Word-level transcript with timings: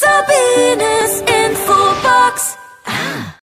Sabines 0.00 1.22
Infobox. 1.22 2.56
Ah. 2.84 3.36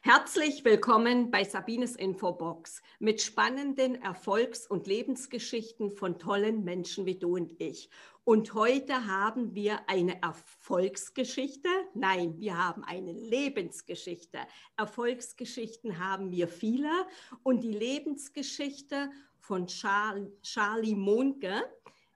Herzlich 0.00 0.64
willkommen 0.64 1.30
bei 1.30 1.44
Sabines 1.44 1.94
Infobox 1.94 2.80
mit 3.00 3.20
spannenden 3.20 4.00
Erfolgs- 4.00 4.66
und 4.66 4.86
Lebensgeschichten 4.86 5.90
von 5.90 6.18
tollen 6.18 6.64
Menschen 6.64 7.04
wie 7.04 7.18
du 7.18 7.34
und 7.34 7.52
ich. 7.60 7.90
Und 8.24 8.54
heute 8.54 9.06
haben 9.06 9.54
wir 9.54 9.86
eine 9.86 10.22
Erfolgsgeschichte. 10.22 11.68
Nein, 11.92 12.38
wir 12.38 12.56
haben 12.56 12.82
eine 12.82 13.12
Lebensgeschichte. 13.12 14.38
Erfolgsgeschichten 14.78 15.98
haben 15.98 16.30
wir 16.30 16.48
viele. 16.48 16.90
Und 17.42 17.62
die 17.62 17.74
Lebensgeschichte 17.74 19.10
von 19.38 19.66
Charlie 19.66 20.94
Monke 20.94 21.62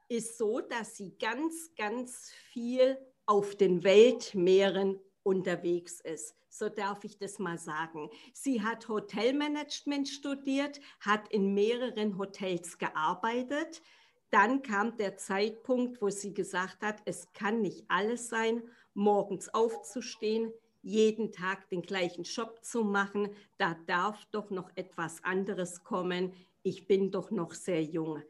ist 0.08 0.38
so, 0.38 0.60
dass 0.60 0.96
sie 0.96 1.16
ganz, 1.18 1.74
ganz 1.76 2.30
viel 2.52 2.98
auf 3.26 3.56
den 3.56 3.84
Weltmeeren 3.84 4.98
unterwegs 5.22 6.00
ist. 6.00 6.34
So 6.48 6.68
darf 6.68 7.04
ich 7.04 7.18
das 7.18 7.38
mal 7.38 7.58
sagen. 7.58 8.10
Sie 8.32 8.62
hat 8.62 8.88
Hotelmanagement 8.88 10.08
studiert, 10.08 10.80
hat 11.00 11.30
in 11.30 11.52
mehreren 11.52 12.16
Hotels 12.16 12.78
gearbeitet. 12.78 13.82
Dann 14.30 14.62
kam 14.62 14.96
der 14.96 15.16
Zeitpunkt, 15.16 16.00
wo 16.00 16.08
sie 16.08 16.32
gesagt 16.32 16.82
hat, 16.82 17.02
es 17.04 17.32
kann 17.32 17.60
nicht 17.60 17.84
alles 17.88 18.28
sein, 18.28 18.62
morgens 18.94 19.52
aufzustehen, 19.52 20.52
jeden 20.82 21.32
Tag 21.32 21.68
den 21.68 21.82
gleichen 21.82 22.24
Job 22.24 22.64
zu 22.64 22.82
machen. 22.82 23.28
Da 23.58 23.76
darf 23.86 24.24
doch 24.30 24.50
noch 24.50 24.70
etwas 24.74 25.22
anderes 25.22 25.84
kommen. 25.84 26.32
Ich 26.62 26.86
bin 26.86 27.10
doch 27.10 27.30
noch 27.30 27.52
sehr 27.52 27.82
jung. 27.82 28.22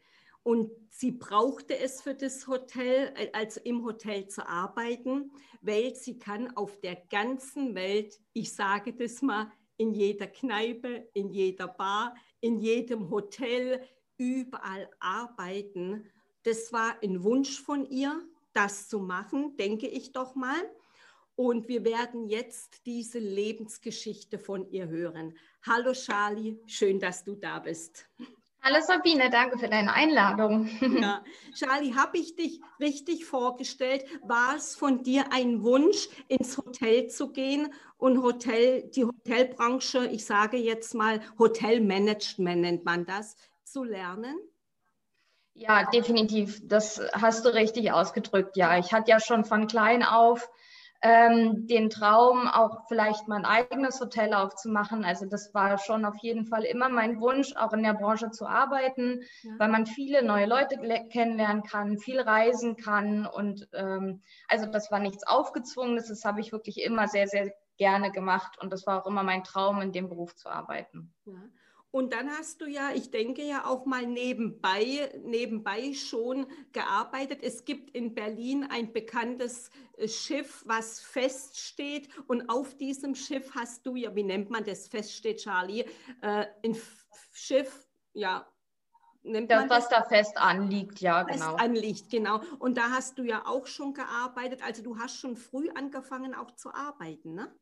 Und 0.48 0.70
sie 0.88 1.10
brauchte 1.10 1.78
es 1.78 2.00
für 2.00 2.14
das 2.14 2.46
Hotel, 2.46 3.12
äh, 3.16 3.28
also 3.34 3.60
im 3.64 3.84
Hotel 3.84 4.28
zu 4.28 4.48
arbeiten, 4.48 5.30
weil 5.60 5.94
sie 5.94 6.18
kann 6.18 6.56
auf 6.56 6.80
der 6.80 6.96
ganzen 7.10 7.74
Welt, 7.74 8.18
ich 8.32 8.54
sage 8.54 8.94
das 8.94 9.20
mal, 9.20 9.52
in 9.76 9.92
jeder 9.92 10.26
Kneipe, 10.26 11.06
in 11.12 11.28
jeder 11.28 11.68
Bar, 11.68 12.14
in 12.40 12.56
jedem 12.56 13.10
Hotel, 13.10 13.86
überall 14.16 14.88
arbeiten. 15.00 16.08
Das 16.44 16.72
war 16.72 16.96
ein 17.02 17.22
Wunsch 17.22 17.60
von 17.60 17.84
ihr, 17.84 18.18
das 18.54 18.88
zu 18.88 19.00
machen, 19.00 19.54
denke 19.58 19.86
ich 19.86 20.12
doch 20.12 20.34
mal. 20.34 20.62
Und 21.36 21.68
wir 21.68 21.84
werden 21.84 22.26
jetzt 22.26 22.86
diese 22.86 23.18
Lebensgeschichte 23.18 24.38
von 24.38 24.66
ihr 24.70 24.88
hören. 24.88 25.36
Hallo 25.66 25.92
Charlie, 25.92 26.58
schön, 26.66 26.98
dass 26.98 27.22
du 27.22 27.34
da 27.34 27.58
bist. 27.58 28.08
Hallo 28.60 28.80
Sabine, 28.80 29.30
danke 29.30 29.58
für 29.58 29.68
deine 29.68 29.92
Einladung. 29.92 30.68
Ja. 31.00 31.24
Charlie, 31.54 31.94
habe 31.94 32.18
ich 32.18 32.36
dich 32.36 32.60
richtig 32.80 33.24
vorgestellt? 33.24 34.04
War 34.22 34.56
es 34.56 34.74
von 34.74 35.02
dir 35.02 35.32
ein 35.32 35.62
Wunsch, 35.62 36.08
ins 36.26 36.58
Hotel 36.58 37.08
zu 37.08 37.32
gehen 37.32 37.72
und 37.96 38.22
Hotel, 38.22 38.90
die 38.90 39.04
Hotelbranche, 39.04 40.06
ich 40.06 40.26
sage 40.26 40.56
jetzt 40.56 40.94
mal 40.94 41.20
Hotelmanagement 41.38 42.60
nennt 42.60 42.84
man 42.84 43.06
das, 43.06 43.36
zu 43.64 43.84
lernen? 43.84 44.36
Ja, 45.54 45.84
definitiv. 45.84 46.60
Das 46.62 47.00
hast 47.12 47.44
du 47.44 47.54
richtig 47.54 47.92
ausgedrückt. 47.92 48.56
Ja, 48.56 48.78
ich 48.78 48.92
hatte 48.92 49.10
ja 49.10 49.20
schon 49.20 49.44
von 49.44 49.66
klein 49.66 50.02
auf 50.02 50.50
ähm, 51.00 51.66
den 51.68 51.90
Traum, 51.90 52.48
auch 52.48 52.86
vielleicht 52.88 53.28
mein 53.28 53.44
eigenes 53.44 54.00
Hotel 54.00 54.34
aufzumachen. 54.34 55.04
Also 55.04 55.26
das 55.26 55.54
war 55.54 55.78
schon 55.78 56.04
auf 56.04 56.16
jeden 56.22 56.46
Fall 56.46 56.64
immer 56.64 56.88
mein 56.88 57.20
Wunsch, 57.20 57.54
auch 57.56 57.72
in 57.72 57.84
der 57.84 57.94
Branche 57.94 58.30
zu 58.30 58.46
arbeiten, 58.46 59.22
ja. 59.42 59.52
weil 59.58 59.68
man 59.68 59.86
viele 59.86 60.24
neue 60.24 60.46
Leute 60.46 60.76
kennenlernen 61.10 61.62
kann, 61.62 61.98
viel 61.98 62.20
reisen 62.20 62.76
kann. 62.76 63.26
Und 63.26 63.68
ähm, 63.74 64.22
also 64.48 64.66
das 64.66 64.90
war 64.90 64.98
nichts 64.98 65.24
Aufgezwungenes, 65.26 66.08
das 66.08 66.24
habe 66.24 66.40
ich 66.40 66.50
wirklich 66.50 66.82
immer 66.82 67.06
sehr, 67.06 67.28
sehr 67.28 67.52
gerne 67.76 68.10
gemacht. 68.10 68.58
Und 68.60 68.72
das 68.72 68.86
war 68.86 69.00
auch 69.00 69.06
immer 69.06 69.22
mein 69.22 69.44
Traum, 69.44 69.80
in 69.80 69.92
dem 69.92 70.08
Beruf 70.08 70.34
zu 70.34 70.48
arbeiten. 70.48 71.14
Ja. 71.26 71.34
Und 71.90 72.12
dann 72.12 72.30
hast 72.30 72.60
du 72.60 72.66
ja, 72.66 72.90
ich 72.94 73.10
denke 73.10 73.42
ja 73.42 73.64
auch 73.64 73.86
mal 73.86 74.06
nebenbei, 74.06 75.10
nebenbei 75.24 75.94
schon 75.94 76.46
gearbeitet. 76.72 77.42
Es 77.42 77.64
gibt 77.64 77.90
in 77.90 78.14
Berlin 78.14 78.66
ein 78.70 78.92
bekanntes 78.92 79.70
äh, 79.96 80.06
Schiff, 80.06 80.62
was 80.66 81.00
feststeht. 81.00 82.10
Und 82.26 82.50
auf 82.50 82.76
diesem 82.76 83.14
Schiff 83.14 83.54
hast 83.54 83.86
du 83.86 83.96
ja, 83.96 84.14
wie 84.14 84.22
nennt 84.22 84.50
man 84.50 84.64
das 84.64 84.88
feststeht, 84.88 85.38
Charlie? 85.38 85.86
Äh, 86.20 86.46
ein 86.62 86.76
Schiff, 87.32 87.88
ja. 88.12 88.46
Nennt 89.22 89.50
das, 89.50 89.68
was 89.68 89.88
da 89.88 90.04
fest 90.04 90.36
anliegt, 90.36 91.00
ja, 91.00 91.24
fest 91.24 91.40
genau. 91.40 91.56
Anliegt, 91.56 92.10
genau. 92.10 92.40
Und 92.58 92.76
da 92.76 92.90
hast 92.90 93.18
du 93.18 93.24
ja 93.24 93.46
auch 93.46 93.66
schon 93.66 93.94
gearbeitet. 93.94 94.62
Also 94.62 94.82
du 94.82 94.98
hast 94.98 95.16
schon 95.16 95.36
früh 95.36 95.70
angefangen 95.70 96.34
auch 96.34 96.52
zu 96.52 96.72
arbeiten, 96.72 97.34
ne? 97.34 97.52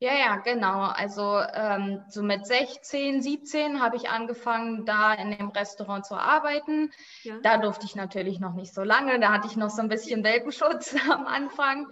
Ja, 0.00 0.14
ja, 0.14 0.36
genau. 0.36 0.82
Also 0.82 1.40
ähm, 1.54 2.04
so 2.08 2.22
mit 2.22 2.46
16, 2.46 3.20
17 3.20 3.82
habe 3.82 3.96
ich 3.96 4.08
angefangen, 4.08 4.84
da 4.84 5.12
in 5.14 5.36
dem 5.36 5.48
Restaurant 5.48 6.06
zu 6.06 6.14
arbeiten. 6.14 6.92
Ja. 7.24 7.38
Da 7.42 7.58
durfte 7.58 7.84
ich 7.84 7.96
natürlich 7.96 8.38
noch 8.38 8.54
nicht 8.54 8.72
so 8.72 8.84
lange. 8.84 9.18
Da 9.18 9.32
hatte 9.32 9.48
ich 9.48 9.56
noch 9.56 9.70
so 9.70 9.82
ein 9.82 9.88
bisschen 9.88 10.22
Welpenschutz 10.22 10.94
am 11.10 11.26
Anfang. 11.26 11.88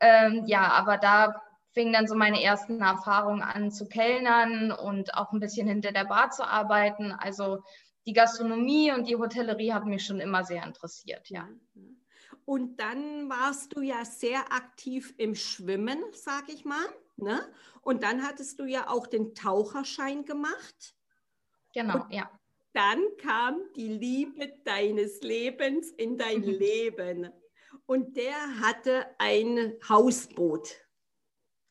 Ähm, 0.00 0.44
ja, 0.46 0.72
aber 0.72 0.98
da 0.98 1.42
fingen 1.70 1.92
dann 1.92 2.08
so 2.08 2.16
meine 2.16 2.42
ersten 2.42 2.80
Erfahrungen 2.80 3.42
an 3.42 3.70
zu 3.70 3.86
kellnern 3.88 4.72
und 4.72 5.14
auch 5.14 5.32
ein 5.32 5.40
bisschen 5.40 5.68
hinter 5.68 5.92
der 5.92 6.04
Bar 6.06 6.30
zu 6.30 6.44
arbeiten. 6.44 7.12
Also 7.12 7.62
die 8.06 8.12
Gastronomie 8.12 8.92
und 8.92 9.08
die 9.08 9.16
Hotellerie 9.16 9.72
haben 9.72 9.90
mich 9.90 10.04
schon 10.04 10.20
immer 10.20 10.44
sehr 10.44 10.64
interessiert, 10.64 11.30
ja. 11.30 11.48
Und 12.44 12.78
dann 12.80 13.30
warst 13.30 13.74
du 13.74 13.80
ja 13.80 14.04
sehr 14.04 14.52
aktiv 14.52 15.14
im 15.16 15.34
Schwimmen, 15.34 15.98
sag 16.12 16.48
ich 16.48 16.64
mal. 16.64 16.84
Ne? 17.16 17.40
Und 17.82 18.02
dann 18.02 18.26
hattest 18.26 18.58
du 18.58 18.64
ja 18.64 18.88
auch 18.88 19.06
den 19.06 19.34
Taucherschein 19.34 20.24
gemacht. 20.24 20.94
Genau, 21.74 22.02
und 22.04 22.12
ja. 22.12 22.30
Dann 22.72 23.04
kam 23.18 23.60
die 23.76 23.88
Liebe 23.88 24.52
deines 24.64 25.20
Lebens 25.20 25.90
in 25.90 26.18
dein 26.18 26.40
mhm. 26.40 26.46
Leben. 26.46 27.30
Und 27.86 28.16
der 28.16 28.60
hatte 28.60 29.06
ein 29.18 29.74
Hausboot. 29.88 30.68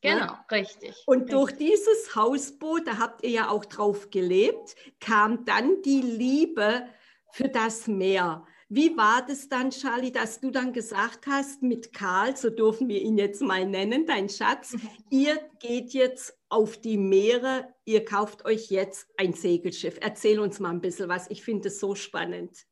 Ne? 0.02 0.12
Genau, 0.12 0.34
ne? 0.34 0.46
richtig. 0.52 1.04
Und 1.06 1.24
richtig. 1.24 1.32
durch 1.32 1.52
dieses 1.54 2.16
Hausboot, 2.16 2.88
da 2.88 2.98
habt 3.00 3.24
ihr 3.24 3.32
ja 3.32 3.50
auch 3.50 3.66
drauf 3.66 4.10
gelebt, 4.12 4.76
kam 5.00 5.46
dann 5.46 5.82
die 5.82 6.02
Liebe 6.02 6.88
für 7.32 7.50
das 7.50 7.88
Meer. 7.88 8.46
Wie 8.76 8.98
war 8.98 9.24
das 9.24 9.50
dann, 9.50 9.70
Charlie, 9.70 10.12
dass 10.12 10.40
du 10.40 10.50
dann 10.50 10.74
gesagt 10.74 11.28
hast 11.28 11.62
mit 11.62 11.94
Karl, 11.94 12.36
so 12.36 12.50
dürfen 12.50 12.88
wir 12.88 13.00
ihn 13.00 13.20
jetzt 13.20 13.44
mal 13.44 13.68
nennen, 13.68 14.08
dein 14.08 14.30
Schatz, 14.30 14.74
mhm. 14.74 14.90
ihr 15.12 15.40
geht 15.60 15.92
jetzt 15.94 16.36
auf 16.50 16.82
die 16.82 16.98
Meere, 16.98 17.72
ihr 17.86 18.04
kauft 18.04 18.46
euch 18.46 18.72
jetzt 18.72 19.06
ein 19.16 19.34
Segelschiff. 19.34 20.00
Erzähl 20.02 20.40
uns 20.40 20.60
mal 20.60 20.72
ein 20.72 20.82
bisschen 20.82 21.08
was, 21.08 21.30
ich 21.30 21.44
finde 21.44 21.68
es 21.68 21.80
so 21.80 21.94
spannend. 21.94 22.66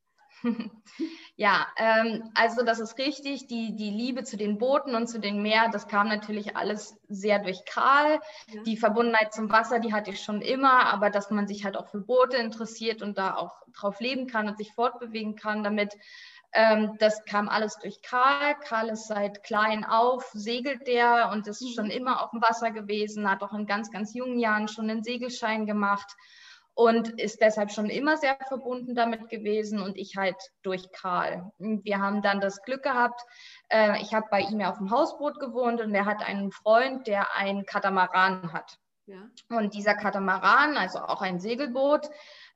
Ja, 1.38 1.66
ähm, 1.78 2.29
also 2.35 2.63
das 2.63 2.79
ist 2.79 3.00
richtig. 3.00 3.47
Die, 3.47 3.75
die 3.75 3.90
Liebe 3.90 4.24
zu 4.24 4.38
den 4.38 4.59
Booten 4.59 4.94
und 4.94 5.07
zu 5.07 5.19
den 5.19 5.41
Meer, 5.41 5.69
das 5.72 5.88
kam 5.88 6.07
natürlich 6.07 6.56
alles 6.56 7.00
sehr 7.07 7.40
durch 7.40 7.66
Karl. 7.66 8.19
Ja. 8.47 8.62
Die 8.62 8.78
Verbundenheit 8.78 9.34
zum 9.34 9.51
Wasser, 9.51 9.80
die 9.80 9.91
hatte 9.91 10.12
ich 10.12 10.22
schon 10.22 10.41
immer, 10.41 10.94
aber 10.94 11.09
dass 11.09 11.31
man 11.31 11.47
sich 11.47 11.66
halt 11.66 11.78
auch 11.78 11.88
für 11.88 12.01
Boote 12.01 12.38
interessiert 12.38 13.01
und 13.01 13.18
da 13.18 13.35
auch 13.35 13.56
drauf 13.74 14.00
leben 14.00 14.28
kann 14.28 14.50
und 14.50 14.57
sich 14.59 14.72
fortbewegen 14.74 15.35
kann 15.35 15.63
damit, 15.63 15.97
ähm, 16.53 16.97
das 17.00 17.24
kam 17.25 17.50
alles 17.50 17.80
durch 17.80 18.01
Karl. 18.03 18.56
Karl 18.63 18.90
ist 18.90 19.07
seit 19.07 19.44
klein 19.44 19.84
auf, 19.84 20.30
segelt 20.34 20.85
der 20.85 21.31
und 21.31 21.47
ist 21.47 21.62
mhm. 21.62 21.74
schon 21.74 21.90
immer 21.90 22.24
auf 22.24 22.31
dem 22.31 22.41
Wasser 22.44 22.69
gewesen, 22.69 23.28
hat 23.28 23.41
auch 23.41 23.53
in 23.53 23.66
ganz, 23.66 23.90
ganz 23.90 24.13
jungen 24.13 24.38
Jahren 24.38 24.68
schon 24.68 24.90
einen 24.90 25.03
Segelschein 25.03 25.66
gemacht 25.66 26.16
und 26.74 27.20
ist 27.20 27.42
deshalb 27.42 27.72
schon 27.72 27.90
immer 27.90 28.18
sehr 28.18 28.38
verbunden 28.48 28.96
damit 28.96 29.30
gewesen 29.30 29.82
und 29.82 29.98
ich 29.98 30.16
halt 30.16 30.38
durch 30.62 30.92
Karl. 30.92 31.52
Wir 31.58 32.00
haben 32.00 32.22
dann 32.22 32.40
das 32.40 32.62
Glück 32.63 32.84
gehabt, 32.84 33.22
äh, 33.69 34.01
ich 34.01 34.13
habe 34.13 34.28
bei 34.31 34.42
ihm 34.42 34.60
ja 34.60 34.69
auf 34.69 34.78
dem 34.78 34.92
Hausboot 34.92 35.40
gewohnt 35.40 35.81
und 35.81 35.94
er 35.94 36.06
hat 36.06 36.25
einen 36.25 36.51
Freund, 36.51 37.07
der 37.07 37.36
einen 37.36 37.66
Katamaran 37.66 38.54
hat. 38.54 38.78
Ja. 39.06 39.30
Und 39.50 39.74
dieser 39.74 39.95
Katamaran, 39.95 40.78
also 40.78 41.00
auch 41.00 41.22
ein 41.22 41.40
Segelboot, 41.40 42.10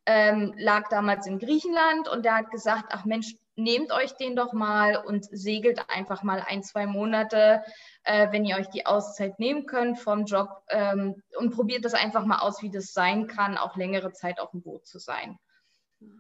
ähm, 0.06 0.54
lag 0.58 0.88
damals 0.90 1.28
in 1.28 1.40
Griechenland 1.40 2.08
und 2.08 2.26
der 2.26 2.36
hat 2.36 2.52
gesagt, 2.52 2.86
ach 2.90 3.06
Mensch, 3.06 3.36
nehmt 3.56 3.92
euch 3.92 4.16
den 4.18 4.36
doch 4.36 4.54
mal 4.54 4.98
und 4.98 5.26
segelt 5.32 5.82
einfach 5.90 6.24
mal 6.24 6.44
ein, 6.46 6.62
zwei 6.62 6.86
Monate, 6.86 7.64
äh, 8.04 8.32
wenn 8.32 8.46
ihr 8.46 8.58
euch 8.58 8.70
die 8.70 8.86
Auszeit 8.86 9.40
nehmen 9.40 9.66
könnt 9.66 10.00
vom 10.00 10.26
Job 10.26 10.50
ähm, 10.70 11.22
und 11.38 11.56
probiert 11.56 11.86
das 11.86 11.94
einfach 11.94 12.26
mal 12.26 12.40
aus, 12.40 12.62
wie 12.62 12.70
das 12.70 12.94
sein 12.94 13.28
kann, 13.28 13.58
auch 13.58 13.76
längere 13.78 14.12
Zeit 14.12 14.40
auf 14.40 14.52
dem 14.52 14.62
Boot 14.62 14.86
zu 14.86 15.00
sein. 15.00 15.40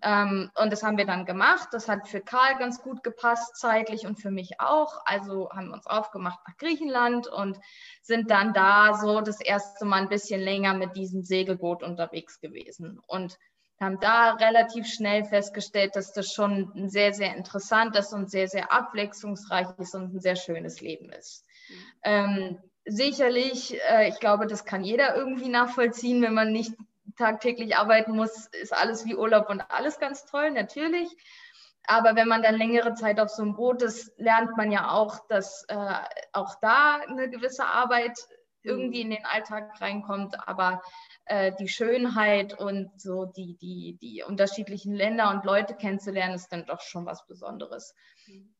Ähm, 0.01 0.49
und 0.55 0.71
das 0.71 0.83
haben 0.83 0.97
wir 0.97 1.05
dann 1.05 1.25
gemacht. 1.25 1.69
Das 1.71 1.89
hat 1.89 2.07
für 2.07 2.21
Karl 2.21 2.57
ganz 2.57 2.81
gut 2.81 3.03
gepasst, 3.03 3.57
zeitlich 3.57 4.05
und 4.05 4.15
für 4.15 4.31
mich 4.31 4.59
auch. 4.59 5.01
Also 5.05 5.49
haben 5.51 5.67
wir 5.67 5.73
uns 5.73 5.85
aufgemacht 5.85 6.39
nach 6.47 6.57
Griechenland 6.57 7.27
und 7.27 7.59
sind 8.01 8.31
dann 8.31 8.53
da 8.53 8.95
so 8.95 9.21
das 9.21 9.41
erste 9.41 9.85
Mal 9.85 10.03
ein 10.03 10.09
bisschen 10.09 10.41
länger 10.41 10.73
mit 10.73 10.95
diesem 10.95 11.23
Segelboot 11.23 11.83
unterwegs 11.83 12.39
gewesen. 12.39 12.99
Und 13.05 13.37
haben 13.79 13.99
da 13.99 14.33
relativ 14.33 14.87
schnell 14.87 15.25
festgestellt, 15.25 15.95
dass 15.95 16.13
das 16.13 16.31
schon 16.31 16.71
ein 16.75 16.89
sehr, 16.89 17.13
sehr 17.13 17.35
interessantes 17.35 18.13
und 18.13 18.29
sehr, 18.31 18.47
sehr 18.47 18.71
abwechslungsreiches 18.71 19.93
und 19.95 20.15
ein 20.15 20.19
sehr 20.21 20.35
schönes 20.35 20.81
Leben 20.81 21.11
ist. 21.11 21.45
Ähm, 22.03 22.57
sicherlich, 22.85 23.79
äh, 23.89 24.07
ich 24.09 24.19
glaube, 24.19 24.47
das 24.47 24.65
kann 24.65 24.83
jeder 24.83 25.15
irgendwie 25.15 25.49
nachvollziehen, 25.49 26.21
wenn 26.21 26.33
man 26.33 26.51
nicht 26.51 26.73
tagtäglich 27.17 27.75
arbeiten 27.77 28.15
muss, 28.15 28.47
ist 28.47 28.73
alles 28.73 29.05
wie 29.05 29.15
Urlaub 29.15 29.49
und 29.49 29.61
alles 29.69 29.99
ganz 29.99 30.25
toll, 30.25 30.51
natürlich. 30.51 31.09
Aber 31.87 32.15
wenn 32.15 32.27
man 32.27 32.41
dann 32.41 32.55
längere 32.55 32.93
Zeit 32.95 33.19
auf 33.19 33.29
so 33.29 33.43
einem 33.43 33.55
Boot 33.55 33.81
ist, 33.81 34.11
lernt 34.17 34.57
man 34.57 34.71
ja 34.71 34.91
auch, 34.91 35.27
dass 35.27 35.65
äh, 35.67 35.93
auch 36.33 36.55
da 36.61 36.99
eine 37.07 37.29
gewisse 37.29 37.65
Arbeit 37.65 38.17
irgendwie 38.63 39.01
in 39.01 39.11
den 39.11 39.25
Alltag 39.25 39.79
reinkommt. 39.79 40.35
Aber 40.47 40.81
äh, 41.25 41.51
die 41.59 41.67
Schönheit 41.67 42.57
und 42.59 42.89
so 42.99 43.25
die, 43.25 43.57
die, 43.57 43.97
die 44.01 44.23
unterschiedlichen 44.23 44.93
Länder 44.93 45.29
und 45.31 45.45
Leute 45.45 45.75
kennenzulernen, 45.75 46.35
ist 46.35 46.51
dann 46.51 46.65
doch 46.65 46.81
schon 46.81 47.05
was 47.05 47.25
Besonderes. 47.27 47.93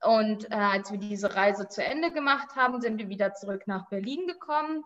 Und 0.03 0.51
äh, 0.51 0.55
als 0.55 0.91
wir 0.91 0.99
diese 0.99 1.35
Reise 1.35 1.67
zu 1.67 1.83
Ende 1.83 2.11
gemacht 2.11 2.55
haben, 2.55 2.81
sind 2.81 2.97
wir 2.97 3.09
wieder 3.09 3.33
zurück 3.33 3.63
nach 3.67 3.89
Berlin 3.89 4.27
gekommen. 4.27 4.83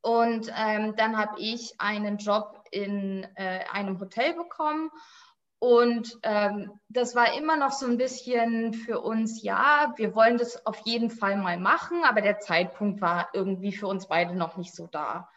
Und 0.00 0.52
ähm, 0.56 0.94
dann 0.96 1.16
habe 1.16 1.38
ich 1.38 1.74
einen 1.78 2.18
Job 2.18 2.64
in 2.72 3.24
äh, 3.36 3.60
einem 3.72 4.00
Hotel 4.00 4.34
bekommen 4.34 4.90
und 5.62 6.18
ähm, 6.24 6.72
das 6.88 7.14
war 7.14 7.34
immer 7.34 7.56
noch 7.56 7.70
so 7.70 7.86
ein 7.86 7.96
bisschen 7.96 8.74
für 8.74 9.00
uns, 9.00 9.44
ja, 9.44 9.92
wir 9.94 10.12
wollen 10.16 10.36
das 10.36 10.66
auf 10.66 10.80
jeden 10.84 11.08
Fall 11.08 11.36
mal 11.36 11.56
machen, 11.56 12.02
aber 12.02 12.20
der 12.20 12.40
Zeitpunkt 12.40 13.00
war 13.00 13.28
irgendwie 13.32 13.70
für 13.70 13.86
uns 13.86 14.08
beide 14.08 14.34
noch 14.34 14.56
nicht 14.56 14.74
so 14.74 14.88
da. 14.88 15.30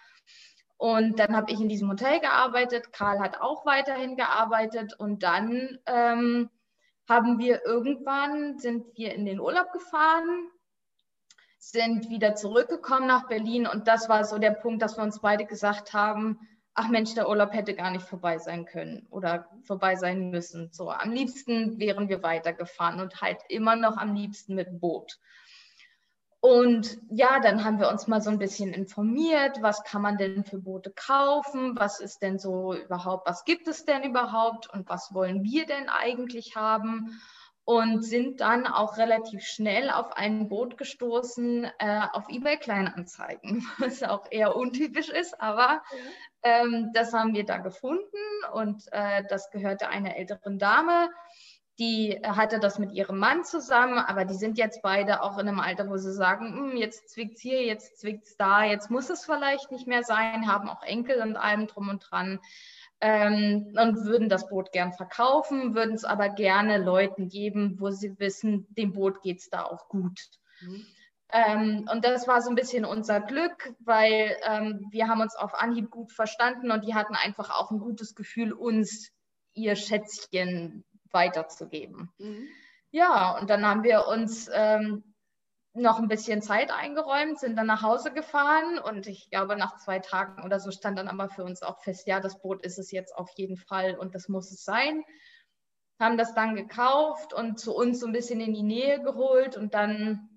Und 0.77 1.19
dann 1.19 1.35
habe 1.35 1.51
ich 1.51 1.59
in 1.61 1.69
diesem 1.69 1.89
Hotel 1.89 2.19
gearbeitet, 2.19 2.91
Karl 2.91 3.19
hat 3.19 3.39
auch 3.39 3.65
weiterhin 3.65 4.17
gearbeitet 4.17 4.93
und 4.97 5.23
dann 5.23 5.79
ähm, 5.85 6.49
haben 7.07 7.39
wir 7.39 7.65
irgendwann, 7.65 8.59
sind 8.59 8.85
wir 8.95 9.13
in 9.13 9.25
den 9.25 9.39
Urlaub 9.39 9.71
gefahren, 9.71 10.49
sind 11.59 12.09
wieder 12.09 12.35
zurückgekommen 12.35 13.07
nach 13.07 13.27
Berlin 13.27 13.67
und 13.67 13.87
das 13.87 14.09
war 14.09 14.25
so 14.25 14.37
der 14.37 14.51
Punkt, 14.51 14.81
dass 14.81 14.97
wir 14.97 15.03
uns 15.03 15.21
beide 15.21 15.45
gesagt 15.45 15.93
haben, 15.93 16.39
ach 16.73 16.89
Mensch, 16.89 17.13
der 17.15 17.29
Urlaub 17.29 17.53
hätte 17.53 17.73
gar 17.73 17.89
nicht 17.89 18.05
vorbei 18.05 18.37
sein 18.37 18.65
können 18.65 19.07
oder 19.09 19.47
vorbei 19.63 19.95
sein 19.95 20.29
müssen. 20.29 20.69
So, 20.73 20.91
am 20.91 21.11
liebsten 21.11 21.79
wären 21.79 22.09
wir 22.09 22.21
weitergefahren 22.21 22.99
und 22.99 23.21
halt 23.21 23.37
immer 23.47 23.77
noch 23.77 23.97
am 23.97 24.13
liebsten 24.13 24.55
mit 24.55 24.79
Boot. 24.79 25.19
Und 26.45 26.99
ja, 27.09 27.39
dann 27.39 27.63
haben 27.63 27.79
wir 27.79 27.89
uns 27.89 28.05
mal 28.05 28.21
so 28.21 28.29
ein 28.29 28.37
bisschen 28.37 28.71
informiert, 28.71 29.63
was 29.63 29.83
kann 29.83 30.03
man 30.03 30.15
denn 30.15 30.43
für 30.43 30.59
Boote 30.59 30.91
kaufen, 30.91 31.75
was 31.75 31.99
ist 31.99 32.21
denn 32.21 32.37
so 32.37 32.75
überhaupt, 32.75 33.27
was 33.27 33.45
gibt 33.45 33.67
es 33.67 33.83
denn 33.83 34.03
überhaupt? 34.03 34.71
Und 34.71 34.87
was 34.87 35.11
wollen 35.11 35.43
wir 35.43 35.65
denn 35.65 35.89
eigentlich 35.89 36.55
haben? 36.55 37.19
Und 37.63 38.03
sind 38.03 38.41
dann 38.41 38.67
auch 38.67 38.97
relativ 38.97 39.41
schnell 39.41 39.89
auf 39.89 40.15
ein 40.15 40.47
Boot 40.47 40.77
gestoßen 40.77 41.63
äh, 41.79 42.01
auf 42.13 42.29
eBay 42.29 42.57
Kleinanzeigen, 42.57 43.65
was 43.79 44.03
auch 44.03 44.27
eher 44.29 44.55
untypisch 44.55 45.09
ist, 45.09 45.41
aber 45.41 45.81
ähm, 46.43 46.91
das 46.93 47.11
haben 47.11 47.33
wir 47.33 47.43
da 47.43 47.57
gefunden 47.57 48.05
und 48.53 48.83
äh, 48.91 49.23
das 49.27 49.49
gehörte 49.49 49.87
einer 49.87 50.15
älteren 50.15 50.59
Dame. 50.59 51.09
Die 51.77 52.21
hatte 52.23 52.59
das 52.59 52.79
mit 52.79 52.93
ihrem 52.93 53.17
Mann 53.17 53.43
zusammen, 53.43 53.97
aber 53.97 54.23
die 54.23 54.35
sind 54.35 54.57
jetzt 54.57 54.81
beide 54.81 55.21
auch 55.21 55.37
in 55.37 55.47
einem 55.47 55.59
Alter, 55.59 55.89
wo 55.89 55.97
sie 55.97 56.13
sagen, 56.13 56.55
hm, 56.55 56.77
jetzt 56.77 57.09
zwickt 57.09 57.35
es 57.35 57.41
hier, 57.41 57.65
jetzt 57.65 57.99
zwickt 57.99 58.27
es 58.27 58.37
da, 58.37 58.63
jetzt 58.63 58.89
muss 58.89 59.09
es 59.09 59.25
vielleicht 59.25 59.71
nicht 59.71 59.85
mehr 59.85 60.03
sein, 60.03 60.47
haben 60.47 60.69
auch 60.69 60.83
Enkel 60.83 61.21
und 61.21 61.35
allem 61.35 61.67
drum 61.67 61.89
und 61.89 61.99
dran 62.09 62.39
ähm, 63.01 63.75
und 63.77 64.05
würden 64.05 64.29
das 64.29 64.47
Boot 64.47 64.71
gern 64.71 64.93
verkaufen, 64.93 65.75
würden 65.75 65.95
es 65.95 66.05
aber 66.05 66.29
gerne 66.29 66.77
Leuten 66.77 67.27
geben, 67.27 67.75
wo 67.79 67.89
sie 67.89 68.17
wissen, 68.19 68.67
dem 68.69 68.93
Boot 68.93 69.21
geht 69.21 69.39
es 69.39 69.49
da 69.49 69.63
auch 69.63 69.89
gut. 69.89 70.19
Mhm. 70.61 70.85
Ähm, 71.29 71.89
und 71.91 72.05
das 72.05 72.27
war 72.27 72.41
so 72.41 72.49
ein 72.49 72.55
bisschen 72.55 72.85
unser 72.85 73.19
Glück, 73.19 73.73
weil 73.79 74.37
ähm, 74.47 74.87
wir 74.91 75.07
haben 75.07 75.21
uns 75.21 75.35
auf 75.35 75.53
Anhieb 75.55 75.89
gut 75.89 76.13
verstanden 76.13 76.71
und 76.71 76.85
die 76.85 76.93
hatten 76.93 77.15
einfach 77.15 77.49
auch 77.49 77.71
ein 77.71 77.79
gutes 77.79 78.15
Gefühl, 78.15 78.53
uns 78.53 79.11
ihr 79.53 79.75
Schätzchen 79.75 80.85
weiterzugeben. 81.15 82.11
Mhm. 82.19 82.47
Ja, 82.91 83.35
und 83.39 83.49
dann 83.49 83.65
haben 83.65 83.83
wir 83.83 84.05
uns 84.07 84.47
ähm, 84.53 85.15
noch 85.73 85.99
ein 85.99 86.07
bisschen 86.07 86.41
Zeit 86.41 86.71
eingeräumt, 86.71 87.39
sind 87.39 87.57
dann 87.57 87.67
nach 87.67 87.81
Hause 87.81 88.13
gefahren 88.13 88.79
und 88.79 89.07
ich 89.07 89.29
glaube, 89.29 89.57
nach 89.57 89.75
zwei 89.77 89.99
Tagen 89.99 90.43
oder 90.43 90.59
so 90.59 90.71
stand 90.71 90.97
dann 90.97 91.09
aber 91.09 91.27
für 91.27 91.43
uns 91.43 91.61
auch 91.61 91.81
fest, 91.81 92.07
ja, 92.07 92.19
das 92.21 92.39
Boot 92.41 92.63
ist 92.63 92.79
es 92.79 92.91
jetzt 92.91 93.15
auf 93.15 93.29
jeden 93.35 93.57
Fall 93.57 93.97
und 93.97 94.15
das 94.15 94.29
muss 94.29 94.51
es 94.51 94.63
sein. 94.63 95.03
Haben 95.99 96.17
das 96.17 96.33
dann 96.33 96.55
gekauft 96.55 97.33
und 97.33 97.59
zu 97.59 97.75
uns 97.75 97.99
so 97.99 98.07
ein 98.07 98.13
bisschen 98.13 98.39
in 98.39 98.53
die 98.53 98.63
Nähe 98.63 99.01
geholt 99.01 99.57
und 99.57 99.73
dann, 99.73 100.29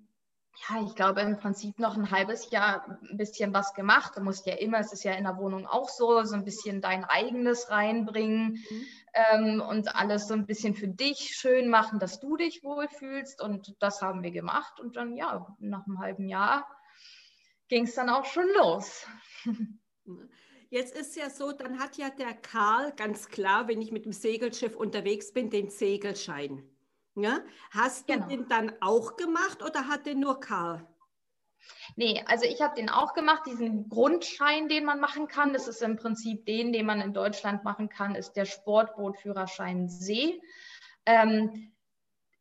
ja, 0.67 0.83
ich 0.85 0.95
glaube 0.95 1.21
im 1.21 1.37
Prinzip 1.37 1.79
noch 1.79 1.95
ein 1.95 2.11
halbes 2.11 2.49
Jahr 2.51 2.99
ein 3.09 3.17
bisschen 3.17 3.53
was 3.53 3.73
gemacht. 3.73 4.13
Du 4.17 4.21
musst 4.21 4.45
ja 4.45 4.55
immer, 4.55 4.79
es 4.79 4.91
ist 4.91 5.03
ja 5.03 5.13
in 5.13 5.23
der 5.23 5.37
Wohnung 5.37 5.65
auch 5.65 5.89
so, 5.89 6.23
so 6.23 6.35
ein 6.35 6.43
bisschen 6.43 6.81
dein 6.81 7.05
eigenes 7.05 7.69
reinbringen. 7.69 8.63
Mhm 8.69 8.85
ähm, 9.13 9.61
und 9.61 9.95
alles 9.95 10.27
so 10.27 10.33
ein 10.33 10.45
bisschen 10.45 10.75
für 10.75 10.87
dich 10.87 11.35
schön 11.35 11.69
machen, 11.69 11.99
dass 11.99 12.19
du 12.19 12.37
dich 12.37 12.63
wohlfühlst. 12.63 13.41
Und 13.41 13.75
das 13.79 14.01
haben 14.01 14.23
wir 14.23 14.31
gemacht. 14.31 14.79
Und 14.79 14.95
dann, 14.95 15.15
ja, 15.15 15.55
nach 15.59 15.85
einem 15.85 15.99
halben 15.99 16.27
Jahr 16.27 16.67
ging 17.67 17.85
es 17.85 17.95
dann 17.95 18.09
auch 18.09 18.25
schon 18.25 18.47
los. 18.55 19.05
Jetzt 20.69 20.95
ist 20.95 21.15
ja 21.15 21.29
so, 21.31 21.51
dann 21.51 21.79
hat 21.79 21.97
ja 21.97 22.09
der 22.11 22.33
Karl 22.33 22.93
ganz 22.95 23.27
klar, 23.27 23.67
wenn 23.67 23.81
ich 23.81 23.91
mit 23.91 24.05
dem 24.05 24.11
Segelschiff 24.11 24.75
unterwegs 24.75 25.33
bin, 25.33 25.49
den 25.49 25.69
Segelschein. 25.69 26.63
Ja? 27.23 27.39
Hast 27.71 28.09
du 28.09 28.13
genau. 28.13 28.27
den 28.27 28.47
dann 28.47 28.73
auch 28.81 29.15
gemacht 29.15 29.63
oder 29.63 29.87
hat 29.87 30.05
den 30.05 30.19
nur 30.19 30.39
Karl? 30.39 30.85
Nee, 31.95 32.23
also 32.27 32.45
ich 32.45 32.61
habe 32.61 32.75
den 32.75 32.89
auch 32.89 33.13
gemacht, 33.13 33.43
diesen 33.45 33.89
Grundschein, 33.89 34.69
den 34.69 34.85
man 34.85 34.99
machen 34.99 35.27
kann. 35.27 35.53
Das 35.53 35.67
ist 35.67 35.81
im 35.81 35.97
Prinzip 35.97 36.45
den, 36.45 36.71
den 36.71 36.85
man 36.85 37.01
in 37.01 37.13
Deutschland 37.13 37.63
machen 37.63 37.89
kann, 37.89 38.15
ist 38.15 38.33
der 38.33 38.45
Sportbootführerschein 38.45 39.89
See. 39.89 40.41
Ähm, 41.05 41.71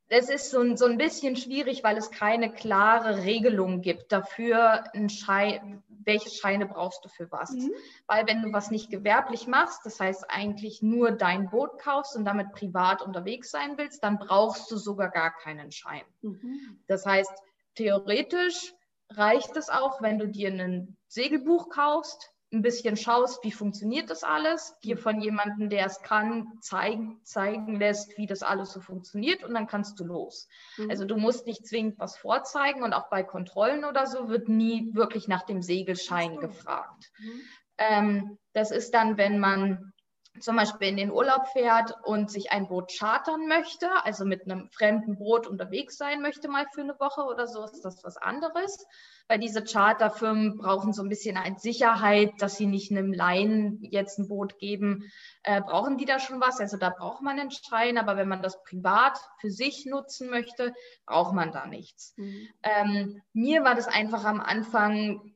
es 0.09 0.31
ist 0.31 0.51
so 0.51 0.61
ein, 0.61 0.77
so 0.77 0.87
ein 0.87 0.97
bisschen 0.97 1.37
schwierig, 1.37 1.85
weil 1.85 1.97
es 1.99 2.11
keine 2.11 2.51
klare 2.51 3.25
Regelung 3.25 3.83
gibt 3.83 4.11
dafür, 4.11 4.85
Schein, 5.09 5.83
welche 5.89 6.31
Scheine 6.31 6.67
brauchst 6.67 7.05
du 7.05 7.09
für 7.09 7.31
was. 7.31 7.51
Mhm. 7.51 7.73
Weil 8.07 8.27
wenn 8.27 8.43
du 8.43 8.53
was 8.53 8.71
nicht 8.71 8.91
gewerblich 8.91 9.47
machst, 9.47 9.85
das 9.85 10.01
heißt 10.01 10.31
eigentlich 10.31 10.81
nur 10.81 11.13
dein 11.13 11.51
Boot 11.51 11.79
kaufst 11.79 12.17
und 12.17 12.25
damit 12.25 12.53
privat 12.53 13.03
unterwegs 13.03 13.51
sein 13.51 13.77
willst, 13.77 14.03
dann 14.03 14.19
brauchst 14.19 14.71
du 14.71 14.77
sogar 14.77 15.11
gar 15.11 15.31
keinen 15.31 15.71
Schein. 15.73 16.05
Mhm. 16.23 16.81
Das 16.87 17.05
heißt, 17.05 17.33
theoretisch 17.75 18.73
reicht 19.11 19.57
es 19.57 19.69
auch, 19.69 20.01
wenn 20.01 20.19
du 20.19 20.27
dir 20.27 20.51
ein 20.51 20.97
Segelbuch 21.09 21.69
kaufst, 21.69 22.33
ein 22.53 22.63
bisschen 22.63 22.97
schaust, 22.97 23.45
wie 23.45 23.53
funktioniert 23.53 24.09
das 24.09 24.25
alles, 24.25 24.79
dir 24.83 24.97
von 24.97 25.21
jemandem, 25.21 25.69
der 25.69 25.85
es 25.85 26.01
kann, 26.01 26.59
zeigen, 26.61 27.21
zeigen 27.23 27.79
lässt, 27.79 28.17
wie 28.17 28.27
das 28.27 28.43
alles 28.43 28.73
so 28.73 28.81
funktioniert 28.81 29.45
und 29.45 29.53
dann 29.55 29.67
kannst 29.67 30.01
du 30.01 30.05
los. 30.05 30.49
Mhm. 30.79 30.91
Also 30.91 31.05
du 31.05 31.17
musst 31.17 31.47
nicht 31.47 31.67
zwingend 31.67 31.99
was 31.99 32.17
vorzeigen 32.17 32.83
und 32.83 32.95
auch 32.95 33.11
bei 33.11 33.23
Kontrollen 33.23 33.85
oder 33.85 34.07
so 34.07 34.29
wird 34.29 34.49
nie 34.49 34.95
wirklich 34.95 35.29
nach 35.29 35.45
dem 35.45 35.61
Segelschein 35.61 36.35
so. 36.35 36.41
gefragt. 36.41 37.11
Mhm. 37.19 37.41
Ähm, 37.79 38.39
das 38.55 38.71
ist 38.71 38.95
dann, 38.95 39.19
wenn 39.19 39.39
man 39.39 39.93
zum 40.41 40.57
Beispiel 40.57 40.89
in 40.89 40.97
den 40.97 41.11
Urlaub 41.11 41.47
fährt 41.53 41.95
und 42.05 42.31
sich 42.31 42.51
ein 42.53 42.69
Boot 42.69 42.93
chartern 42.97 43.47
möchte, 43.47 43.89
also 44.05 44.25
mit 44.25 44.45
einem 44.45 44.71
fremden 44.71 45.19
Boot 45.19 45.47
unterwegs 45.47 45.97
sein 45.97 46.23
möchte, 46.23 46.49
mal 46.49 46.67
für 46.73 46.83
eine 46.83 46.99
Woche 46.99 47.23
oder 47.23 47.47
so, 47.47 47.65
ist 47.65 47.85
das 47.85 48.03
was 48.05 48.17
anderes. 48.17 48.87
Weil 49.29 49.39
diese 49.39 49.63
Charterfirmen 49.63 50.57
brauchen 50.57 50.93
so 50.93 51.03
ein 51.03 51.09
bisschen 51.09 51.37
als 51.37 51.61
Sicherheit, 51.63 52.33
dass 52.39 52.57
sie 52.57 52.67
nicht 52.67 52.91
einem 52.91 53.13
Laien 53.13 53.79
jetzt 53.83 54.19
ein 54.19 54.29
Boot 54.29 54.59
geben, 54.59 55.11
äh, 55.43 55.61
brauchen 55.61 55.99
die 55.99 56.07
da 56.07 56.19
schon 56.19 56.41
was. 56.41 56.61
Also 56.61 56.79
da 56.79 56.91
braucht 56.91 57.23
man 57.23 57.39
einen 57.39 57.51
Schein, 57.51 57.99
aber 57.99 58.17
wenn 58.17 58.29
man 58.29 58.43
das 58.43 58.63
privat 58.65 59.19
für 59.41 59.51
sich 59.51 59.85
nutzen 59.85 60.31
möchte, 60.31 60.73
braucht 61.07 61.35
man 61.35 61.53
da 61.53 61.67
nichts. 61.67 62.15
Mhm. 62.17 62.49
Ähm, 62.63 63.23
mir 63.35 63.65
war 63.65 63.75
das 63.75 63.87
einfach 63.87 64.25
am 64.25 64.41
Anfang 64.41 65.35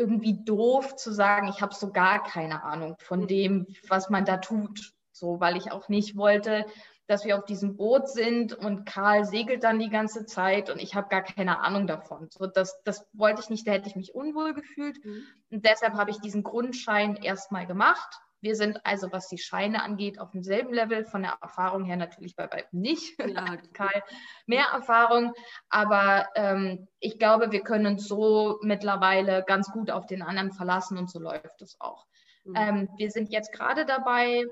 irgendwie 0.00 0.42
doof 0.44 0.96
zu 0.96 1.12
sagen, 1.12 1.48
ich 1.48 1.62
habe 1.62 1.74
so 1.74 1.92
gar 1.92 2.22
keine 2.22 2.64
Ahnung 2.64 2.96
von 2.98 3.20
mhm. 3.20 3.26
dem, 3.26 3.66
was 3.88 4.10
man 4.10 4.24
da 4.24 4.38
tut. 4.38 4.92
So, 5.12 5.38
weil 5.38 5.56
ich 5.56 5.70
auch 5.70 5.88
nicht 5.88 6.16
wollte, 6.16 6.64
dass 7.06 7.24
wir 7.24 7.36
auf 7.36 7.44
diesem 7.44 7.76
Boot 7.76 8.08
sind 8.08 8.54
und 8.54 8.86
Karl 8.86 9.24
segelt 9.24 9.64
dann 9.64 9.78
die 9.78 9.90
ganze 9.90 10.24
Zeit 10.24 10.70
und 10.70 10.80
ich 10.80 10.94
habe 10.94 11.08
gar 11.08 11.22
keine 11.22 11.60
Ahnung 11.60 11.86
davon. 11.86 12.28
So, 12.30 12.46
das, 12.46 12.80
das 12.84 13.06
wollte 13.12 13.42
ich 13.42 13.50
nicht, 13.50 13.66
da 13.66 13.72
hätte 13.72 13.88
ich 13.88 13.96
mich 13.96 14.14
unwohl 14.14 14.54
gefühlt. 14.54 15.04
Mhm. 15.04 15.26
Und 15.50 15.66
deshalb 15.66 15.94
habe 15.94 16.10
ich 16.10 16.20
diesen 16.20 16.42
Grundschein 16.42 17.16
erstmal 17.16 17.66
gemacht 17.66 18.20
wir 18.40 18.56
sind 18.56 18.84
also, 18.84 19.12
was 19.12 19.28
die 19.28 19.38
Scheine 19.38 19.82
angeht, 19.82 20.18
auf 20.18 20.30
demselben 20.30 20.72
Level. 20.72 21.04
Von 21.04 21.22
der 21.22 21.38
Erfahrung 21.42 21.84
her 21.84 21.96
natürlich 21.96 22.36
bei 22.36 22.50
weitem 22.50 22.80
nicht. 22.80 23.18
Ja. 23.30 23.56
Karl 23.74 24.02
mehr 24.46 24.66
Erfahrung. 24.72 25.32
Aber 25.68 26.28
ähm, 26.34 26.88
ich 26.98 27.18
glaube, 27.18 27.52
wir 27.52 27.60
können 27.60 27.86
uns 27.86 28.08
so 28.08 28.58
mittlerweile 28.62 29.44
ganz 29.46 29.70
gut 29.70 29.90
auf 29.90 30.06
den 30.06 30.22
anderen 30.22 30.52
verlassen 30.52 30.98
und 30.98 31.10
so 31.10 31.20
läuft 31.20 31.62
es 31.62 31.76
auch. 31.80 32.06
Mhm. 32.44 32.54
Ähm, 32.56 32.88
wir 32.96 33.10
sind 33.10 33.30
jetzt 33.30 33.52
gerade 33.52 33.86
dabei, 33.86 34.44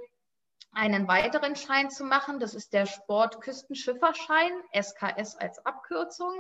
einen 0.73 1.09
weiteren 1.09 1.57
Schein 1.57 1.91
zu 1.91 2.05
machen. 2.05 2.41
Das 2.41 2.55
ist 2.55 2.73
der 2.73 2.87
Sportküstenschifferschein, 2.87 4.53
SKS 4.73 5.37
als 5.37 5.65
Abkürzung. 5.65 6.33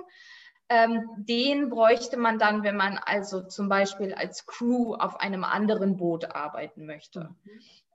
Ähm, 0.70 1.08
den 1.16 1.70
bräuchte 1.70 2.18
man 2.18 2.38
dann, 2.38 2.62
wenn 2.62 2.76
man 2.76 2.98
also 2.98 3.42
zum 3.42 3.68
Beispiel 3.68 4.12
als 4.12 4.44
Crew 4.44 4.94
auf 4.94 5.18
einem 5.18 5.44
anderen 5.44 5.96
Boot 5.96 6.34
arbeiten 6.34 6.84
möchte. 6.84 7.34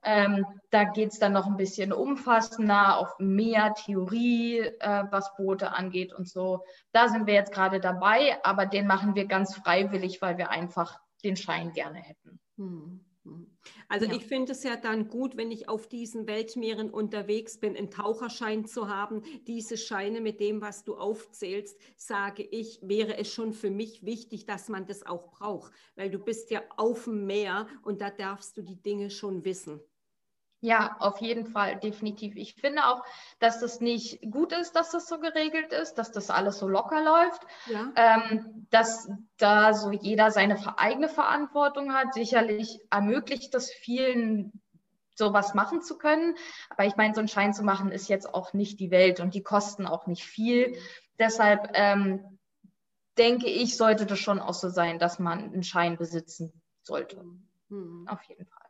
Ähm, 0.02 0.44
da 0.70 0.84
geht 0.84 1.12
es 1.12 1.18
dann 1.18 1.32
noch 1.32 1.46
ein 1.46 1.56
bisschen 1.56 1.92
umfassender 1.92 2.98
auf 2.98 3.18
mehr 3.18 3.74
Theorie, 3.74 4.58
äh, 4.58 5.04
was 5.10 5.34
Boote 5.36 5.72
angeht 5.72 6.12
und 6.12 6.28
so. 6.28 6.64
Da 6.92 7.08
sind 7.08 7.26
wir 7.26 7.34
jetzt 7.34 7.52
gerade 7.52 7.80
dabei, 7.80 8.38
aber 8.44 8.66
den 8.66 8.86
machen 8.86 9.14
wir 9.14 9.26
ganz 9.26 9.54
freiwillig, 9.54 10.20
weil 10.20 10.36
wir 10.36 10.50
einfach 10.50 11.00
den 11.22 11.36
Schein 11.36 11.72
gerne 11.72 11.98
hätten. 11.98 12.38
Hm. 12.56 13.04
Hm. 13.24 13.46
Also 13.88 14.06
ja. 14.06 14.14
ich 14.14 14.26
finde 14.26 14.52
es 14.52 14.62
ja 14.62 14.76
dann 14.76 15.08
gut, 15.08 15.36
wenn 15.36 15.50
ich 15.50 15.68
auf 15.68 15.88
diesen 15.88 16.26
Weltmeeren 16.26 16.90
unterwegs 16.90 17.58
bin, 17.58 17.76
einen 17.76 17.90
Taucherschein 17.90 18.66
zu 18.66 18.88
haben. 18.88 19.22
Diese 19.46 19.76
Scheine 19.76 20.20
mit 20.20 20.40
dem, 20.40 20.60
was 20.60 20.84
du 20.84 20.96
aufzählst, 20.96 21.78
sage 21.96 22.42
ich, 22.42 22.80
wäre 22.82 23.16
es 23.16 23.32
schon 23.32 23.52
für 23.52 23.70
mich 23.70 24.04
wichtig, 24.04 24.46
dass 24.46 24.68
man 24.68 24.86
das 24.86 25.04
auch 25.04 25.30
braucht, 25.30 25.72
weil 25.96 26.10
du 26.10 26.18
bist 26.18 26.50
ja 26.50 26.62
auf 26.76 27.04
dem 27.04 27.26
Meer 27.26 27.66
und 27.82 28.00
da 28.00 28.10
darfst 28.10 28.56
du 28.56 28.62
die 28.62 28.80
Dinge 28.80 29.10
schon 29.10 29.44
wissen. 29.44 29.80
Ja, 30.64 30.96
auf 30.98 31.20
jeden 31.20 31.44
Fall, 31.44 31.76
definitiv. 31.76 32.36
Ich 32.36 32.54
finde 32.54 32.86
auch, 32.86 33.04
dass 33.38 33.60
das 33.60 33.82
nicht 33.82 34.22
gut 34.30 34.50
ist, 34.50 34.72
dass 34.72 34.92
das 34.92 35.06
so 35.06 35.18
geregelt 35.18 35.74
ist, 35.74 35.96
dass 35.96 36.10
das 36.10 36.30
alles 36.30 36.58
so 36.58 36.66
locker 36.66 37.04
läuft, 37.04 37.42
ja. 37.66 37.92
ähm, 37.96 38.66
dass 38.70 39.10
da 39.36 39.74
so 39.74 39.90
jeder 39.92 40.30
seine 40.30 40.78
eigene 40.78 41.10
Verantwortung 41.10 41.92
hat. 41.92 42.14
Sicherlich 42.14 42.80
ermöglicht 42.88 43.52
das 43.52 43.70
vielen, 43.70 44.58
sowas 45.14 45.52
machen 45.52 45.82
zu 45.82 45.98
können. 45.98 46.34
Aber 46.70 46.86
ich 46.86 46.96
meine, 46.96 47.12
so 47.12 47.20
einen 47.20 47.28
Schein 47.28 47.52
zu 47.52 47.62
machen, 47.62 47.92
ist 47.92 48.08
jetzt 48.08 48.32
auch 48.32 48.54
nicht 48.54 48.80
die 48.80 48.90
Welt 48.90 49.20
und 49.20 49.34
die 49.34 49.42
kosten 49.42 49.86
auch 49.86 50.06
nicht 50.06 50.24
viel. 50.24 50.78
Deshalb 51.18 51.72
ähm, 51.74 52.38
denke 53.18 53.50
ich, 53.50 53.76
sollte 53.76 54.06
das 54.06 54.18
schon 54.18 54.40
auch 54.40 54.54
so 54.54 54.70
sein, 54.70 54.98
dass 54.98 55.18
man 55.18 55.40
einen 55.52 55.62
Schein 55.62 55.98
besitzen 55.98 56.58
sollte. 56.80 57.22
Mhm. 57.68 58.08
Auf 58.08 58.22
jeden 58.22 58.46
Fall. 58.46 58.63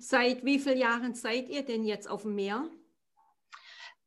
Seit 0.00 0.44
wie 0.44 0.58
vielen 0.58 0.78
Jahren 0.78 1.14
seid 1.14 1.48
ihr 1.48 1.62
denn 1.62 1.84
jetzt 1.84 2.08
auf 2.08 2.22
dem 2.22 2.34
Meer? 2.34 2.70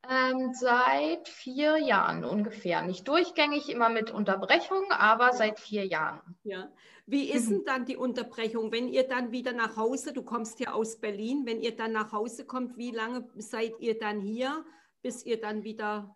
Ähm, 0.09 0.53
seit 0.53 1.27
vier 1.27 1.77
Jahren 1.77 2.23
ungefähr. 2.23 2.81
Nicht 2.81 3.07
durchgängig, 3.07 3.69
immer 3.69 3.89
mit 3.89 4.11
Unterbrechung, 4.11 4.91
aber 4.91 5.33
seit 5.33 5.59
vier 5.59 5.85
Jahren. 5.85 6.37
Ja. 6.43 6.71
Wie 7.05 7.29
ist 7.29 7.49
denn 7.51 7.65
dann 7.65 7.85
die 7.85 7.97
Unterbrechung, 7.97 8.71
wenn 8.71 8.87
ihr 8.87 9.07
dann 9.07 9.31
wieder 9.31 9.51
nach 9.51 9.75
Hause, 9.77 10.13
du 10.13 10.23
kommst 10.23 10.59
ja 10.59 10.71
aus 10.71 10.99
Berlin, 10.99 11.45
wenn 11.45 11.59
ihr 11.61 11.75
dann 11.75 11.91
nach 11.91 12.11
Hause 12.11 12.45
kommt, 12.45 12.77
wie 12.77 12.91
lange 12.91 13.27
seid 13.35 13.79
ihr 13.79 13.99
dann 13.99 14.21
hier, 14.21 14.65
bis 15.01 15.25
ihr 15.25 15.39
dann 15.39 15.63
wieder 15.63 16.15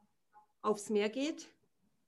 aufs 0.62 0.90
Meer 0.90 1.10
geht? 1.10 1.53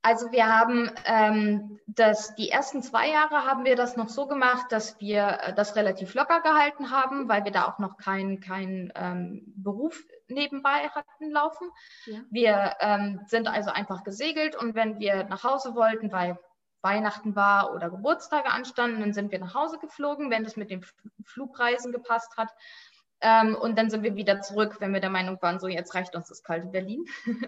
Also 0.05 0.31
wir 0.31 0.45
haben 0.45 0.91
ähm, 1.05 1.79
das, 1.87 2.35
die 2.35 2.51
ersten 2.51 2.83
zwei 2.83 3.09
Jahre 3.09 3.43
haben 3.45 3.65
wir 3.65 3.75
das 3.75 3.97
noch 3.97 4.09
so 4.09 4.27
gemacht, 4.27 4.71
dass 4.71 4.99
wir 4.99 5.39
äh, 5.41 5.53
das 5.55 5.75
relativ 5.75 6.13
locker 6.13 6.41
gehalten 6.41 6.91
haben, 6.91 7.27
weil 7.27 7.43
wir 7.43 7.51
da 7.51 7.67
auch 7.67 7.79
noch 7.79 7.97
keinen 7.97 8.39
kein, 8.39 8.93
ähm, 8.93 9.41
Beruf 9.55 9.99
nebenbei 10.27 10.89
hatten 10.89 11.31
laufen. 11.31 11.71
Ja. 12.05 12.19
Wir 12.29 12.75
ähm, 12.81 13.21
sind 13.25 13.47
also 13.47 13.71
einfach 13.71 14.03
gesegelt 14.03 14.55
und 14.55 14.75
wenn 14.75 14.99
wir 14.99 15.23
nach 15.23 15.43
Hause 15.43 15.73
wollten, 15.73 16.11
weil 16.11 16.37
Weihnachten 16.83 17.35
war 17.35 17.73
oder 17.73 17.89
Geburtstage 17.89 18.51
anstanden, 18.51 18.99
dann 18.99 19.13
sind 19.13 19.31
wir 19.31 19.39
nach 19.39 19.55
Hause 19.55 19.79
geflogen, 19.79 20.29
wenn 20.29 20.43
das 20.43 20.55
mit 20.55 20.69
den 20.69 20.85
Flugreisen 21.23 21.91
gepasst 21.91 22.37
hat. 22.37 22.53
Ähm, 23.21 23.55
und 23.55 23.75
dann 23.75 23.89
sind 23.89 24.03
wir 24.03 24.15
wieder 24.15 24.41
zurück, 24.41 24.75
wenn 24.81 24.93
wir 24.93 25.01
der 25.01 25.09
Meinung 25.09 25.41
waren, 25.41 25.59
so 25.59 25.67
jetzt 25.67 25.95
reicht 25.95 26.15
uns 26.15 26.27
das 26.27 26.43
kalte 26.43 26.67
Berlin. 26.67 27.05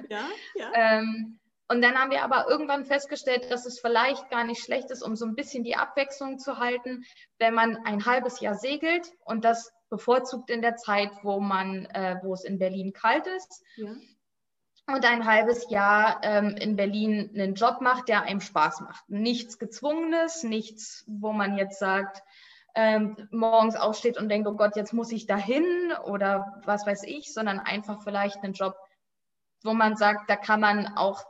Ja, 0.10 0.26
ja. 0.56 0.72
ähm, 0.74 1.40
und 1.70 1.82
dann 1.82 1.98
haben 1.98 2.12
wir 2.12 2.24
aber 2.24 2.50
irgendwann 2.50 2.86
festgestellt, 2.86 3.52
dass 3.52 3.66
es 3.66 3.80
vielleicht 3.80 4.30
gar 4.30 4.46
nicht 4.46 4.64
schlecht 4.64 4.90
ist, 4.90 5.04
um 5.04 5.16
so 5.16 5.26
ein 5.26 5.36
bisschen 5.36 5.64
die 5.64 5.76
Abwechslung 5.76 6.40
zu 6.40 6.60
halten, 6.60 7.04
wenn 7.40 7.54
man 7.54 7.78
ein 7.86 8.06
halbes 8.06 8.40
Jahr 8.40 8.56
segelt 8.56 9.12
und 9.26 9.44
das 9.44 9.74
bevorzugt 9.90 10.50
in 10.50 10.62
der 10.62 10.78
Zeit, 10.78 11.12
wo 11.24 11.40
man, 11.40 11.86
äh, 11.88 12.20
wo 12.24 12.34
es 12.34 12.44
in 12.44 12.58
Berlin 12.58 12.94
kalt 12.94 13.28
ist. 13.28 13.64
Ja. 13.76 13.96
Und 14.90 15.04
ein 15.06 15.26
halbes 15.26 15.70
Jahr 15.70 16.22
ähm, 16.24 16.56
in 16.56 16.78
Berlin 16.78 17.32
einen 17.34 17.56
Job 17.56 17.82
macht, 17.82 18.08
der 18.08 18.22
einem 18.22 18.40
Spaß 18.40 18.80
macht. 18.82 19.04
Nichts 19.10 19.60
Gezwungenes, 19.60 20.44
nichts, 20.44 21.04
wo 21.08 21.34
man 21.34 21.58
jetzt 21.58 21.80
sagt, 21.80 22.24
ähm, 22.76 23.28
morgens 23.32 23.76
aufsteht 23.76 24.18
und 24.18 24.30
denkt, 24.30 24.48
oh 24.48 24.56
Gott, 24.56 24.78
jetzt 24.78 24.94
muss 24.94 25.12
ich 25.12 25.26
dahin 25.26 25.66
oder 26.06 26.62
was 26.64 26.86
weiß 26.86 27.04
ich, 27.04 27.34
sondern 27.34 27.60
einfach 27.60 28.04
vielleicht 28.04 28.44
einen 28.44 28.54
Job, 28.54 28.76
wo 29.64 29.74
man 29.74 29.98
sagt, 29.98 30.30
da 30.30 30.38
kann 30.38 30.62
man 30.62 30.96
auch 30.96 31.26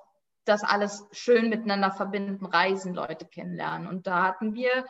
das 0.48 0.64
alles 0.64 1.06
schön 1.12 1.50
miteinander 1.50 1.92
verbinden, 1.92 2.46
reisen, 2.46 2.94
Leute 2.94 3.26
kennenlernen. 3.26 3.88
Und 3.88 4.08
da 4.08 4.24
hatten 4.24 4.54
wir 4.54 4.86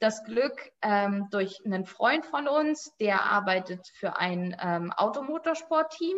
das 0.00 0.24
Glück 0.24 0.70
ähm, 0.82 1.26
durch 1.30 1.60
einen 1.64 1.84
Freund 1.84 2.24
von 2.26 2.46
uns, 2.46 2.94
der 3.00 3.24
arbeitet 3.24 3.88
für 3.94 4.16
ein 4.16 4.56
ähm, 4.60 4.92
Automotorsportteam 4.92 6.16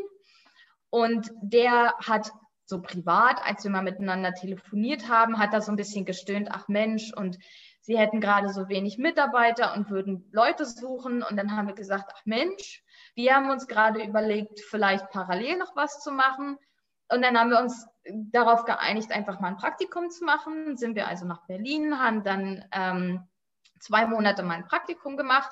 und 0.91 1.31
der 1.41 1.95
hat 2.07 2.31
so 2.71 2.81
privat, 2.81 3.45
als 3.45 3.65
wir 3.65 3.71
mal 3.71 3.83
miteinander 3.83 4.33
telefoniert 4.33 5.09
haben, 5.09 5.39
hat 5.39 5.53
er 5.53 5.61
so 5.61 5.73
ein 5.73 5.77
bisschen 5.77 6.05
gestöhnt, 6.05 6.49
ach 6.53 6.69
Mensch, 6.69 7.13
und 7.15 7.37
sie 7.81 7.99
hätten 7.99 8.21
gerade 8.21 8.49
so 8.49 8.69
wenig 8.69 8.99
Mitarbeiter 8.99 9.75
und 9.75 9.91
würden 9.91 10.29
Leute 10.33 10.65
suchen. 10.65 11.23
Und 11.23 11.37
dann 11.37 11.57
haben 11.57 11.67
wir 11.67 11.75
gesagt, 11.75 12.13
ach 12.15 12.23
Mensch, 12.25 12.85
wir 13.15 13.35
haben 13.35 13.51
uns 13.51 13.67
gerade 13.67 14.05
überlegt, 14.05 14.61
vielleicht 14.61 15.11
parallel 15.11 15.59
noch 15.59 15.75
was 15.75 15.99
zu 16.01 16.13
machen. 16.13 16.59
Und 17.13 17.23
dann 17.23 17.39
haben 17.39 17.51
wir 17.51 17.61
uns 17.61 17.87
darauf 18.05 18.65
geeinigt, 18.65 19.13
einfach 19.13 19.41
mal 19.41 19.49
ein 19.49 19.57
Praktikum 19.57 20.11
zu 20.11 20.25
machen. 20.25 20.77
Sind 20.77 20.95
wir 20.95 21.09
also 21.09 21.27
nach 21.27 21.47
Berlin, 21.47 21.99
haben 21.99 22.23
dann 22.23 22.65
ähm, 22.73 23.29
zwei 23.79 24.07
Monate 24.07 24.43
mal 24.43 24.55
ein 24.55 24.67
Praktikum 24.67 25.17
gemacht. 25.17 25.51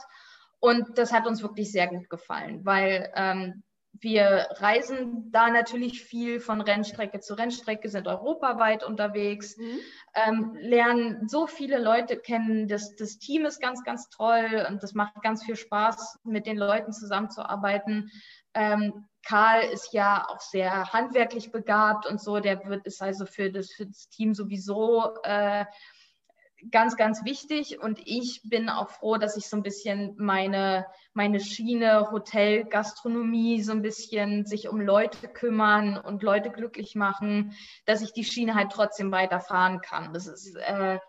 Und 0.61 0.99
das 0.99 1.13
hat 1.13 1.27
uns 1.27 1.43
wirklich 1.43 1.71
sehr 1.71 1.87
gut 1.87 2.09
gefallen, 2.11 2.65
weil 2.65 3.13
ähm, 3.15 3.63
wir 4.01 4.49
reisen 4.57 5.31
da 5.33 5.51
natürlich 5.51 6.03
viel 6.03 6.41
von 6.41 6.61
Rennstrecke 6.61 7.21
zu 7.21 7.35
Rennstrecke, 7.35 7.89
sind 7.89 8.07
europaweit 8.07 8.85
unterwegs, 8.85 9.57
mhm. 9.57 9.79
ähm, 10.15 10.57
lernen 10.61 11.29
so 11.29 11.47
viele 11.47 11.79
Leute 11.79 12.17
kennen. 12.17 12.69
Das, 12.69 12.95
das 12.97 13.19
Team 13.19 13.45
ist 13.45 13.61
ganz, 13.61 13.83
ganz 13.85 14.09
toll 14.09 14.67
und 14.69 14.83
das 14.83 14.95
macht 14.95 15.21
ganz 15.23 15.45
viel 15.45 15.57
Spaß, 15.57 16.21
mit 16.25 16.47
den 16.47 16.57
Leuten 16.57 16.93
zusammenzuarbeiten. 16.93 18.11
Ähm, 18.55 19.07
Karl 19.29 19.63
ist 19.65 19.93
ja 19.93 20.27
auch 20.27 20.41
sehr 20.41 20.91
handwerklich 20.91 21.53
begabt 21.53 22.07
und 22.07 22.19
so. 22.19 22.41
Der 22.41 22.65
wird 22.67 22.87
ist 22.87 23.03
also 23.03 23.27
für 23.27 23.53
das, 23.53 23.71
für 23.71 23.85
das 23.85 24.09
Team 24.09 24.33
sowieso 24.33 25.17
äh, 25.23 25.67
ganz, 26.71 26.97
ganz 26.97 27.27
wichtig. 27.27 27.79
Und 27.79 28.01
ich 28.07 28.41
bin 28.45 28.71
auch 28.71 28.89
froh, 28.89 29.19
dass 29.19 29.37
ich 29.37 29.47
so 29.47 29.57
ein 29.59 29.63
bisschen 29.63 30.15
meine, 30.17 30.87
meine 31.13 31.41
Schiene 31.41 32.11
Hotel, 32.11 32.65
Gastronomie 32.65 33.61
so 33.63 33.73
ein 33.73 33.83
bisschen 33.83 34.47
sich 34.47 34.71
um 34.71 34.81
Leute 34.81 35.29
kümmern 35.29 35.99
und 35.99 36.23
Leute 36.23 36.49
glücklich 36.51 36.95
machen, 36.95 37.55
dass 37.85 38.01
ich 38.01 38.15
die 38.15 38.25
Schiene 38.25 38.55
halt 38.55 38.73
trotzdem 38.73 39.13
weiterfahren 39.13 39.83
kann. 39.83 40.15
Das 40.15 40.27
ist 40.27 40.57
äh, 40.57 41.01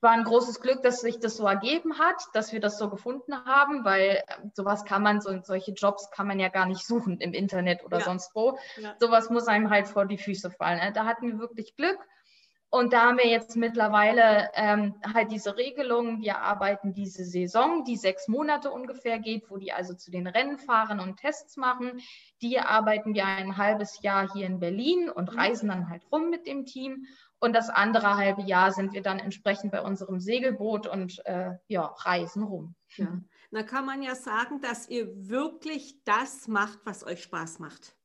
war 0.00 0.12
ein 0.12 0.24
großes 0.24 0.60
Glück, 0.60 0.82
dass 0.82 1.00
sich 1.00 1.18
das 1.18 1.36
so 1.36 1.46
ergeben 1.46 1.98
hat, 1.98 2.16
dass 2.32 2.52
wir 2.52 2.60
das 2.60 2.78
so 2.78 2.88
gefunden 2.88 3.44
haben, 3.44 3.84
weil 3.84 4.22
ähm, 4.28 4.50
sowas 4.54 4.84
kann 4.84 5.02
man, 5.02 5.20
so, 5.20 5.40
solche 5.42 5.72
Jobs 5.72 6.10
kann 6.10 6.26
man 6.26 6.38
ja 6.38 6.48
gar 6.48 6.66
nicht 6.66 6.86
suchen 6.86 7.20
im 7.20 7.32
Internet 7.32 7.84
oder 7.84 7.98
ja. 7.98 8.04
sonst 8.04 8.34
wo. 8.34 8.58
Ja. 8.80 8.94
Sowas 9.00 9.30
muss 9.30 9.48
einem 9.48 9.70
halt 9.70 9.88
vor 9.88 10.06
die 10.06 10.18
Füße 10.18 10.50
fallen. 10.50 10.78
Ne? 10.78 10.92
Da 10.92 11.04
hatten 11.04 11.26
wir 11.26 11.38
wirklich 11.38 11.74
Glück. 11.74 11.98
Und 12.70 12.92
da 12.92 13.06
haben 13.06 13.16
wir 13.16 13.26
jetzt 13.26 13.56
mittlerweile 13.56 14.50
ähm, 14.52 14.94
halt 15.02 15.30
diese 15.30 15.56
Regelung, 15.56 16.20
wir 16.20 16.40
arbeiten 16.40 16.92
diese 16.92 17.24
Saison, 17.24 17.82
die 17.84 17.96
sechs 17.96 18.28
Monate 18.28 18.70
ungefähr 18.70 19.18
geht, 19.18 19.48
wo 19.48 19.56
die 19.56 19.72
also 19.72 19.94
zu 19.94 20.10
den 20.10 20.26
Rennen 20.26 20.58
fahren 20.58 21.00
und 21.00 21.16
Tests 21.16 21.56
machen. 21.56 22.02
Die 22.42 22.60
arbeiten 22.60 23.14
wir 23.14 23.24
ein 23.24 23.56
halbes 23.56 24.02
Jahr 24.02 24.30
hier 24.34 24.46
in 24.46 24.60
Berlin 24.60 25.08
und 25.08 25.32
mhm. 25.32 25.38
reisen 25.38 25.68
dann 25.70 25.88
halt 25.88 26.02
rum 26.12 26.28
mit 26.28 26.46
dem 26.46 26.66
Team. 26.66 27.06
Und 27.40 27.52
das 27.52 27.70
andere 27.70 28.16
halbe 28.16 28.42
Jahr 28.42 28.72
sind 28.72 28.92
wir 28.92 29.02
dann 29.02 29.20
entsprechend 29.20 29.70
bei 29.70 29.80
unserem 29.80 30.18
Segelboot 30.18 30.86
und 30.88 31.24
äh, 31.24 31.52
ja, 31.68 31.82
reisen 31.84 32.42
rum. 32.42 32.74
Ja. 32.96 33.20
Da 33.50 33.62
kann 33.62 33.86
man 33.86 34.02
ja 34.02 34.14
sagen, 34.14 34.60
dass 34.60 34.88
ihr 34.88 35.08
wirklich 35.28 36.02
das 36.04 36.48
macht, 36.48 36.80
was 36.84 37.04
euch 37.06 37.22
Spaß 37.22 37.60
macht. 37.60 37.96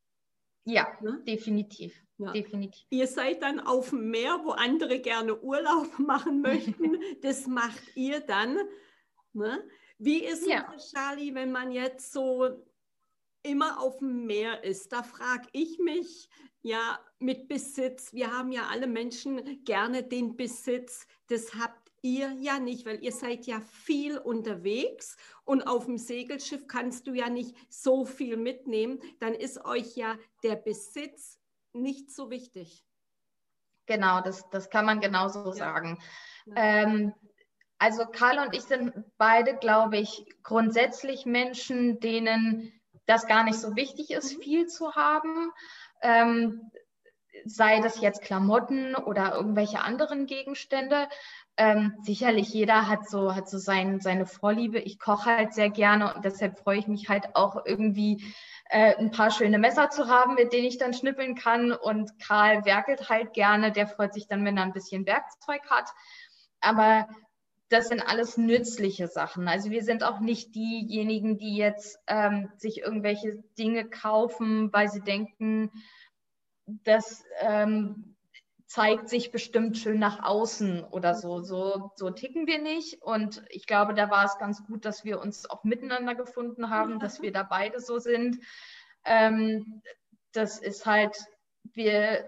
Ja, 0.65 0.87
ne? 1.01 1.21
definitiv. 1.27 1.99
Ja. 2.17 2.31
definitiv. 2.31 2.85
Ihr 2.91 3.07
seid 3.07 3.41
dann 3.41 3.59
auf 3.59 3.89
dem 3.89 4.11
Meer, 4.11 4.39
wo 4.43 4.51
andere 4.51 4.99
gerne 4.99 5.39
Urlaub 5.41 5.87
machen 5.99 6.41
möchten. 6.41 6.97
das 7.21 7.47
macht 7.47 7.95
ihr 7.95 8.21
dann. 8.21 8.57
Ne? 9.33 9.63
Wie 9.97 10.23
ist 10.23 10.47
ja. 10.47 10.71
es, 10.75 10.91
Charlie, 10.91 11.33
wenn 11.33 11.51
man 11.51 11.71
jetzt 11.71 12.13
so 12.13 12.63
immer 13.43 13.79
auf 13.81 13.99
dem 13.99 14.25
Meer 14.25 14.63
ist? 14.63 14.91
Da 14.91 15.03
frage 15.03 15.47
ich 15.51 15.79
mich, 15.79 16.29
ja, 16.61 16.99
mit 17.19 17.47
Besitz. 17.47 18.13
Wir 18.13 18.31
haben 18.31 18.51
ja 18.51 18.67
alle 18.71 18.87
Menschen 18.87 19.63
gerne 19.65 20.03
den 20.03 20.35
Besitz. 20.35 21.05
Das 21.27 21.53
habt 21.55 21.91
ihr 22.01 22.31
ja 22.33 22.59
nicht, 22.59 22.85
weil 22.85 23.03
ihr 23.03 23.11
seid 23.11 23.45
ja 23.45 23.61
viel 23.61 24.17
unterwegs 24.17 25.17
und 25.45 25.63
auf 25.63 25.85
dem 25.85 25.97
Segelschiff 25.97 26.67
kannst 26.67 27.07
du 27.07 27.13
ja 27.13 27.29
nicht 27.29 27.55
so 27.69 28.05
viel 28.05 28.37
mitnehmen. 28.37 28.99
Dann 29.19 29.33
ist 29.33 29.63
euch 29.65 29.95
ja 29.95 30.17
der 30.43 30.55
Besitz 30.55 31.39
nicht 31.73 32.11
so 32.11 32.29
wichtig. 32.29 32.85
Genau, 33.85 34.21
das, 34.21 34.49
das 34.49 34.69
kann 34.69 34.85
man 34.85 35.01
genauso 35.01 35.47
ja. 35.47 35.53
sagen. 35.53 35.99
Ja. 36.45 36.55
Ähm, 36.55 37.13
also 37.77 38.05
Karl 38.05 38.39
und 38.39 38.55
ich 38.55 38.61
sind 38.61 38.93
beide, 39.17 39.57
glaube 39.57 39.97
ich, 39.97 40.25
grundsätzlich 40.43 41.25
Menschen, 41.25 41.99
denen 41.99 42.71
das 43.05 43.27
gar 43.27 43.43
nicht 43.43 43.59
so 43.59 43.75
wichtig 43.75 44.11
ist, 44.11 44.37
mhm. 44.37 44.41
viel 44.41 44.67
zu 44.67 44.93
haben. 44.95 45.51
Ähm, 46.01 46.71
sei 47.45 47.81
das 47.81 47.99
jetzt 47.99 48.21
Klamotten 48.21 48.95
oder 48.95 49.33
irgendwelche 49.33 49.81
anderen 49.81 50.25
Gegenstände. 50.25 51.07
Ähm, 51.57 51.95
sicherlich 52.01 52.49
jeder 52.49 52.87
hat 52.87 53.07
so, 53.07 53.35
hat 53.35 53.49
so 53.49 53.57
sein, 53.57 53.99
seine 53.99 54.25
Vorliebe. 54.25 54.79
Ich 54.79 54.99
koche 54.99 55.37
halt 55.37 55.53
sehr 55.53 55.69
gerne 55.69 56.13
und 56.13 56.25
deshalb 56.25 56.59
freue 56.59 56.79
ich 56.79 56.87
mich 56.87 57.09
halt 57.09 57.35
auch 57.35 57.65
irgendwie 57.65 58.23
äh, 58.69 58.95
ein 58.95 59.11
paar 59.11 59.31
schöne 59.31 59.59
Messer 59.59 59.89
zu 59.89 60.07
haben, 60.07 60.35
mit 60.35 60.53
denen 60.53 60.65
ich 60.65 60.77
dann 60.77 60.93
schnippeln 60.93 61.35
kann. 61.35 61.71
Und 61.71 62.11
Karl 62.19 62.65
werkelt 62.65 63.09
halt 63.09 63.33
gerne, 63.33 63.71
der 63.71 63.87
freut 63.87 64.13
sich 64.13 64.27
dann, 64.27 64.45
wenn 64.45 64.57
er 64.57 64.63
ein 64.63 64.73
bisschen 64.73 65.05
Werkzeug 65.05 65.61
hat. 65.69 65.89
Aber 66.61 67.07
das 67.69 67.87
sind 67.87 68.01
alles 68.01 68.37
nützliche 68.37 69.07
Sachen. 69.07 69.47
Also 69.47 69.71
wir 69.71 69.83
sind 69.83 70.03
auch 70.03 70.19
nicht 70.19 70.53
diejenigen, 70.55 71.37
die 71.37 71.55
jetzt 71.55 71.99
ähm, 72.07 72.51
sich 72.57 72.81
irgendwelche 72.81 73.43
Dinge 73.57 73.89
kaufen, 73.89 74.71
weil 74.71 74.89
sie 74.89 75.01
denken, 75.01 75.71
das 76.65 77.23
ähm, 77.41 78.15
zeigt 78.73 79.07
sich 79.07 79.31
bestimmt 79.31 79.77
schön 79.77 79.99
nach 79.99 80.23
außen 80.23 80.83
oder 80.83 81.13
so. 81.13 81.41
so. 81.41 81.91
So 81.95 82.09
ticken 82.09 82.47
wir 82.47 82.59
nicht. 82.59 83.01
Und 83.01 83.43
ich 83.49 83.67
glaube, 83.67 83.93
da 83.93 84.09
war 84.09 84.25
es 84.25 84.37
ganz 84.37 84.63
gut, 84.65 84.85
dass 84.85 85.03
wir 85.03 85.19
uns 85.19 85.49
auch 85.49 85.63
miteinander 85.63 86.15
gefunden 86.15 86.69
haben, 86.69 86.99
dass 86.99 87.21
wir 87.21 87.31
da 87.31 87.43
beide 87.43 87.79
so 87.79 87.99
sind. 87.99 88.37
Ähm, 89.05 89.81
das 90.31 90.59
ist 90.59 90.85
halt, 90.85 91.15
wir, 91.73 92.27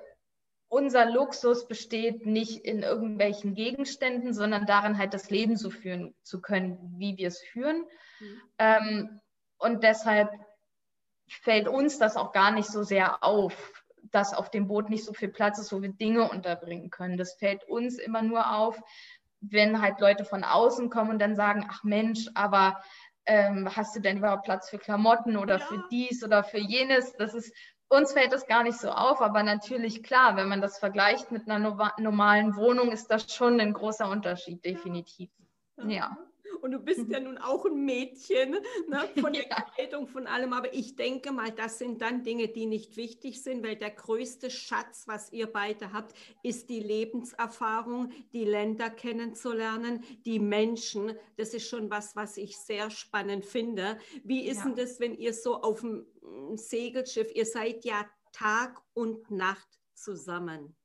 unser 0.75 1.10
Luxus 1.10 1.70
besteht 1.70 2.25
nicht 2.25 2.65
in 2.65 2.84
irgendwelchen 2.84 3.53
Gegenständen, 3.53 4.34
sondern 4.34 4.65
darin 4.65 4.98
halt 4.98 5.13
das 5.13 5.29
Leben 5.29 5.55
so 5.55 5.70
führen 5.70 6.13
zu 6.22 6.41
können, 6.41 6.77
wie 6.98 7.17
wir 7.17 7.29
es 7.29 7.39
führen. 7.39 7.86
Mhm. 8.20 8.41
Ähm, 8.60 9.22
und 9.58 9.84
deshalb 9.84 10.29
fällt 11.29 11.70
uns 11.70 11.98
das 11.98 12.17
auch 12.17 12.34
gar 12.34 12.51
nicht 12.51 12.67
so 12.67 12.84
sehr 12.84 13.24
auf, 13.24 13.55
dass 14.12 14.34
auf 14.34 14.51
dem 14.51 14.67
Boot 14.67 14.89
nicht 14.89 15.05
so 15.05 15.13
viel 15.13 15.29
Platz 15.29 15.60
ist, 15.60 15.72
wo 15.72 15.82
wir 15.82 15.94
Dinge 15.94 16.29
unterbringen 16.29 16.89
können. 16.89 17.15
Das 17.15 17.36
fällt 17.36 17.63
uns 17.70 17.98
immer 17.98 18.22
nur 18.22 18.53
auf, 18.53 18.77
wenn 19.39 19.82
halt 19.82 20.01
Leute 20.01 20.25
von 20.25 20.44
außen 20.44 20.89
kommen 20.89 21.12
und 21.12 21.20
dann 21.20 21.38
sagen, 21.38 21.65
ach 21.70 21.86
Mensch, 21.86 22.27
aber 22.34 22.84
ähm, 23.25 23.74
hast 23.74 23.96
du 23.96 24.01
denn 24.01 24.17
überhaupt 24.17 24.44
Platz 24.44 24.70
für 24.70 24.77
Klamotten 24.77 25.38
oder 25.38 25.58
ja. 25.58 25.65
für 25.65 25.82
dies 25.89 26.22
oder 26.22 26.44
für 26.44 26.60
jenes? 26.60 27.13
Das 27.13 27.34
ist, 27.34 27.53
uns 27.89 28.13
fällt 28.13 28.34
das 28.34 28.48
gar 28.48 28.63
nicht 28.63 28.80
so 28.80 28.89
auf, 28.89 29.22
aber 29.22 29.44
natürlich 29.44 30.04
klar, 30.04 30.36
wenn 30.36 30.48
man 30.48 30.62
das 30.62 30.80
vergleicht 30.80 31.32
mit 31.32 31.50
einer 31.50 31.60
no 31.60 31.77
normalen 31.98 32.56
Wohnung, 32.56 32.92
ist 32.92 33.08
das 33.08 33.34
schon 33.34 33.60
ein 33.60 33.74
großer 33.74 34.10
Unterschied, 34.10 34.63
definitiv. 34.65 35.30
ja. 35.88 36.18
Und 36.66 36.72
du 36.72 36.80
bist 36.80 37.08
ja 37.10 37.20
nun 37.20 37.38
auch 37.38 37.64
ein 37.68 37.86
Mädchen 37.86 38.54
ne, 38.88 39.08
von 39.22 39.34
der 39.34 39.48
ja. 39.48 39.62
Kleidung, 39.62 40.08
von 40.08 40.26
allem. 40.26 40.52
Aber 40.52 40.74
ich 40.74 40.96
denke 40.96 41.32
mal, 41.32 41.52
das 41.52 41.78
sind 41.78 42.02
dann 42.02 42.24
Dinge, 42.24 42.48
die 42.48 42.66
nicht 42.66 42.98
wichtig 42.98 43.44
sind, 43.44 43.64
weil 43.64 43.76
der 43.76 43.92
größte 43.92 44.50
Schatz, 44.50 45.04
was 45.06 45.32
ihr 45.32 45.46
beide 45.46 45.94
habt, 45.94 46.18
ist 46.42 46.72
die 46.72 46.80
Lebenserfahrung, 46.80 48.12
die 48.34 48.46
Länder 48.46 48.90
kennenzulernen, 48.90 50.04
die 50.26 50.40
Menschen. 50.40 51.16
Das 51.38 51.54
ist 51.54 51.70
schon 51.70 51.92
was, 51.92 52.16
was 52.16 52.36
ich 52.36 52.58
sehr 52.58 52.90
spannend 52.90 53.46
finde. 53.46 54.00
Wie 54.24 54.48
ist 54.48 54.58
ja. 54.58 54.64
denn 54.64 54.76
das, 54.76 55.00
wenn 55.00 55.14
ihr 55.14 55.36
so 55.36 55.62
auf 55.62 55.82
dem 55.82 56.08
Segelschiff, 56.56 57.30
ihr 57.36 57.46
seid 57.46 57.86
ja 57.86 58.10
Tag 58.32 58.82
und 58.96 59.30
Nacht 59.30 59.70
zusammen? 59.94 60.76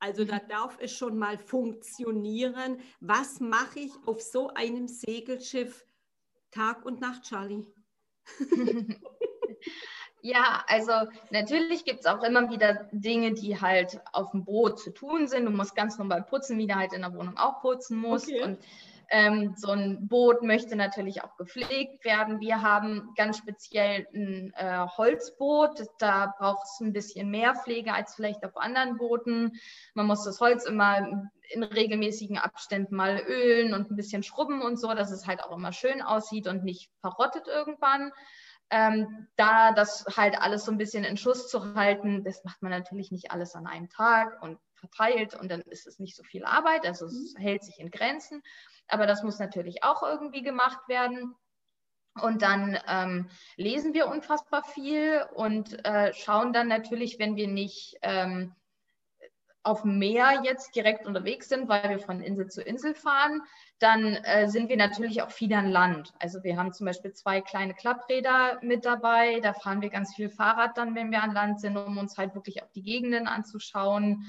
Also 0.00 0.24
da 0.24 0.36
mhm. 0.36 0.48
darf 0.48 0.78
es 0.80 0.92
schon 0.92 1.18
mal 1.18 1.38
funktionieren. 1.38 2.80
Was 3.00 3.40
mache 3.40 3.80
ich 3.80 3.92
auf 4.06 4.20
so 4.20 4.48
einem 4.54 4.88
Segelschiff 4.88 5.84
Tag 6.50 6.84
und 6.84 7.00
Nacht, 7.00 7.24
Charlie? 7.24 7.66
Ja, 10.20 10.64
also 10.66 10.92
natürlich 11.30 11.84
gibt 11.84 12.00
es 12.00 12.06
auch 12.06 12.22
immer 12.22 12.50
wieder 12.50 12.88
Dinge, 12.90 13.34
die 13.34 13.60
halt 13.60 14.00
auf 14.12 14.32
dem 14.32 14.44
Boot 14.44 14.80
zu 14.80 14.92
tun 14.92 15.28
sind. 15.28 15.44
Du 15.44 15.50
musst 15.50 15.76
ganz 15.76 15.96
normal 15.96 16.24
putzen, 16.24 16.58
wie 16.58 16.66
du 16.66 16.74
halt 16.74 16.92
in 16.92 17.02
der 17.02 17.14
Wohnung 17.14 17.36
auch 17.36 17.60
putzen 17.60 17.98
musst. 17.98 18.28
Okay. 18.28 18.42
Und 18.42 18.58
ähm, 19.10 19.54
so 19.56 19.70
ein 19.70 20.06
Boot 20.06 20.42
möchte 20.42 20.76
natürlich 20.76 21.22
auch 21.22 21.36
gepflegt 21.36 22.04
werden. 22.04 22.40
Wir 22.40 22.62
haben 22.62 23.14
ganz 23.16 23.38
speziell 23.38 24.06
ein 24.14 24.52
äh, 24.54 24.86
Holzboot. 24.86 25.82
Da 25.98 26.34
braucht 26.38 26.64
es 26.64 26.80
ein 26.80 26.92
bisschen 26.92 27.30
mehr 27.30 27.54
Pflege 27.54 27.94
als 27.94 28.14
vielleicht 28.14 28.44
auf 28.44 28.56
anderen 28.56 28.98
Booten. 28.98 29.52
Man 29.94 30.06
muss 30.06 30.24
das 30.24 30.40
Holz 30.40 30.64
immer 30.64 31.30
in 31.50 31.62
regelmäßigen 31.62 32.36
Abständen 32.36 32.94
mal 32.94 33.18
ölen 33.26 33.72
und 33.72 33.90
ein 33.90 33.96
bisschen 33.96 34.22
schrubben 34.22 34.60
und 34.60 34.78
so, 34.78 34.92
dass 34.92 35.10
es 35.10 35.26
halt 35.26 35.42
auch 35.42 35.56
immer 35.56 35.72
schön 35.72 36.02
aussieht 36.02 36.46
und 36.46 36.64
nicht 36.64 36.90
verrottet 37.00 37.46
irgendwann. 37.46 38.12
Ähm, 38.70 39.28
da 39.36 39.72
das 39.72 40.04
halt 40.14 40.38
alles 40.38 40.66
so 40.66 40.72
ein 40.72 40.76
bisschen 40.76 41.04
in 41.04 41.16
Schuss 41.16 41.48
zu 41.48 41.74
halten, 41.74 42.22
das 42.24 42.44
macht 42.44 42.60
man 42.60 42.70
natürlich 42.70 43.10
nicht 43.10 43.30
alles 43.30 43.54
an 43.54 43.66
einem 43.66 43.88
Tag 43.88 44.42
und 44.42 44.58
verteilt 44.78 45.34
und 45.34 45.50
dann 45.50 45.60
ist 45.62 45.86
es 45.86 45.98
nicht 45.98 46.16
so 46.16 46.22
viel 46.22 46.44
Arbeit, 46.44 46.86
also 46.86 47.06
es 47.06 47.34
mhm. 47.34 47.40
hält 47.40 47.64
sich 47.64 47.78
in 47.78 47.90
Grenzen 47.90 48.42
aber 48.88 49.06
das 49.06 49.22
muss 49.22 49.38
natürlich 49.38 49.84
auch 49.84 50.02
irgendwie 50.02 50.42
gemacht 50.42 50.88
werden. 50.88 51.34
Und 52.20 52.42
dann 52.42 52.76
ähm, 52.88 53.28
lesen 53.56 53.94
wir 53.94 54.08
unfassbar 54.08 54.64
viel 54.64 55.24
und 55.34 55.84
äh, 55.84 56.12
schauen 56.14 56.52
dann 56.52 56.66
natürlich, 56.66 57.20
wenn 57.20 57.36
wir 57.36 57.46
nicht 57.46 57.96
ähm, 58.02 58.56
auf 59.62 59.82
dem 59.82 59.98
Meer 59.98 60.40
jetzt 60.42 60.74
direkt 60.74 61.06
unterwegs 61.06 61.48
sind, 61.48 61.68
weil 61.68 61.88
wir 61.88 61.98
von 62.00 62.20
Insel 62.20 62.48
zu 62.48 62.62
Insel 62.62 62.94
fahren, 62.94 63.42
dann 63.78 64.16
äh, 64.16 64.48
sind 64.48 64.68
wir 64.68 64.76
natürlich 64.76 65.22
auch 65.22 65.30
viel 65.30 65.52
an 65.52 65.70
Land. 65.70 66.12
Also 66.18 66.42
wir 66.42 66.56
haben 66.56 66.72
zum 66.72 66.86
Beispiel 66.86 67.12
zwei 67.12 67.40
kleine 67.40 67.74
Klappräder 67.74 68.58
mit 68.62 68.84
dabei. 68.84 69.38
Da 69.40 69.52
fahren 69.52 69.82
wir 69.82 69.90
ganz 69.90 70.16
viel 70.16 70.30
Fahrrad 70.30 70.76
dann, 70.76 70.96
wenn 70.96 71.12
wir 71.12 71.22
an 71.22 71.34
Land 71.34 71.60
sind, 71.60 71.76
um 71.76 71.98
uns 71.98 72.16
halt 72.16 72.34
wirklich 72.34 72.64
auch 72.64 72.70
die 72.70 72.82
Gegenden 72.82 73.28
anzuschauen 73.28 74.26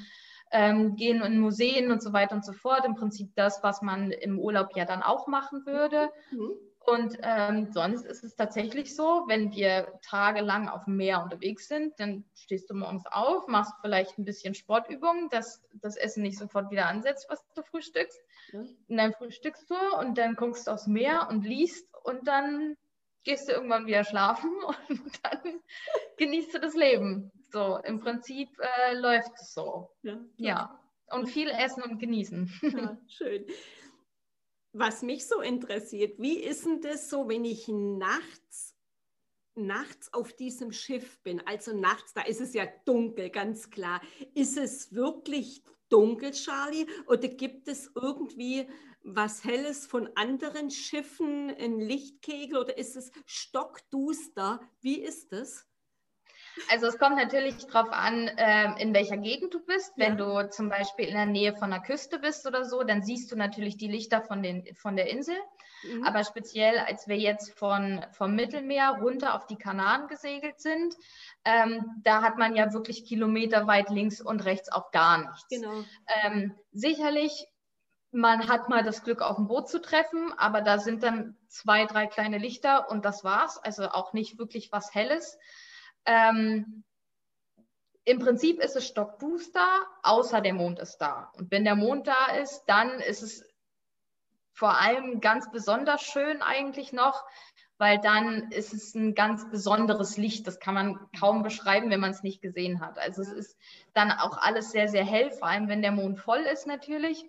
ähm, 0.51 0.95
gehen 0.95 1.21
in 1.21 1.39
Museen 1.39 1.91
und 1.91 2.01
so 2.01 2.13
weiter 2.13 2.35
und 2.35 2.45
so 2.45 2.53
fort. 2.53 2.85
Im 2.85 2.95
Prinzip 2.95 3.33
das, 3.35 3.63
was 3.63 3.81
man 3.81 4.11
im 4.11 4.39
Urlaub 4.39 4.75
ja 4.75 4.85
dann 4.85 5.03
auch 5.03 5.27
machen 5.27 5.65
würde. 5.65 6.09
Mhm. 6.31 6.53
Und 6.79 7.17
ähm, 7.21 7.71
sonst 7.71 8.05
ist 8.05 8.23
es 8.23 8.35
tatsächlich 8.35 8.95
so, 8.95 9.25
wenn 9.27 9.51
wir 9.51 9.99
tagelang 10.01 10.69
auf 10.69 10.85
dem 10.85 10.95
Meer 10.95 11.21
unterwegs 11.21 11.67
sind, 11.67 11.99
dann 11.99 12.23
stehst 12.33 12.69
du 12.69 12.73
morgens 12.73 13.03
auf, 13.05 13.47
machst 13.47 13.73
vielleicht 13.81 14.17
ein 14.17 14.25
bisschen 14.25 14.55
Sportübungen, 14.55 15.29
dass 15.29 15.61
das 15.73 15.97
Essen 15.97 16.23
nicht 16.23 16.39
sofort 16.39 16.71
wieder 16.71 16.87
ansetzt, 16.87 17.27
was 17.29 17.45
du 17.53 17.61
frühstückst. 17.61 18.19
Ja. 18.53 18.59
Und 18.61 18.97
dann 18.97 19.13
frühstückst 19.13 19.69
du 19.69 19.75
und 19.99 20.17
dann 20.17 20.35
guckst 20.35 20.65
du 20.65 20.71
aufs 20.71 20.87
Meer 20.87 21.27
und 21.29 21.45
liest 21.45 21.85
und 22.03 22.27
dann 22.27 22.75
gehst 23.23 23.47
du 23.47 23.53
irgendwann 23.53 23.85
wieder 23.85 24.03
schlafen 24.03 24.51
und 24.89 25.19
dann 25.23 25.59
genießt 26.17 26.55
du 26.55 26.59
das 26.59 26.73
Leben. 26.75 27.31
So, 27.51 27.77
im 27.83 27.99
Prinzip 27.99 28.49
äh, 28.59 28.93
läuft 28.95 29.31
es 29.39 29.53
so. 29.53 29.89
Ja, 30.03 30.19
ja. 30.37 30.79
Und 31.11 31.27
viel 31.27 31.49
essen 31.49 31.83
und 31.83 31.99
genießen. 31.99 32.51
Ja, 32.61 32.97
schön. 33.07 33.45
Was 34.71 35.01
mich 35.01 35.27
so 35.27 35.41
interessiert, 35.41 36.19
wie 36.19 36.37
ist 36.37 36.65
denn 36.65 36.81
das 36.81 37.09
so, 37.09 37.27
wenn 37.27 37.43
ich 37.43 37.67
nachts, 37.67 38.75
nachts 39.55 40.13
auf 40.13 40.33
diesem 40.33 40.71
Schiff 40.71 41.19
bin? 41.23 41.41
Also 41.47 41.75
nachts, 41.75 42.13
da 42.13 42.21
ist 42.21 42.39
es 42.39 42.53
ja 42.53 42.67
dunkel, 42.85 43.31
ganz 43.31 43.71
klar. 43.71 43.99
Ist 44.35 44.57
es 44.57 44.93
wirklich 44.93 45.63
dunkel, 45.89 46.31
Charlie? 46.31 46.85
Oder 47.07 47.29
gibt 47.29 47.67
es 47.67 47.91
irgendwie 47.95 48.67
was 49.01 49.43
Helles 49.43 49.87
von 49.87 50.09
anderen 50.15 50.69
Schiffen, 50.69 51.49
ein 51.49 51.79
Lichtkegel 51.79 52.57
oder 52.57 52.77
ist 52.77 52.95
es 52.95 53.11
stockduster? 53.25 54.59
Wie 54.81 54.99
ist 55.01 55.33
es? 55.33 55.68
Also 56.69 56.87
es 56.87 56.97
kommt 56.97 57.15
natürlich 57.15 57.57
darauf 57.67 57.91
an, 57.91 58.27
äh, 58.27 58.81
in 58.81 58.93
welcher 58.93 59.17
Gegend 59.17 59.53
du 59.53 59.63
bist. 59.65 59.93
Wenn 59.95 60.17
ja. 60.17 60.43
du 60.43 60.49
zum 60.49 60.69
Beispiel 60.69 61.07
in 61.07 61.15
der 61.15 61.25
Nähe 61.25 61.55
von 61.55 61.69
der 61.69 61.79
Küste 61.79 62.19
bist 62.19 62.45
oder 62.47 62.65
so, 62.65 62.83
dann 62.83 63.01
siehst 63.01 63.31
du 63.31 63.35
natürlich 63.35 63.77
die 63.77 63.87
Lichter 63.87 64.21
von, 64.21 64.43
den, 64.43 64.65
von 64.75 64.95
der 64.95 65.09
Insel. 65.09 65.35
Mhm. 65.83 66.03
Aber 66.03 66.23
speziell, 66.23 66.77
als 66.79 67.07
wir 67.07 67.17
jetzt 67.17 67.57
von, 67.57 68.05
vom 68.11 68.35
Mittelmeer 68.35 68.97
runter 69.01 69.35
auf 69.35 69.47
die 69.47 69.57
Kanaren 69.57 70.07
gesegelt 70.07 70.59
sind, 70.59 70.95
ähm, 71.45 71.85
da 72.03 72.21
hat 72.21 72.37
man 72.37 72.55
ja 72.55 72.73
wirklich 72.73 73.05
kilometerweit 73.05 73.89
links 73.89 74.21
und 74.21 74.43
rechts 74.45 74.71
auch 74.71 74.91
gar 74.91 75.19
nichts. 75.19 75.47
Genau. 75.49 75.83
Ähm, 76.23 76.55
sicherlich 76.71 77.47
man 78.11 78.47
hat 78.47 78.69
mal 78.69 78.83
das 78.83 79.03
Glück, 79.03 79.21
auf 79.21 79.35
dem 79.35 79.47
Boot 79.47 79.69
zu 79.69 79.79
treffen, 79.79 80.33
aber 80.37 80.61
da 80.61 80.79
sind 80.79 81.03
dann 81.03 81.37
zwei, 81.47 81.85
drei 81.85 82.07
kleine 82.07 82.39
Lichter 82.39 82.89
und 82.89 83.05
das 83.05 83.23
war's. 83.23 83.57
Also 83.59 83.89
auch 83.89 84.13
nicht 84.13 84.39
wirklich 84.39 84.71
was 84.71 84.93
Helles. 84.93 85.37
Ähm, 86.05 86.83
Im 88.05 88.19
Prinzip 88.19 88.59
ist 88.59 88.75
es 88.75 88.87
stockduster, 88.87 89.67
außer 90.03 90.41
der 90.41 90.53
Mond 90.53 90.79
ist 90.79 90.97
da. 90.97 91.31
Und 91.37 91.51
wenn 91.51 91.63
der 91.63 91.75
Mond 91.75 92.07
da 92.07 92.37
ist, 92.41 92.63
dann 92.65 92.99
ist 92.99 93.21
es 93.21 93.45
vor 94.53 94.77
allem 94.77 95.21
ganz 95.21 95.49
besonders 95.51 96.01
schön 96.01 96.41
eigentlich 96.41 96.91
noch, 96.91 97.23
weil 97.77 97.97
dann 97.99 98.51
ist 98.51 98.73
es 98.73 98.93
ein 98.93 99.15
ganz 99.15 99.49
besonderes 99.49 100.17
Licht. 100.17 100.45
Das 100.47 100.59
kann 100.59 100.73
man 100.73 100.99
kaum 101.17 101.43
beschreiben, 101.43 101.89
wenn 101.89 102.01
man 102.01 102.11
es 102.11 102.23
nicht 102.23 102.41
gesehen 102.41 102.81
hat. 102.81 102.99
Also 102.99 103.21
es 103.21 103.31
ist 103.31 103.57
dann 103.93 104.11
auch 104.11 104.37
alles 104.37 104.71
sehr, 104.71 104.89
sehr 104.89 105.05
hell, 105.05 105.31
vor 105.31 105.47
allem 105.47 105.69
wenn 105.69 105.81
der 105.81 105.93
Mond 105.93 106.19
voll 106.19 106.39
ist 106.39 106.67
natürlich. 106.67 107.25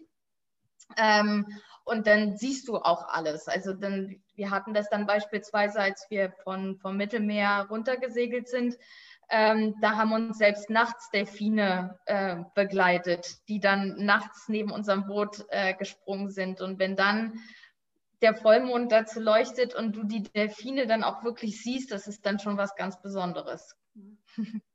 Ähm, 0.96 1.46
und 1.84 2.06
dann 2.06 2.36
siehst 2.36 2.68
du 2.68 2.76
auch 2.76 3.08
alles. 3.08 3.48
Also 3.48 3.72
dann, 3.72 4.20
wir 4.34 4.50
hatten 4.50 4.74
das 4.74 4.88
dann 4.90 5.06
beispielsweise, 5.06 5.80
als 5.80 6.06
wir 6.08 6.32
von, 6.44 6.76
vom 6.78 6.96
Mittelmeer 6.96 7.66
runtergesegelt 7.68 8.48
sind, 8.48 8.76
ähm, 9.28 9.76
da 9.80 9.96
haben 9.96 10.12
uns 10.12 10.38
selbst 10.38 10.70
nachts 10.70 11.10
Delfine 11.10 11.98
äh, 12.06 12.36
begleitet, 12.54 13.48
die 13.48 13.60
dann 13.60 14.04
nachts 14.04 14.48
neben 14.48 14.72
unserem 14.72 15.06
Boot 15.06 15.46
äh, 15.50 15.74
gesprungen 15.74 16.30
sind. 16.30 16.60
Und 16.60 16.78
wenn 16.80 16.96
dann 16.96 17.40
der 18.22 18.34
Vollmond 18.34 18.90
dazu 18.92 19.20
leuchtet 19.20 19.74
und 19.74 19.96
du 19.96 20.04
die 20.04 20.24
Delfine 20.24 20.86
dann 20.86 21.04
auch 21.04 21.22
wirklich 21.24 21.62
siehst, 21.62 21.92
das 21.92 22.08
ist 22.08 22.26
dann 22.26 22.38
schon 22.40 22.56
was 22.56 22.74
ganz 22.74 23.00
Besonderes. 23.00 23.76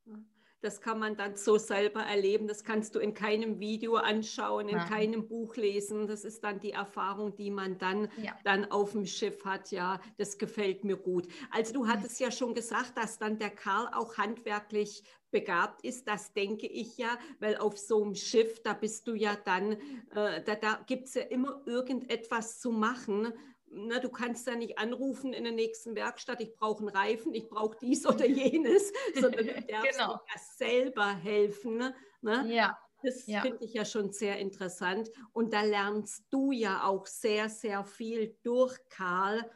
Das 0.65 0.81
kann 0.81 0.97
man 0.97 1.15
dann 1.15 1.35
so 1.35 1.59
selber 1.59 2.01
erleben. 2.01 2.47
Das 2.47 2.63
kannst 2.63 2.95
du 2.95 2.99
in 2.99 3.13
keinem 3.13 3.59
Video 3.59 3.95
anschauen, 3.95 4.67
in 4.67 4.77
ja. 4.77 4.85
keinem 4.85 5.27
Buch 5.27 5.55
lesen. 5.55 6.07
Das 6.07 6.25
ist 6.25 6.43
dann 6.43 6.59
die 6.59 6.71
Erfahrung, 6.71 7.35
die 7.35 7.51
man 7.51 7.77
dann, 7.77 8.09
ja. 8.17 8.35
dann 8.43 8.71
auf 8.71 8.93
dem 8.93 9.05
Schiff 9.05 9.45
hat. 9.45 9.69
Ja, 9.69 10.01
das 10.17 10.39
gefällt 10.39 10.83
mir 10.83 10.97
gut. 10.97 11.27
Also 11.51 11.71
du 11.71 11.87
hattest 11.87 12.19
ja 12.19 12.31
schon 12.31 12.55
gesagt, 12.55 12.97
dass 12.97 13.19
dann 13.19 13.37
der 13.37 13.51
Karl 13.51 13.89
auch 13.93 14.17
handwerklich 14.17 15.03
begabt 15.29 15.83
ist. 15.83 16.07
Das 16.07 16.33
denke 16.33 16.65
ich 16.65 16.97
ja, 16.97 17.17
weil 17.39 17.57
auf 17.57 17.77
so 17.77 18.03
einem 18.03 18.15
Schiff, 18.15 18.63
da 18.63 18.73
bist 18.73 19.05
du 19.07 19.13
ja 19.13 19.35
dann, 19.35 19.73
äh, 20.15 20.41
da, 20.43 20.55
da 20.55 20.79
gibt 20.87 21.07
es 21.07 21.13
ja 21.13 21.23
immer 21.23 21.61
irgendetwas 21.65 22.59
zu 22.59 22.71
machen 22.71 23.33
na, 23.75 23.99
du 23.99 24.09
kannst 24.09 24.47
ja 24.47 24.55
nicht 24.55 24.79
anrufen 24.79 25.33
in 25.33 25.43
der 25.43 25.53
nächsten 25.53 25.95
Werkstatt, 25.95 26.39
ich 26.41 26.53
brauche 26.53 26.79
einen 26.79 26.89
Reifen, 26.89 27.33
ich 27.33 27.47
brauche 27.49 27.77
dies 27.81 28.05
oder 28.07 28.25
jenes, 28.25 28.91
sondern 29.13 29.47
du 29.47 29.53
darfst 29.67 29.99
genau. 29.99 30.13
dir 30.13 30.39
selber 30.57 31.13
helfen. 31.13 31.93
Ne? 32.21 32.53
Ja. 32.53 32.77
Das 33.03 33.27
ja. 33.27 33.41
finde 33.41 33.63
ich 33.63 33.73
ja 33.73 33.85
schon 33.85 34.11
sehr 34.11 34.39
interessant. 34.39 35.11
Und 35.31 35.53
da 35.53 35.61
lernst 35.61 36.25
du 36.31 36.51
ja 36.51 36.85
auch 36.85 37.05
sehr, 37.05 37.49
sehr 37.49 37.83
viel 37.83 38.35
durch 38.41 38.79
Karl. 38.89 39.47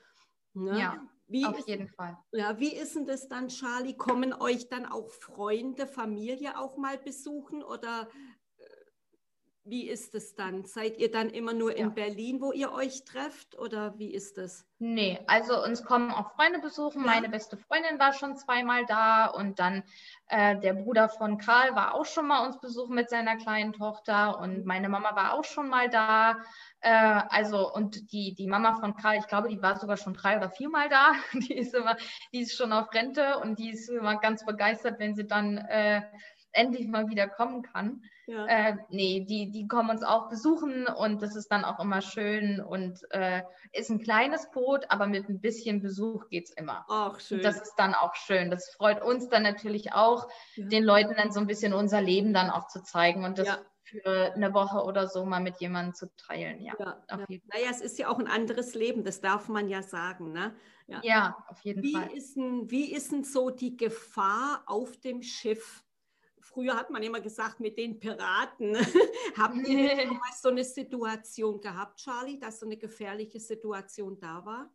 Ne? 0.54 0.80
Ja, 0.80 1.08
wie 1.28 1.46
auf 1.46 1.58
ist, 1.58 1.68
jeden 1.68 1.88
Fall. 1.88 2.18
Ja, 2.32 2.60
wie 2.60 2.76
ist 2.76 2.96
denn 2.96 3.06
das 3.06 3.28
dann, 3.28 3.48
Charlie? 3.48 3.96
Kommen 3.96 4.34
euch 4.34 4.68
dann 4.68 4.86
auch 4.86 5.10
Freunde, 5.10 5.88
Familie 5.88 6.60
auch 6.60 6.78
mal 6.78 6.98
besuchen 6.98 7.64
oder 7.64 8.08
wie 9.66 9.88
ist 9.88 10.16
es 10.16 10.36
dann? 10.36 10.66
Seid 10.66 10.98
ihr 10.98 11.12
dann 11.12 11.30
immer 11.30 11.54
nur 11.54 11.76
in 11.76 11.88
ja. 11.88 11.90
Berlin, 11.90 12.42
wo 12.42 12.52
ihr 12.52 12.72
euch 12.72 13.04
trefft 13.04 13.58
oder 13.58 13.98
wie 14.00 14.14
ist 14.14 14.38
es? 14.38 14.66
Nee, 14.80 15.20
also 15.28 15.64
uns 15.64 15.84
kommen 15.84 16.12
auch 16.12 16.34
Freunde 16.36 16.60
besuchen. 16.60 17.02
Ja. 17.02 17.08
Meine 17.08 17.30
beste 17.30 17.58
Freundin 17.58 18.00
war 18.00 18.14
schon 18.14 18.36
zweimal 18.36 18.86
da 18.86 19.28
und 19.28 19.60
dann 19.60 19.84
äh, 20.28 20.60
der 20.60 20.74
Bruder 20.74 21.10
von 21.10 21.38
Karl 21.38 21.76
war 21.76 21.94
auch 21.94 22.06
schon 22.06 22.28
mal 22.28 22.46
uns 22.46 22.60
besuchen 22.60 22.96
mit 22.96 23.10
seiner 23.10 23.38
kleinen 23.38 23.74
Tochter 23.74 24.40
und 24.40 24.66
meine 24.66 24.90
Mama 24.90 25.16
war 25.16 25.34
auch 25.34 25.44
schon 25.44 25.70
mal 25.70 25.90
da. 25.90 26.38
Äh, 26.80 27.22
also 27.30 27.72
und 27.72 28.12
die, 28.12 28.34
die 28.34 28.48
Mama 28.48 28.76
von 28.80 28.96
Karl, 28.96 29.18
ich 29.18 29.28
glaube, 29.28 29.50
die 29.50 29.62
war 29.62 29.78
sogar 29.78 29.98
schon 29.98 30.14
drei 30.14 30.38
oder 30.38 30.50
viermal 30.50 30.90
da. 30.90 31.12
Die 31.34 31.58
ist 31.58 31.74
immer, 31.76 31.98
die 32.34 32.42
ist 32.42 32.56
schon 32.56 32.74
auf 32.74 32.94
Rente 32.94 33.38
und 33.40 33.60
die 33.60 33.72
ist 33.72 33.90
immer 33.90 34.18
ganz 34.20 34.46
begeistert, 34.46 35.00
wenn 35.00 35.16
sie 35.16 35.28
dann 35.28 35.58
äh, 35.58 36.02
endlich 36.52 36.88
mal 36.88 37.10
wieder 37.10 37.28
kommen 37.28 37.62
kann. 37.62 38.02
Ja. 38.30 38.46
Äh, 38.46 38.78
nee, 38.90 39.26
die, 39.28 39.50
die 39.50 39.68
kommen 39.68 39.90
uns 39.90 40.04
auch 40.04 40.30
besuchen 40.30 40.86
und 40.86 41.24
das 41.24 41.36
ist 41.36 41.48
dann 41.48 41.66
auch 41.66 41.80
immer 41.80 42.02
schön 42.02 42.62
und 42.62 43.00
äh, 43.10 43.42
ist 43.74 43.90
ein 43.90 44.04
kleines 44.04 44.52
Boot, 44.52 44.86
aber 44.90 45.08
mit 45.08 45.28
ein 45.30 45.42
bisschen 45.42 45.82
Besuch 45.82 46.30
geht 46.30 46.46
es 46.46 46.52
immer. 46.52 46.86
Ach, 46.90 47.20
schön. 47.20 47.40
Und 47.40 47.44
das 47.44 47.60
ist 47.60 47.74
dann 47.78 47.96
auch 47.96 48.14
schön. 48.14 48.52
Das 48.52 48.70
freut 48.76 49.02
uns 49.02 49.30
dann 49.30 49.42
natürlich 49.42 49.94
auch, 49.94 50.28
ja. 50.54 50.68
den 50.68 50.84
Leuten 50.84 51.16
dann 51.18 51.32
so 51.32 51.40
ein 51.40 51.48
bisschen 51.48 51.74
unser 51.74 52.04
Leben 52.04 52.32
dann 52.32 52.52
auch 52.52 52.68
zu 52.68 52.84
zeigen 52.84 53.26
und 53.26 53.40
das 53.40 53.48
ja. 53.48 53.58
für 53.82 54.32
eine 54.36 54.54
Woche 54.54 54.84
oder 54.84 55.08
so 55.08 55.26
mal 55.26 55.42
mit 55.42 55.58
jemandem 55.60 55.96
zu 55.96 56.16
teilen. 56.16 56.62
Ja, 56.62 56.74
ja, 56.78 57.04
ja. 57.10 57.18
Naja, 57.18 57.72
es 57.72 57.82
ist 57.82 57.98
ja 57.98 58.10
auch 58.10 58.20
ein 58.20 58.28
anderes 58.28 58.76
Leben, 58.76 59.04
das 59.04 59.22
darf 59.22 59.50
man 59.50 59.68
ja 59.68 59.82
sagen. 59.82 60.34
Ne? 60.34 60.54
Ja. 60.86 61.00
ja 61.02 61.46
auf 61.48 61.62
jeden 61.62 61.82
wie 61.82 61.94
Fall. 61.94 62.12
Ist 62.14 62.36
denn, 62.36 62.70
wie 62.70 62.94
ist 62.94 63.12
denn 63.12 63.24
so 63.24 63.50
die 63.50 63.76
Gefahr 63.76 64.62
auf 64.68 64.98
dem 64.98 65.24
Schiff? 65.24 65.84
Früher 66.52 66.76
hat 66.76 66.90
man 66.90 67.04
immer 67.04 67.22
gesagt, 67.22 67.60
mit 67.60 67.78
den 67.78 68.00
Piraten. 68.00 68.76
Haben 69.38 69.64
ihr 69.66 70.06
mal 70.12 70.34
so 70.36 70.50
eine 70.50 70.64
Situation 70.64 71.62
gehabt, 71.62 72.00
Charlie, 72.00 72.40
dass 72.40 72.60
so 72.60 72.66
eine 72.66 72.78
gefährliche 72.78 73.40
Situation 73.40 74.20
da 74.20 74.46
war? 74.46 74.70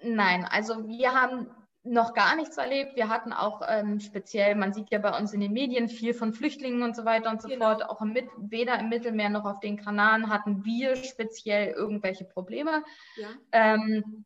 Nein, 0.00 0.44
also 0.44 0.86
wir 0.86 1.12
haben 1.12 1.50
noch 1.82 2.14
gar 2.14 2.36
nichts 2.36 2.56
erlebt. 2.58 2.96
Wir 2.96 3.08
hatten 3.08 3.32
auch 3.32 3.62
ähm, 3.66 3.98
speziell, 4.00 4.54
man 4.54 4.72
sieht 4.72 4.90
ja 4.90 4.98
bei 4.98 5.16
uns 5.18 5.32
in 5.32 5.40
den 5.40 5.52
Medien 5.52 5.88
viel 5.88 6.14
von 6.14 6.32
Flüchtlingen 6.32 6.82
und 6.82 6.94
so 6.94 7.04
weiter 7.04 7.30
und 7.30 7.42
so 7.42 7.48
genau. 7.48 7.66
fort. 7.66 7.88
Auch 7.88 8.00
im, 8.02 8.14
weder 8.38 8.78
im 8.78 8.88
Mittelmeer 8.88 9.30
noch 9.30 9.44
auf 9.44 9.60
den 9.60 9.76
Kanaren 9.76 10.28
hatten 10.28 10.64
wir 10.64 10.96
speziell 10.96 11.72
irgendwelche 11.72 12.24
Probleme. 12.24 12.84
Ja. 13.16 13.28
Ähm, 13.52 14.24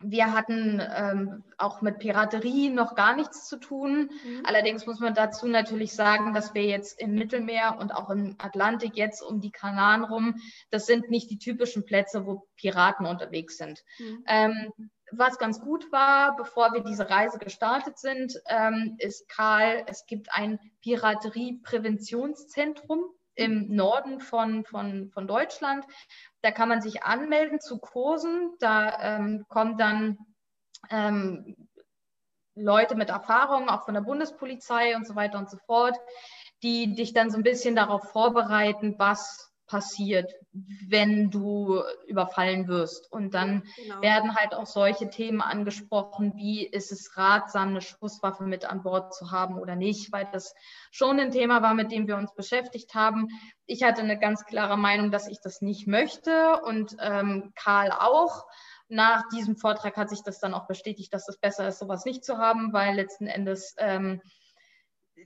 wir 0.00 0.34
hatten 0.34 0.82
ähm, 0.94 1.42
auch 1.56 1.80
mit 1.80 1.98
Piraterie 1.98 2.68
noch 2.68 2.94
gar 2.94 3.16
nichts 3.16 3.48
zu 3.48 3.56
tun. 3.56 4.10
Mhm. 4.24 4.42
Allerdings 4.44 4.84
muss 4.86 5.00
man 5.00 5.14
dazu 5.14 5.46
natürlich 5.46 5.94
sagen, 5.94 6.34
dass 6.34 6.52
wir 6.54 6.64
jetzt 6.64 7.00
im 7.00 7.14
Mittelmeer 7.14 7.78
und 7.78 7.94
auch 7.94 8.10
im 8.10 8.34
Atlantik 8.38 8.96
jetzt 8.96 9.22
um 9.22 9.40
die 9.40 9.50
Kanaren 9.50 10.04
rum, 10.04 10.36
das 10.70 10.84
sind 10.86 11.08
nicht 11.10 11.30
die 11.30 11.38
typischen 11.38 11.86
Plätze, 11.86 12.26
wo 12.26 12.46
Piraten 12.56 13.06
unterwegs 13.06 13.56
sind. 13.56 13.82
Mhm. 13.98 14.24
Ähm, 14.26 14.72
was 15.12 15.38
ganz 15.38 15.60
gut 15.60 15.92
war, 15.92 16.34
bevor 16.36 16.74
wir 16.74 16.82
diese 16.82 17.08
Reise 17.08 17.38
gestartet 17.38 17.96
sind, 17.98 18.34
ähm, 18.48 18.96
ist 18.98 19.28
Karl, 19.28 19.84
es 19.86 20.04
gibt 20.06 20.28
ein 20.32 20.58
Pirateriepräventionszentrum 20.82 23.04
im 23.36 23.74
Norden 23.74 24.20
von, 24.20 24.64
von, 24.64 25.10
von 25.10 25.26
Deutschland. 25.28 25.84
Da 26.42 26.50
kann 26.50 26.68
man 26.68 26.80
sich 26.80 27.04
anmelden 27.04 27.60
zu 27.60 27.78
Kursen. 27.78 28.54
Da 28.58 29.00
ähm, 29.00 29.44
kommen 29.48 29.76
dann 29.76 30.18
ähm, 30.90 31.56
Leute 32.54 32.96
mit 32.96 33.10
Erfahrung, 33.10 33.68
auch 33.68 33.84
von 33.84 33.94
der 33.94 34.00
Bundespolizei 34.00 34.96
und 34.96 35.06
so 35.06 35.14
weiter 35.14 35.38
und 35.38 35.50
so 35.50 35.58
fort, 35.66 35.96
die 36.62 36.94
dich 36.94 37.12
dann 37.12 37.30
so 37.30 37.36
ein 37.36 37.42
bisschen 37.42 37.76
darauf 37.76 38.10
vorbereiten, 38.10 38.94
was 38.98 39.52
passiert, 39.66 40.32
wenn 40.52 41.30
du 41.30 41.82
überfallen 42.06 42.68
wirst. 42.68 43.10
Und 43.12 43.34
dann 43.34 43.62
genau. 43.76 44.00
werden 44.00 44.34
halt 44.34 44.54
auch 44.54 44.66
solche 44.66 45.10
Themen 45.10 45.40
angesprochen, 45.40 46.34
wie 46.36 46.66
ist 46.66 46.92
es 46.92 47.16
ratsam, 47.16 47.70
eine 47.70 47.80
Schusswaffe 47.80 48.44
mit 48.44 48.64
an 48.64 48.82
Bord 48.82 49.14
zu 49.14 49.30
haben 49.30 49.58
oder 49.58 49.76
nicht, 49.76 50.12
weil 50.12 50.28
das 50.32 50.54
schon 50.90 51.18
ein 51.18 51.30
Thema 51.30 51.62
war, 51.62 51.74
mit 51.74 51.92
dem 51.92 52.06
wir 52.06 52.16
uns 52.16 52.34
beschäftigt 52.34 52.94
haben. 52.94 53.28
Ich 53.66 53.82
hatte 53.82 54.02
eine 54.02 54.18
ganz 54.18 54.44
klare 54.44 54.76
Meinung, 54.76 55.10
dass 55.10 55.28
ich 55.28 55.40
das 55.40 55.60
nicht 55.60 55.86
möchte 55.86 56.60
und 56.62 56.96
ähm, 57.00 57.52
Karl 57.54 57.90
auch. 57.92 58.46
Nach 58.88 59.28
diesem 59.30 59.56
Vortrag 59.56 59.96
hat 59.96 60.10
sich 60.10 60.22
das 60.22 60.38
dann 60.38 60.54
auch 60.54 60.68
bestätigt, 60.68 61.12
dass 61.12 61.28
es 61.28 61.38
besser 61.38 61.66
ist, 61.66 61.80
sowas 61.80 62.04
nicht 62.04 62.24
zu 62.24 62.38
haben, 62.38 62.72
weil 62.72 62.94
letzten 62.94 63.26
Endes 63.26 63.74
ähm, 63.78 64.20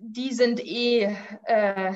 die 0.00 0.32
sind 0.32 0.60
eh 0.64 1.16
äh, 1.44 1.92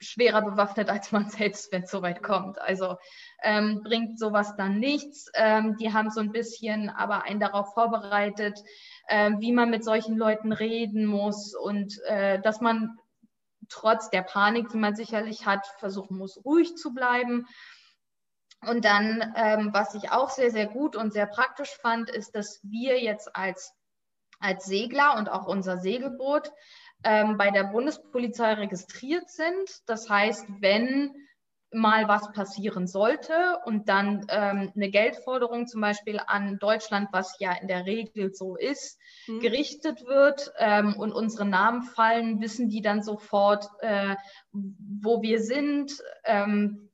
schwerer 0.00 0.42
bewaffnet 0.42 0.88
als 0.90 1.12
man 1.12 1.28
selbst, 1.30 1.72
wenn 1.72 1.82
es 1.82 1.90
soweit 1.90 2.22
kommt. 2.22 2.60
Also 2.60 2.96
ähm, 3.42 3.82
bringt 3.82 4.18
sowas 4.18 4.56
dann 4.56 4.78
nichts. 4.78 5.30
Ähm, 5.34 5.76
die 5.76 5.92
haben 5.92 6.10
so 6.10 6.20
ein 6.20 6.32
bisschen 6.32 6.90
aber 6.90 7.24
einen 7.24 7.40
darauf 7.40 7.74
vorbereitet, 7.74 8.62
äh, 9.08 9.32
wie 9.38 9.52
man 9.52 9.70
mit 9.70 9.84
solchen 9.84 10.16
Leuten 10.16 10.52
reden 10.52 11.06
muss 11.06 11.54
und 11.54 11.98
äh, 12.06 12.40
dass 12.40 12.60
man 12.60 12.96
trotz 13.68 14.10
der 14.10 14.22
Panik, 14.22 14.68
die 14.70 14.78
man 14.78 14.96
sicherlich 14.96 15.46
hat, 15.46 15.66
versuchen 15.78 16.16
muss, 16.16 16.42
ruhig 16.44 16.76
zu 16.76 16.94
bleiben. 16.94 17.46
Und 18.66 18.84
dann, 18.84 19.34
ähm, 19.36 19.70
was 19.72 19.94
ich 19.94 20.10
auch 20.10 20.30
sehr, 20.30 20.50
sehr 20.50 20.66
gut 20.66 20.96
und 20.96 21.12
sehr 21.12 21.26
praktisch 21.26 21.76
fand, 21.80 22.10
ist, 22.10 22.34
dass 22.34 22.60
wir 22.62 23.00
jetzt 23.00 23.36
als, 23.36 23.72
als 24.40 24.64
Segler 24.64 25.16
und 25.16 25.28
auch 25.28 25.46
unser 25.46 25.78
Segelboot 25.78 26.50
ähm, 27.04 27.36
bei 27.36 27.50
der 27.50 27.64
Bundespolizei 27.64 28.54
registriert 28.54 29.30
sind. 29.30 29.70
Das 29.86 30.08
heißt, 30.08 30.46
wenn 30.60 31.14
mal 31.70 32.08
was 32.08 32.32
passieren 32.32 32.86
sollte 32.86 33.58
und 33.66 33.88
dann 33.88 34.26
ähm, 34.30 34.72
eine 34.74 34.90
Geldforderung 34.90 35.66
zum 35.66 35.82
Beispiel 35.82 36.18
an 36.26 36.58
Deutschland, 36.58 37.08
was 37.12 37.38
ja 37.40 37.52
in 37.52 37.68
der 37.68 37.84
Regel 37.84 38.32
so 38.32 38.56
ist, 38.56 38.98
mhm. 39.26 39.40
gerichtet 39.40 40.06
wird 40.06 40.52
ähm, 40.58 40.94
und 40.96 41.12
unsere 41.12 41.44
Namen 41.44 41.82
fallen, 41.82 42.40
wissen 42.40 42.70
die 42.70 42.80
dann 42.80 43.02
sofort, 43.02 43.66
äh, 43.80 44.16
wo 44.52 45.20
wir 45.20 45.42
sind, 45.42 45.92
ähm, 46.24 46.90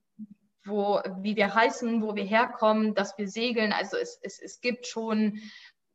wo, 0.64 1.00
wie 1.20 1.36
wir 1.36 1.54
heißen, 1.54 2.02
wo 2.02 2.16
wir 2.16 2.24
herkommen, 2.24 2.94
dass 2.94 3.16
wir 3.16 3.28
segeln. 3.28 3.72
Also 3.72 3.96
es, 3.96 4.18
es, 4.22 4.40
es 4.40 4.60
gibt 4.60 4.86
schon, 4.86 5.38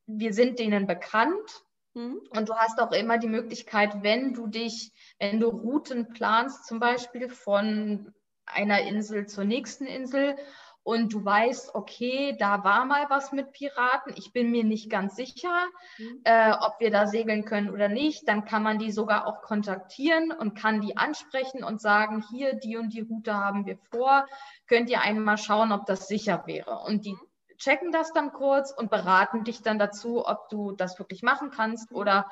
wir 0.05 0.33
sind 0.33 0.59
denen 0.59 0.87
bekannt 0.87 1.63
Mhm. 1.93 2.21
Und 2.35 2.49
du 2.49 2.55
hast 2.55 2.79
auch 2.79 2.91
immer 2.91 3.17
die 3.17 3.27
Möglichkeit, 3.27 4.03
wenn 4.03 4.33
du 4.33 4.47
dich, 4.47 4.91
wenn 5.19 5.39
du 5.39 5.47
Routen 5.49 6.09
planst, 6.09 6.65
zum 6.65 6.79
Beispiel 6.79 7.29
von 7.29 8.13
einer 8.45 8.81
Insel 8.81 9.27
zur 9.27 9.43
nächsten 9.43 9.85
Insel 9.85 10.35
und 10.83 11.13
du 11.13 11.23
weißt, 11.23 11.75
okay, 11.75 12.35
da 12.39 12.63
war 12.63 12.85
mal 12.85 13.05
was 13.09 13.31
mit 13.31 13.51
Piraten, 13.51 14.13
ich 14.15 14.33
bin 14.33 14.49
mir 14.49 14.63
nicht 14.63 14.89
ganz 14.89 15.15
sicher, 15.15 15.67
mhm. 15.97 16.21
äh, 16.23 16.51
ob 16.51 16.79
wir 16.79 16.89
da 16.89 17.05
segeln 17.05 17.45
können 17.45 17.69
oder 17.69 17.89
nicht, 17.89 18.27
dann 18.27 18.45
kann 18.45 18.63
man 18.63 18.79
die 18.79 18.91
sogar 18.91 19.27
auch 19.27 19.41
kontaktieren 19.41 20.31
und 20.31 20.55
kann 20.55 20.81
die 20.81 20.97
ansprechen 20.97 21.63
und 21.63 21.81
sagen, 21.81 22.23
hier, 22.31 22.55
die 22.55 22.77
und 22.77 22.93
die 22.93 23.01
Route 23.01 23.35
haben 23.35 23.65
wir 23.65 23.77
vor, 23.91 24.25
könnt 24.67 24.89
ihr 24.89 25.01
einmal 25.01 25.37
schauen, 25.37 25.71
ob 25.71 25.85
das 25.85 26.07
sicher 26.07 26.43
wäre. 26.47 26.79
Und 26.79 27.05
die 27.05 27.15
checken 27.59 27.91
das 27.91 28.13
dann 28.13 28.31
kurz 28.31 28.71
und 28.71 28.89
beraten 28.89 29.43
dich 29.43 29.61
dann 29.61 29.77
dazu, 29.77 30.25
ob 30.25 30.49
du 30.49 30.71
das 30.71 30.97
wirklich 30.97 31.21
machen 31.21 31.51
kannst 31.51 31.91
oder 31.91 32.31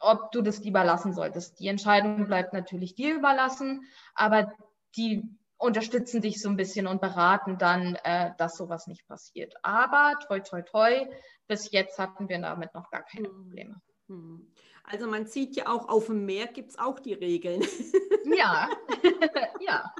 ob 0.00 0.32
du 0.32 0.42
das 0.42 0.60
lieber 0.60 0.84
lassen 0.84 1.12
solltest. 1.12 1.60
Die 1.60 1.68
Entscheidung 1.68 2.26
bleibt 2.26 2.52
natürlich 2.52 2.94
dir 2.94 3.14
überlassen, 3.14 3.84
aber 4.14 4.52
die 4.96 5.22
unterstützen 5.58 6.22
dich 6.22 6.40
so 6.40 6.48
ein 6.48 6.56
bisschen 6.56 6.86
und 6.86 7.00
beraten 7.00 7.58
dann, 7.58 7.96
äh, 8.04 8.30
dass 8.38 8.56
sowas 8.56 8.86
nicht 8.86 9.06
passiert. 9.06 9.54
Aber 9.62 10.14
toi, 10.26 10.40
toi, 10.40 10.62
toi, 10.62 11.06
bis 11.48 11.72
jetzt 11.72 11.98
hatten 11.98 12.28
wir 12.28 12.40
damit 12.40 12.74
noch 12.74 12.90
gar 12.90 13.02
keine 13.02 13.28
hm. 13.28 13.34
Probleme. 13.34 13.80
Hm. 14.06 14.52
Also 14.84 15.06
man 15.06 15.26
sieht 15.26 15.56
ja 15.56 15.66
auch, 15.66 15.88
auf 15.88 16.06
dem 16.06 16.24
Meer 16.24 16.46
gibt 16.46 16.70
es 16.70 16.78
auch 16.78 17.00
die 17.00 17.12
Regeln. 17.12 17.62
Ja, 18.24 18.68
ja. 19.60 19.92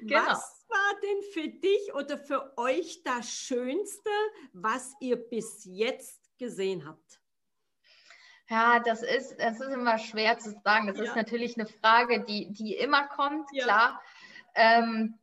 Genau. 0.00 0.26
Was 0.26 0.66
war 0.68 1.00
denn 1.02 1.22
für 1.32 1.48
dich 1.48 1.94
oder 1.94 2.18
für 2.18 2.56
euch 2.58 3.02
das 3.04 3.30
Schönste, 3.30 4.10
was 4.52 4.94
ihr 5.00 5.16
bis 5.16 5.64
jetzt 5.64 6.20
gesehen 6.38 6.86
habt? 6.86 7.20
Ja, 8.50 8.80
das 8.80 9.02
ist, 9.02 9.36
das 9.38 9.60
ist 9.60 9.70
immer 9.70 9.98
schwer 9.98 10.38
zu 10.38 10.50
sagen. 10.64 10.88
Das 10.88 10.96
ja. 10.96 11.04
ist 11.04 11.14
natürlich 11.14 11.56
eine 11.56 11.66
Frage, 11.66 12.24
die, 12.24 12.52
die 12.52 12.74
immer 12.74 13.06
kommt, 13.06 13.48
ja. 13.52 13.64
klar. 13.64 14.02
Ähm, 14.56 15.18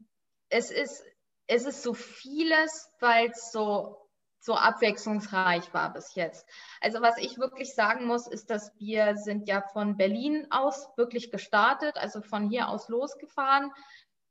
es, 0.48 0.72
ist, 0.72 1.04
es 1.48 1.66
ist 1.66 1.84
so 1.84 1.94
vieles, 1.94 2.90
weil 3.02 3.30
es 3.30 3.52
so, 3.52 3.98
so 4.40 4.56
abwechslungsreich 4.56 5.74
war 5.74 5.92
bis 5.92 6.16
jetzt. 6.16 6.48
Also 6.80 7.02
was 7.02 7.18
ich 7.18 7.38
wirklich 7.38 7.76
sagen 7.76 8.06
muss, 8.06 8.28
ist, 8.28 8.50
dass 8.50 8.72
wir 8.80 9.18
sind 9.18 9.50
ja 9.50 9.62
von 9.74 9.98
Berlin 9.98 10.48
aus 10.50 10.88
wirklich 10.96 11.30
gestartet, 11.30 11.98
also 11.98 12.22
von 12.22 12.50
hier 12.50 12.70
aus 12.70 12.88
losgefahren. 12.88 13.74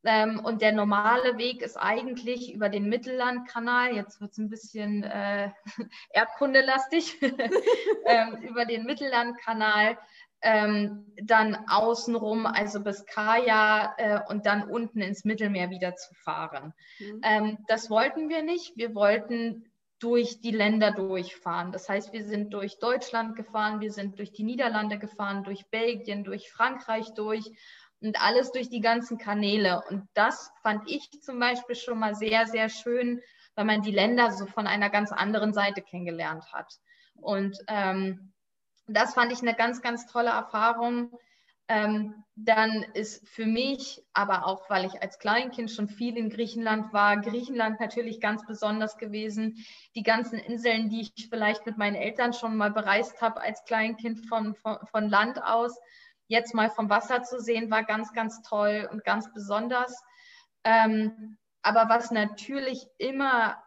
Ähm, 0.07 0.41
und 0.45 0.63
der 0.63 0.73
normale 0.73 1.37
Weg 1.37 1.63
ist 1.63 1.77
eigentlich 1.77 2.55
über 2.55 2.69
den 2.69 2.89
Mittellandkanal, 2.89 3.95
jetzt 3.95 4.21
wird 4.21 4.31
es 4.33 4.39
ein 4.39 4.49
bisschen 4.49 5.03
äh, 5.03 5.51
erdkundelastig, 6.11 7.21
ähm, 8.07 8.37
über 8.43 8.65
den 8.65 8.85
Mittellandkanal, 8.85 9.99
ähm, 10.43 11.13
dann 11.21 11.57
außenrum, 11.69 12.47
also 12.47 12.81
bis 12.81 13.05
Kaya 13.07 13.95
äh, 13.99 14.21
und 14.29 14.47
dann 14.47 14.71
unten 14.71 15.01
ins 15.01 15.25
Mittelmeer 15.25 15.71
wieder 15.71 15.97
zu 15.97 16.15
fahren. 16.15 16.73
Mhm. 17.01 17.21
Ähm, 17.25 17.59
das 17.67 17.91
wollten 17.91 18.29
wir 18.29 18.43
nicht. 18.43 18.77
Wir 18.77 18.95
wollten 18.95 19.65
durch 19.99 20.41
die 20.41 20.51
Länder 20.51 20.93
durchfahren. 20.93 21.73
Das 21.73 21.89
heißt, 21.89 22.13
wir 22.13 22.25
sind 22.25 22.53
durch 22.53 22.79
Deutschland 22.79 23.35
gefahren, 23.35 23.81
wir 23.81 23.91
sind 23.91 24.19
durch 24.19 24.31
die 24.31 24.45
Niederlande 24.45 24.99
gefahren, 24.99 25.43
durch 25.43 25.67
Belgien, 25.71 26.23
durch 26.23 26.53
Frankreich 26.53 27.15
durch 27.15 27.51
und 28.01 28.21
alles 28.23 28.53
durch 28.53 28.69
die 28.69 28.81
ganzen 28.81 29.19
Kanäle. 29.19 29.83
Und 29.89 30.09
das 30.15 30.53
fand 30.63 30.89
ich 30.89 31.11
zum 31.23 31.39
Beispiel 31.39 31.77
schon 31.77 31.99
mal 31.99 32.15
sehr, 32.15 32.47
sehr 32.47 32.69
schön, 32.69 33.21
weil 33.55 33.65
man 33.65 33.83
die 33.83 33.93
Länder 33.93 34.31
so 34.33 34.47
von 34.47 34.67
einer 34.67 34.91
ganz 34.91 35.13
anderen 35.13 35.55
Seite 35.55 35.83
kennengelernt 35.83 36.53
hat. 36.53 36.75
Und 37.15 37.59
ähm, 37.69 38.33
das 38.87 39.15
fand 39.15 39.33
ich 39.33 39.41
eine 39.41 39.55
ganz, 39.55 39.83
ganz 39.83 40.07
tolle 40.07 40.31
Erfahrung. 40.31 41.19
Ähm, 41.69 42.23
dann 42.37 42.85
ist 42.95 43.27
für 43.29 43.47
mich, 43.47 44.05
aber 44.13 44.47
auch 44.47 44.71
weil 44.71 44.85
ich 44.85 45.03
als 45.03 45.19
Kleinkind 45.19 45.71
schon 45.71 45.89
viel 45.89 46.17
in 46.17 46.31
Griechenland 46.31 46.93
war, 46.93 47.17
Griechenland 47.17 47.81
natürlich 47.81 48.21
ganz 48.21 48.47
besonders 48.47 48.99
gewesen. 48.99 49.65
Die 49.97 50.05
ganzen 50.05 50.39
Inseln, 50.39 50.91
die 50.91 51.01
ich 51.01 51.29
vielleicht 51.29 51.67
mit 51.67 51.77
meinen 51.77 51.97
Eltern 51.97 52.35
schon 52.35 52.57
mal 52.57 52.71
bereist 52.71 53.21
habe 53.21 53.41
als 53.41 53.65
Kleinkind 53.65 54.27
von, 54.29 54.55
von, 54.55 54.79
von 54.93 55.09
Land 55.09 55.43
aus, 55.43 55.77
jetzt 56.29 56.55
mal 56.55 56.71
vom 56.71 56.91
Wasser 56.91 57.23
zu 57.23 57.41
sehen, 57.41 57.71
war 57.71 57.85
ganz, 57.85 58.13
ganz 58.13 58.43
toll 58.43 58.89
und 58.91 59.05
ganz 59.05 59.33
besonders. 59.33 60.03
Ähm, 60.65 61.39
aber 61.63 61.89
was 61.89 62.11
natürlich 62.11 62.87
immer, 62.99 63.63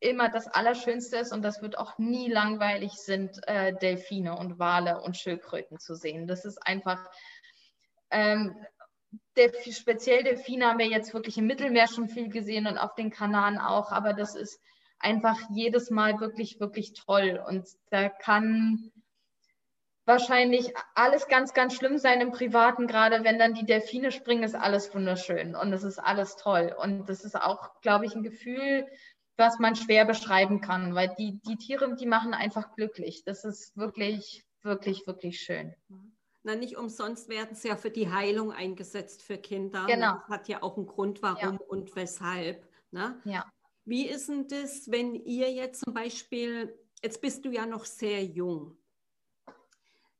immer 0.00 0.28
das 0.28 0.46
Allerschönste 0.46 1.16
ist, 1.16 1.32
und 1.32 1.42
das 1.42 1.62
wird 1.62 1.78
auch 1.78 1.98
nie 1.98 2.30
langweilig, 2.30 2.92
sind 2.92 3.40
äh, 3.48 3.74
Delfine 3.74 4.36
und 4.36 4.58
Wale 4.58 5.00
und 5.00 5.16
Schildkröten 5.16 5.78
zu 5.78 5.94
sehen. 5.94 6.26
Das 6.26 6.44
ist 6.44 6.58
einfach, 6.66 7.10
ähm, 8.10 8.56
der, 9.36 9.52
speziell 9.70 10.22
Delfine 10.22 10.66
haben 10.66 10.78
wir 10.78 10.86
jetzt 10.86 11.14
wirklich 11.14 11.38
im 11.38 11.46
Mittelmeer 11.46 11.88
schon 11.88 12.08
viel 12.08 12.28
gesehen 12.28 12.66
und 12.66 12.78
auf 12.78 12.94
den 12.94 13.10
Kanaren 13.10 13.58
auch, 13.58 13.92
aber 13.92 14.12
das 14.12 14.34
ist 14.34 14.60
einfach 15.00 15.38
jedes 15.50 15.90
Mal 15.90 16.20
wirklich, 16.20 16.60
wirklich 16.60 16.92
toll. 16.92 17.42
Und 17.46 17.66
da 17.90 18.08
kann 18.08 18.92
wahrscheinlich 20.10 20.74
alles 20.94 21.28
ganz, 21.28 21.54
ganz 21.54 21.74
schlimm 21.74 21.96
sein 21.96 22.20
im 22.20 22.32
Privaten, 22.32 22.86
gerade 22.86 23.24
wenn 23.24 23.38
dann 23.38 23.54
die 23.54 23.64
Delfine 23.64 24.12
springen, 24.12 24.42
ist 24.42 24.56
alles 24.56 24.92
wunderschön 24.94 25.54
und 25.54 25.72
es 25.72 25.84
ist 25.84 25.98
alles 25.98 26.36
toll. 26.36 26.74
Und 26.78 27.08
das 27.08 27.24
ist 27.24 27.36
auch, 27.36 27.80
glaube 27.80 28.04
ich, 28.04 28.14
ein 28.14 28.22
Gefühl, 28.22 28.86
was 29.36 29.58
man 29.58 29.76
schwer 29.76 30.04
beschreiben 30.04 30.60
kann, 30.60 30.94
weil 30.94 31.14
die, 31.16 31.40
die 31.46 31.56
Tiere, 31.56 31.94
die 31.96 32.06
machen 32.06 32.34
einfach 32.34 32.74
glücklich. 32.74 33.22
Das 33.24 33.44
ist 33.44 33.76
wirklich, 33.76 34.44
wirklich, 34.62 35.06
wirklich 35.06 35.40
schön. 35.40 35.74
Na, 36.42 36.54
nicht 36.54 36.76
umsonst 36.76 37.28
werden 37.28 37.54
sie 37.54 37.68
ja 37.68 37.76
für 37.76 37.90
die 37.90 38.10
Heilung 38.10 38.52
eingesetzt 38.52 39.22
für 39.22 39.38
Kinder. 39.38 39.86
Genau. 39.86 40.14
Das 40.14 40.28
hat 40.28 40.48
ja 40.48 40.62
auch 40.62 40.76
einen 40.76 40.86
Grund, 40.86 41.22
warum 41.22 41.54
ja. 41.54 41.66
und 41.68 41.94
weshalb. 41.96 42.66
Ne? 42.90 43.20
Ja. 43.24 43.50
Wie 43.84 44.06
ist 44.06 44.28
denn 44.28 44.48
das, 44.48 44.90
wenn 44.90 45.14
ihr 45.14 45.52
jetzt 45.52 45.84
zum 45.84 45.94
Beispiel, 45.94 46.78
jetzt 47.02 47.20
bist 47.20 47.44
du 47.44 47.50
ja 47.50 47.66
noch 47.66 47.84
sehr 47.84 48.24
jung, 48.24 48.76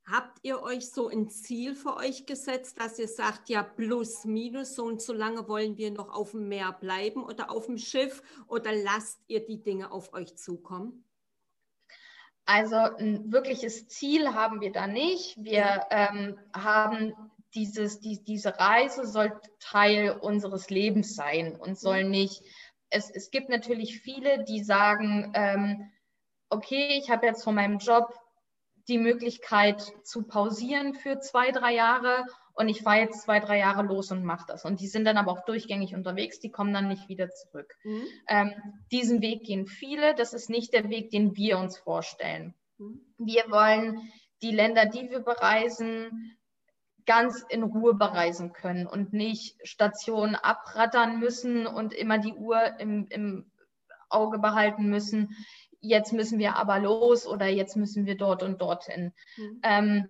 Habt 0.07 0.39
ihr 0.43 0.63
euch 0.63 0.91
so 0.91 1.09
ein 1.09 1.29
Ziel 1.29 1.75
für 1.75 1.97
euch 1.97 2.27
gesetzt, 2.27 2.81
dass 2.81 2.99
ihr 2.99 3.09
sagt, 3.09 3.49
ja, 3.49 3.63
plus, 3.63 4.25
minus, 4.25 4.75
so 4.75 4.85
und 4.85 5.01
so 5.01 5.13
lange 5.13 5.47
wollen 5.47 5.77
wir 5.77 5.91
noch 5.91 6.13
auf 6.13 6.33
dem 6.33 6.49
Meer 6.49 6.73
bleiben 6.73 7.23
oder 7.23 7.51
auf 7.51 7.67
dem 7.67 7.79
Schiff 7.79 8.23
oder 8.49 8.73
lasst 8.73 9.21
ihr 9.29 9.45
die 9.45 9.63
Dinge 9.63 9.93
auf 9.93 10.13
euch 10.13 10.37
zukommen? 10.37 11.05
Also 12.45 12.77
ein 12.77 13.31
wirkliches 13.31 13.87
Ziel 13.89 14.35
haben 14.35 14.61
wir 14.61 14.73
da 14.73 14.89
nicht. 14.89 15.37
Wir 15.37 15.87
ähm, 15.91 16.37
haben 16.53 17.15
dieses, 17.55 18.01
die, 18.01 18.25
diese 18.25 18.59
Reise 18.59 19.07
soll 19.07 19.41
Teil 19.61 20.19
unseres 20.21 20.71
Lebens 20.71 21.15
sein 21.15 21.55
und 21.55 21.79
soll 21.79 22.05
mhm. 22.05 22.11
nicht, 22.11 22.43
es, 22.91 23.11
es 23.11 23.31
gibt 23.31 23.49
natürlich 23.49 24.01
viele, 24.01 24.45
die 24.45 24.63
sagen, 24.65 25.33
ähm, 25.35 25.91
okay, 26.49 26.99
ich 26.99 27.11
habe 27.11 27.27
jetzt 27.27 27.45
von 27.45 27.55
meinem 27.55 27.79
Job 27.79 28.13
die 28.89 28.99
Möglichkeit 28.99 29.83
zu 30.03 30.23
pausieren 30.23 30.95
für 30.95 31.21
zwei, 31.21 31.51
drei 31.51 31.75
Jahre 31.75 32.25
und 32.55 32.69
ich 32.69 32.83
fahre 32.83 33.01
jetzt 33.01 33.23
zwei, 33.23 33.41
drei 33.41 33.59
Jahre 33.59 33.83
los 33.83 34.11
und 34.11 34.25
mache 34.25 34.45
das. 34.47 34.65
Und 34.65 34.81
die 34.81 34.87
sind 34.87 35.05
dann 35.05 35.17
aber 35.17 35.33
auch 35.33 35.45
durchgängig 35.45 35.95
unterwegs, 35.95 36.41
die 36.41 36.51
kommen 36.51 36.75
dann 36.75 36.89
nicht 36.89 37.09
wieder 37.09 37.31
zurück. 37.31 37.75
Mhm. 37.85 38.03
Ähm, 38.29 38.53
diesen 38.93 39.23
Weg 39.23 39.45
gehen 39.45 39.67
viele, 39.67 40.15
das 40.15 40.35
ist 40.35 40.51
nicht 40.51 40.75
der 40.75 40.89
Weg, 40.91 41.11
den 41.11 41.37
wir 41.37 41.59
uns 41.59 41.79
vorstellen. 41.79 42.55
Mhm. 42.79 43.01
Wir 43.19 43.45
wollen 43.49 44.11
die 44.43 44.51
Länder, 44.51 44.87
die 44.87 45.11
wir 45.11 45.21
bereisen, 45.21 46.37
ganz 47.07 47.45
in 47.49 47.63
Ruhe 47.63 47.95
bereisen 47.95 48.53
können 48.53 48.87
und 48.87 49.13
nicht 49.13 49.57
Stationen 49.67 50.35
abrattern 50.35 51.19
müssen 51.19 51.67
und 51.67 51.93
immer 51.95 52.19
die 52.19 52.35
Uhr 52.35 52.79
im, 52.79 53.07
im 53.09 53.51
Auge 54.11 54.39
behalten 54.39 54.89
müssen 54.89 55.35
jetzt 55.81 56.13
müssen 56.13 56.39
wir 56.39 56.57
aber 56.57 56.79
los 56.79 57.27
oder 57.27 57.47
jetzt 57.47 57.77
müssen 57.77 58.07
wir 58.07 58.17
dort 58.17 58.43
und 58.43 58.61
dorthin. 58.61 59.13
Mhm. 59.37 59.61
Ähm, 59.63 60.09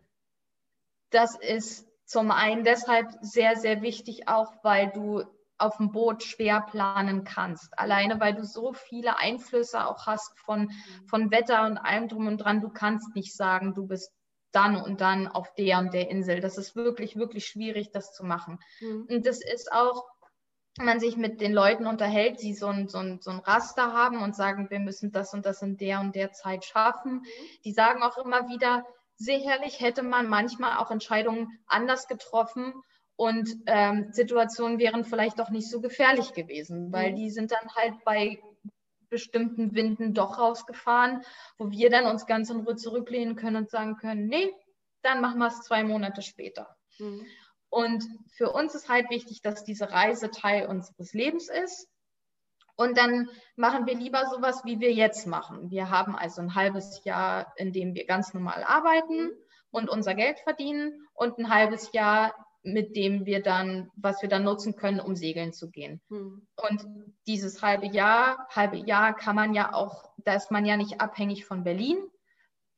das 1.11 1.37
ist 1.39 1.89
zum 2.05 2.31
einen 2.31 2.65
deshalb 2.65 3.09
sehr, 3.21 3.57
sehr 3.57 3.83
wichtig, 3.83 4.29
auch 4.29 4.53
weil 4.63 4.91
du 4.91 5.25
auf 5.59 5.77
dem 5.77 5.93
Boot 5.93 6.23
schwer 6.23 6.63
planen 6.63 7.25
kannst. 7.25 7.79
Alleine 7.79 8.19
weil 8.19 8.35
du 8.35 8.45
so 8.45 8.73
viele 8.73 9.19
Einflüsse 9.19 9.87
auch 9.87 10.07
hast 10.07 10.39
von, 10.41 10.63
mhm. 10.63 11.09
von 11.09 11.31
Wetter 11.31 11.67
und 11.67 11.79
allem 11.79 12.09
drum 12.09 12.27
und 12.27 12.39
dran. 12.39 12.61
Du 12.61 12.71
kannst 12.71 13.15
nicht 13.15 13.37
sagen, 13.37 13.75
du 13.75 13.87
bist 13.87 14.13
dann 14.53 14.81
und 14.81 15.01
dann 15.01 15.29
auf 15.29 15.55
der 15.55 15.79
und 15.79 15.93
der 15.95 16.11
Insel. 16.11 16.41
Das 16.41 16.59
ist 16.59 16.75
wirklich, 16.75 17.17
wirklich 17.17 17.47
schwierig, 17.47 17.93
das 17.93 18.13
zu 18.13 18.25
machen. 18.25 18.59
Mhm. 18.81 19.07
Und 19.09 19.27
das 19.27 19.41
ist 19.45 19.71
auch 19.71 20.05
man 20.79 21.01
sich 21.01 21.17
mit 21.17 21.41
den 21.41 21.53
Leuten 21.53 21.87
unterhält, 21.87 22.43
die 22.43 22.55
so 22.55 22.67
ein, 22.67 22.89
so, 22.89 22.99
ein, 22.99 23.21
so 23.21 23.31
ein 23.31 23.41
Raster 23.41 23.93
haben 23.93 24.23
und 24.23 24.37
sagen, 24.37 24.71
wir 24.71 24.79
müssen 24.79 25.13
das 25.13 25.35
und 25.35 25.45
das 25.45 25.63
in 25.63 25.77
der 25.77 26.01
und 26.01 26.15
der 26.15 26.33
Zeit 26.33 26.65
schaffen. 26.65 27.15
Mhm. 27.15 27.25
Die 27.65 27.73
sagen 27.73 28.03
auch 28.03 28.19
immer 28.19 28.49
wieder, 28.49 28.87
sicherlich 29.17 29.81
hätte 29.81 30.03
man 30.03 30.29
manchmal 30.29 30.79
auch 30.79 30.91
Entscheidungen 30.91 31.59
anders 31.67 32.09
getroffen 32.09 32.75
und 33.17 33.51
ähm, 33.67 34.09
Situationen 34.13 34.79
wären 34.79 35.05
vielleicht 35.05 35.39
doch 35.39 35.51
nicht 35.51 35.69
so 35.69 35.81
gefährlich 35.81 36.33
gewesen, 36.33 36.91
weil 36.93 37.13
mhm. 37.13 37.17
die 37.17 37.31
sind 37.31 37.53
dann 37.53 37.69
halt 37.75 37.95
bei 38.05 38.41
bestimmten 39.11 39.75
Winden 39.75 40.15
doch 40.15 40.39
rausgefahren, 40.39 41.23
wo 41.59 41.71
wir 41.71 41.91
dann 41.91 42.07
uns 42.07 42.27
ganz 42.27 42.49
in 42.49 42.61
Ruhe 42.61 42.77
zurücklehnen 42.77 43.37
können 43.37 43.57
und 43.57 43.71
sagen 43.71 43.97
können, 43.97 44.29
nee, 44.29 44.51
dann 45.03 45.21
machen 45.21 45.39
wir 45.39 45.49
es 45.49 45.63
zwei 45.63 45.85
Monate 45.85 46.23
später. 46.23 46.77
Mhm. 46.99 47.27
Und 47.71 48.05
für 48.37 48.51
uns 48.53 48.75
ist 48.75 48.89
halt 48.89 49.11
wichtig, 49.11 49.43
dass 49.43 49.65
diese 49.65 49.91
Reise 49.91 50.31
Teil 50.31 50.67
unseres 50.67 51.13
Lebens 51.15 51.49
ist, 51.49 51.89
Und 52.81 52.97
dann 52.97 53.29
machen 53.57 53.85
wir 53.85 53.95
lieber 53.95 54.25
sowas, 54.35 54.65
wie 54.65 54.81
wir 54.81 54.91
jetzt 54.91 55.27
machen. 55.27 55.71
Wir 55.71 55.91
haben 55.91 56.17
also 56.17 56.41
ein 56.41 56.55
halbes 56.55 57.05
Jahr, 57.05 57.53
in 57.57 57.75
dem 57.75 57.95
wir 57.95 58.07
ganz 58.07 58.33
normal 58.33 58.65
arbeiten 58.67 59.33
und 59.71 59.91
unser 59.91 60.15
Geld 60.15 60.39
verdienen 60.39 61.07
und 61.13 61.37
ein 61.37 61.51
halbes 61.51 61.93
Jahr, 61.93 62.35
mit 62.63 62.97
dem 62.97 63.27
wir 63.27 63.43
dann, 63.43 63.91
was 63.97 64.23
wir 64.23 64.31
dann 64.31 64.45
nutzen 64.45 64.77
können, 64.77 64.99
um 64.99 65.15
segeln 65.15 65.53
zu 65.53 65.71
gehen. 65.71 66.01
Mhm. 66.09 66.47
Und 66.57 66.87
dieses 67.27 67.61
halbe 67.61 67.87
Jahr, 67.87 68.49
halbe 68.49 68.79
Jahr 68.79 69.15
kann 69.15 69.37
man 69.37 69.53
ja 69.53 69.75
auch, 69.75 70.15
da 70.17 70.33
ist 70.33 70.51
man 70.51 70.65
ja 70.65 70.79
nicht 70.79 71.03
abhängig 71.03 71.45
von 71.45 71.65
Berlin, 71.65 71.99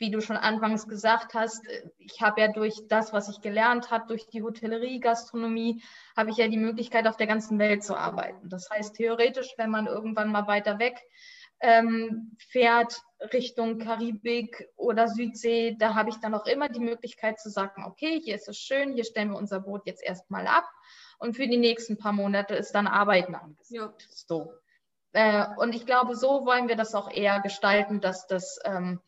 wie 0.03 0.11
du 0.11 0.21
schon 0.21 0.37
anfangs 0.37 0.88
gesagt 0.88 1.33
hast, 1.33 1.65
ich 1.97 2.21
habe 2.21 2.41
ja 2.41 2.49
durch 2.49 2.75
das, 2.88 3.12
was 3.12 3.29
ich 3.29 3.41
gelernt 3.41 3.93
habe, 3.93 4.09
durch 4.09 4.27
die 4.27 4.43
Hotellerie, 4.43 4.99
Gastronomie, 4.99 5.81
habe 6.17 6.31
ich 6.31 6.38
ja 6.38 6.49
die 6.49 6.57
Möglichkeit, 6.57 7.07
auf 7.07 7.17
der 7.17 7.29
ganzen 7.29 7.61
Welt 7.61 7.85
zu 7.85 7.97
arbeiten. 7.97 8.49
Das 8.49 8.69
heißt, 8.69 8.97
theoretisch, 8.97 9.55
wenn 9.59 9.71
man 9.71 9.87
irgendwann 9.87 10.33
mal 10.33 10.49
weiter 10.49 10.81
weg 10.81 11.01
ähm, 11.61 12.37
fährt, 12.51 13.01
Richtung 13.33 13.79
Karibik 13.79 14.69
oder 14.75 15.07
Südsee, 15.07 15.77
da 15.79 15.95
habe 15.95 16.11
ich 16.11 16.17
dann 16.17 16.35
auch 16.35 16.47
immer 16.47 16.69
die 16.69 16.81
Möglichkeit 16.81 17.38
zu 17.38 17.49
sagen, 17.49 17.85
okay, 17.85 18.21
hier 18.21 18.35
ist 18.35 18.49
es 18.49 18.59
schön, 18.59 18.95
hier 18.95 19.05
stellen 19.05 19.31
wir 19.31 19.38
unser 19.38 19.61
Boot 19.61 19.83
jetzt 19.87 20.03
erstmal 20.03 20.49
ab 20.49 20.69
und 21.19 21.37
für 21.37 21.47
die 21.47 21.59
nächsten 21.59 21.97
paar 21.97 22.12
Monate 22.12 22.57
ist 22.57 22.73
dann 22.73 22.88
Arbeiten 22.88 23.37
angesagt. 23.37 23.71
Ja. 23.71 23.95
So. 24.11 24.53
Äh, 25.12 25.47
und 25.59 25.77
ich 25.77 25.87
glaube, 25.87 26.17
so 26.17 26.45
wollen 26.45 26.67
wir 26.67 26.75
das 26.75 26.97
auch 26.97 27.09
eher 27.09 27.38
gestalten, 27.41 28.01
dass 28.01 28.27
das 28.27 28.59
ähm, 28.65 29.01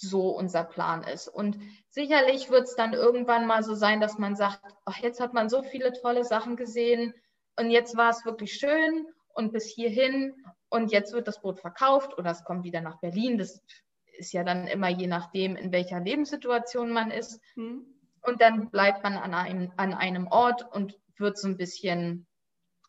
so 0.00 0.30
unser 0.30 0.64
Plan 0.64 1.02
ist. 1.02 1.28
Und 1.28 1.58
sicherlich 1.90 2.50
wird 2.50 2.64
es 2.64 2.76
dann 2.76 2.92
irgendwann 2.92 3.46
mal 3.46 3.62
so 3.62 3.74
sein, 3.74 4.00
dass 4.00 4.18
man 4.18 4.36
sagt, 4.36 4.60
ach, 4.84 4.98
jetzt 4.98 5.20
hat 5.20 5.34
man 5.34 5.48
so 5.48 5.62
viele 5.62 5.92
tolle 5.92 6.24
Sachen 6.24 6.56
gesehen 6.56 7.14
und 7.56 7.70
jetzt 7.70 7.96
war 7.96 8.10
es 8.10 8.24
wirklich 8.24 8.54
schön 8.54 9.06
und 9.34 9.52
bis 9.52 9.66
hierhin 9.66 10.34
und 10.68 10.92
jetzt 10.92 11.12
wird 11.12 11.26
das 11.26 11.40
Boot 11.40 11.60
verkauft 11.60 12.16
oder 12.16 12.30
es 12.30 12.44
kommt 12.44 12.64
wieder 12.64 12.80
nach 12.80 13.00
Berlin. 13.00 13.38
Das 13.38 13.60
ist 14.16 14.32
ja 14.32 14.44
dann 14.44 14.66
immer 14.66 14.88
je 14.88 15.06
nachdem, 15.06 15.56
in 15.56 15.72
welcher 15.72 16.00
Lebenssituation 16.00 16.92
man 16.92 17.10
ist. 17.10 17.40
Mhm. 17.56 17.86
Und 18.22 18.40
dann 18.40 18.70
bleibt 18.70 19.02
man 19.02 19.16
an 19.16 19.34
einem, 19.34 19.72
an 19.76 19.94
einem 19.94 20.28
Ort 20.28 20.64
und 20.72 20.98
wird 21.16 21.38
so 21.38 21.48
ein 21.48 21.56
bisschen 21.56 22.26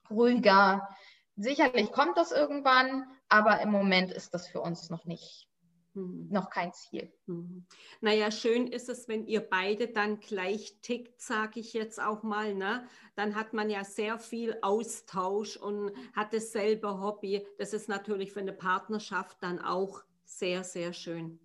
ruhiger. 0.09 0.89
Sicherlich 1.35 1.91
kommt 1.91 2.17
das 2.17 2.31
irgendwann, 2.31 3.07
aber 3.29 3.61
im 3.61 3.71
Moment 3.71 4.11
ist 4.11 4.33
das 4.33 4.47
für 4.47 4.61
uns 4.61 4.89
noch 4.89 5.05
nicht. 5.05 5.48
Noch 5.93 6.49
kein 6.49 6.71
Ziel. 6.73 7.11
Mhm. 7.25 7.65
Naja, 8.01 8.31
schön 8.31 8.67
ist 8.67 8.89
es, 8.89 9.07
wenn 9.07 9.25
ihr 9.25 9.41
beide 9.41 9.87
dann 9.87 10.19
gleich 10.19 10.77
tickt, 10.81 11.21
sage 11.21 11.59
ich 11.59 11.73
jetzt 11.73 12.01
auch 12.01 12.23
mal. 12.23 12.53
Ne? 12.53 12.87
Dann 13.15 13.35
hat 13.35 13.53
man 13.53 13.69
ja 13.69 13.83
sehr 13.83 14.19
viel 14.19 14.57
Austausch 14.61 15.57
und 15.57 15.91
hat 16.13 16.33
dasselbe 16.33 16.99
Hobby. 16.99 17.45
Das 17.57 17.73
ist 17.73 17.89
natürlich 17.89 18.31
für 18.31 18.41
eine 18.41 18.53
Partnerschaft 18.53 19.37
dann 19.41 19.59
auch 19.59 20.03
sehr, 20.25 20.63
sehr 20.63 20.93
schön. 20.93 21.39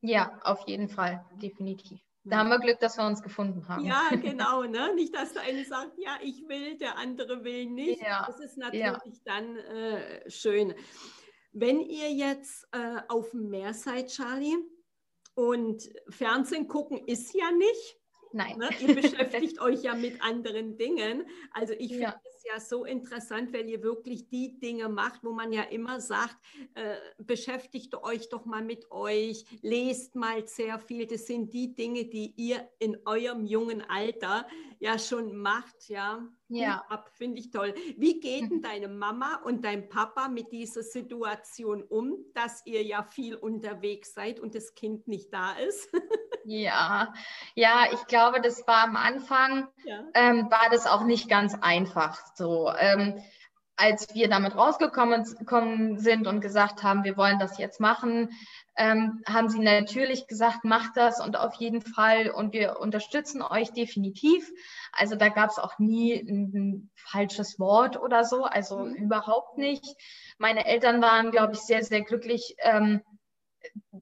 Ja, 0.00 0.38
auf 0.42 0.66
jeden 0.66 0.88
Fall, 0.88 1.24
definitiv. 1.40 2.00
Da 2.28 2.38
haben 2.38 2.48
wir 2.48 2.58
Glück, 2.58 2.80
dass 2.80 2.98
wir 2.98 3.06
uns 3.06 3.22
gefunden 3.22 3.66
haben. 3.68 3.84
Ja, 3.84 4.08
genau. 4.22 4.62
Ne? 4.64 4.92
Nicht, 4.94 5.14
dass 5.14 5.32
der 5.32 5.42
eine 5.42 5.64
sagt, 5.64 5.92
ja, 5.96 6.18
ich 6.22 6.48
will, 6.48 6.76
der 6.76 6.98
andere 6.98 7.44
will 7.44 7.66
nicht. 7.66 8.02
Ja, 8.02 8.24
das 8.26 8.40
ist 8.40 8.58
natürlich 8.58 8.84
ja. 8.84 9.00
dann 9.24 9.56
äh, 9.56 10.28
schön. 10.28 10.74
Wenn 11.58 11.80
ihr 11.80 12.12
jetzt 12.12 12.68
äh, 12.72 13.00
auf 13.08 13.30
dem 13.30 13.48
Meer 13.48 13.72
seid, 13.72 14.08
Charlie, 14.08 14.58
und 15.34 15.88
Fernsehen 16.08 16.68
gucken 16.68 17.06
ist 17.06 17.34
ja 17.34 17.50
nicht. 17.50 17.98
Nein. 18.32 18.58
Ne? 18.58 18.68
Ihr 18.80 18.94
beschäftigt 18.94 19.60
euch 19.60 19.82
ja 19.82 19.94
mit 19.94 20.20
anderen 20.22 20.76
Dingen. 20.76 21.26
Also 21.52 21.72
ich 21.74 21.88
finde 21.88 22.02
ja. 22.02 22.20
es 22.24 22.35
ja 22.46 22.60
so 22.60 22.84
interessant, 22.84 23.52
wenn 23.52 23.68
ihr 23.68 23.82
wirklich 23.82 24.28
die 24.28 24.58
Dinge 24.58 24.88
macht, 24.88 25.24
wo 25.24 25.32
man 25.32 25.52
ja 25.52 25.62
immer 25.62 26.00
sagt, 26.00 26.36
äh, 26.74 26.96
beschäftigt 27.18 27.94
euch 28.02 28.28
doch 28.28 28.44
mal 28.44 28.62
mit 28.62 28.90
euch, 28.90 29.44
lest 29.62 30.14
mal 30.14 30.46
sehr 30.46 30.78
viel. 30.78 31.06
Das 31.06 31.26
sind 31.26 31.52
die 31.52 31.74
Dinge, 31.74 32.04
die 32.04 32.32
ihr 32.36 32.68
in 32.78 32.96
eurem 33.04 33.44
jungen 33.44 33.82
Alter 33.82 34.46
ja 34.78 34.98
schon 34.98 35.36
macht, 35.36 35.88
ja. 35.88 36.28
Ja. 36.48 36.84
Ab, 36.88 37.10
finde 37.14 37.40
ich 37.40 37.50
toll. 37.50 37.74
Wie 37.96 38.20
geht 38.20 38.50
denn 38.50 38.62
deine 38.62 38.88
Mama 38.88 39.40
und 39.44 39.64
dein 39.64 39.88
Papa 39.88 40.28
mit 40.28 40.52
dieser 40.52 40.82
Situation 40.82 41.82
um, 41.82 42.24
dass 42.34 42.64
ihr 42.66 42.82
ja 42.84 43.02
viel 43.02 43.34
unterwegs 43.34 44.14
seid 44.14 44.38
und 44.38 44.54
das 44.54 44.74
Kind 44.74 45.08
nicht 45.08 45.32
da 45.32 45.52
ist? 45.54 45.90
ja, 46.46 47.12
ja, 47.54 47.86
ich 47.92 48.06
glaube, 48.06 48.40
das 48.40 48.66
war 48.66 48.84
am 48.84 48.96
Anfang, 48.96 49.68
ja. 49.84 50.00
ähm, 50.14 50.50
war 50.50 50.70
das 50.70 50.86
auch 50.86 51.02
nicht 51.04 51.28
ganz 51.28 51.56
einfach 51.60 52.18
so. 52.34 52.72
Ähm, 52.78 53.20
als 53.76 54.14
wir 54.14 54.28
damit 54.28 54.56
rausgekommen 54.56 55.98
sind 55.98 56.26
und 56.26 56.40
gesagt 56.40 56.82
haben, 56.82 57.04
wir 57.04 57.16
wollen 57.18 57.38
das 57.38 57.58
jetzt 57.58 57.78
machen, 57.78 58.30
ähm, 58.76 59.22
haben 59.28 59.48
sie 59.48 59.58
natürlich 59.58 60.26
gesagt, 60.26 60.64
macht 60.64 60.96
das 60.96 61.20
und 61.20 61.36
auf 61.36 61.54
jeden 61.54 61.82
Fall 61.82 62.30
und 62.30 62.52
wir 62.52 62.78
unterstützen 62.80 63.42
euch 63.42 63.72
definitiv. 63.72 64.50
Also 64.92 65.14
da 65.14 65.28
gab 65.28 65.50
es 65.50 65.58
auch 65.58 65.78
nie 65.78 66.14
ein, 66.14 66.90
falsches 66.94 67.58
Wort 67.60 68.00
oder 68.00 68.24
so, 68.24 68.44
also 68.44 68.78
mhm. 68.80 68.94
überhaupt 68.94 69.58
nicht. 69.58 69.84
Meine 70.38 70.66
Eltern 70.66 71.00
waren, 71.00 71.30
glaube 71.30 71.52
ich, 71.52 71.60
sehr, 71.60 71.84
sehr 71.84 72.02
glücklich, 72.02 72.56
ähm, 72.58 73.02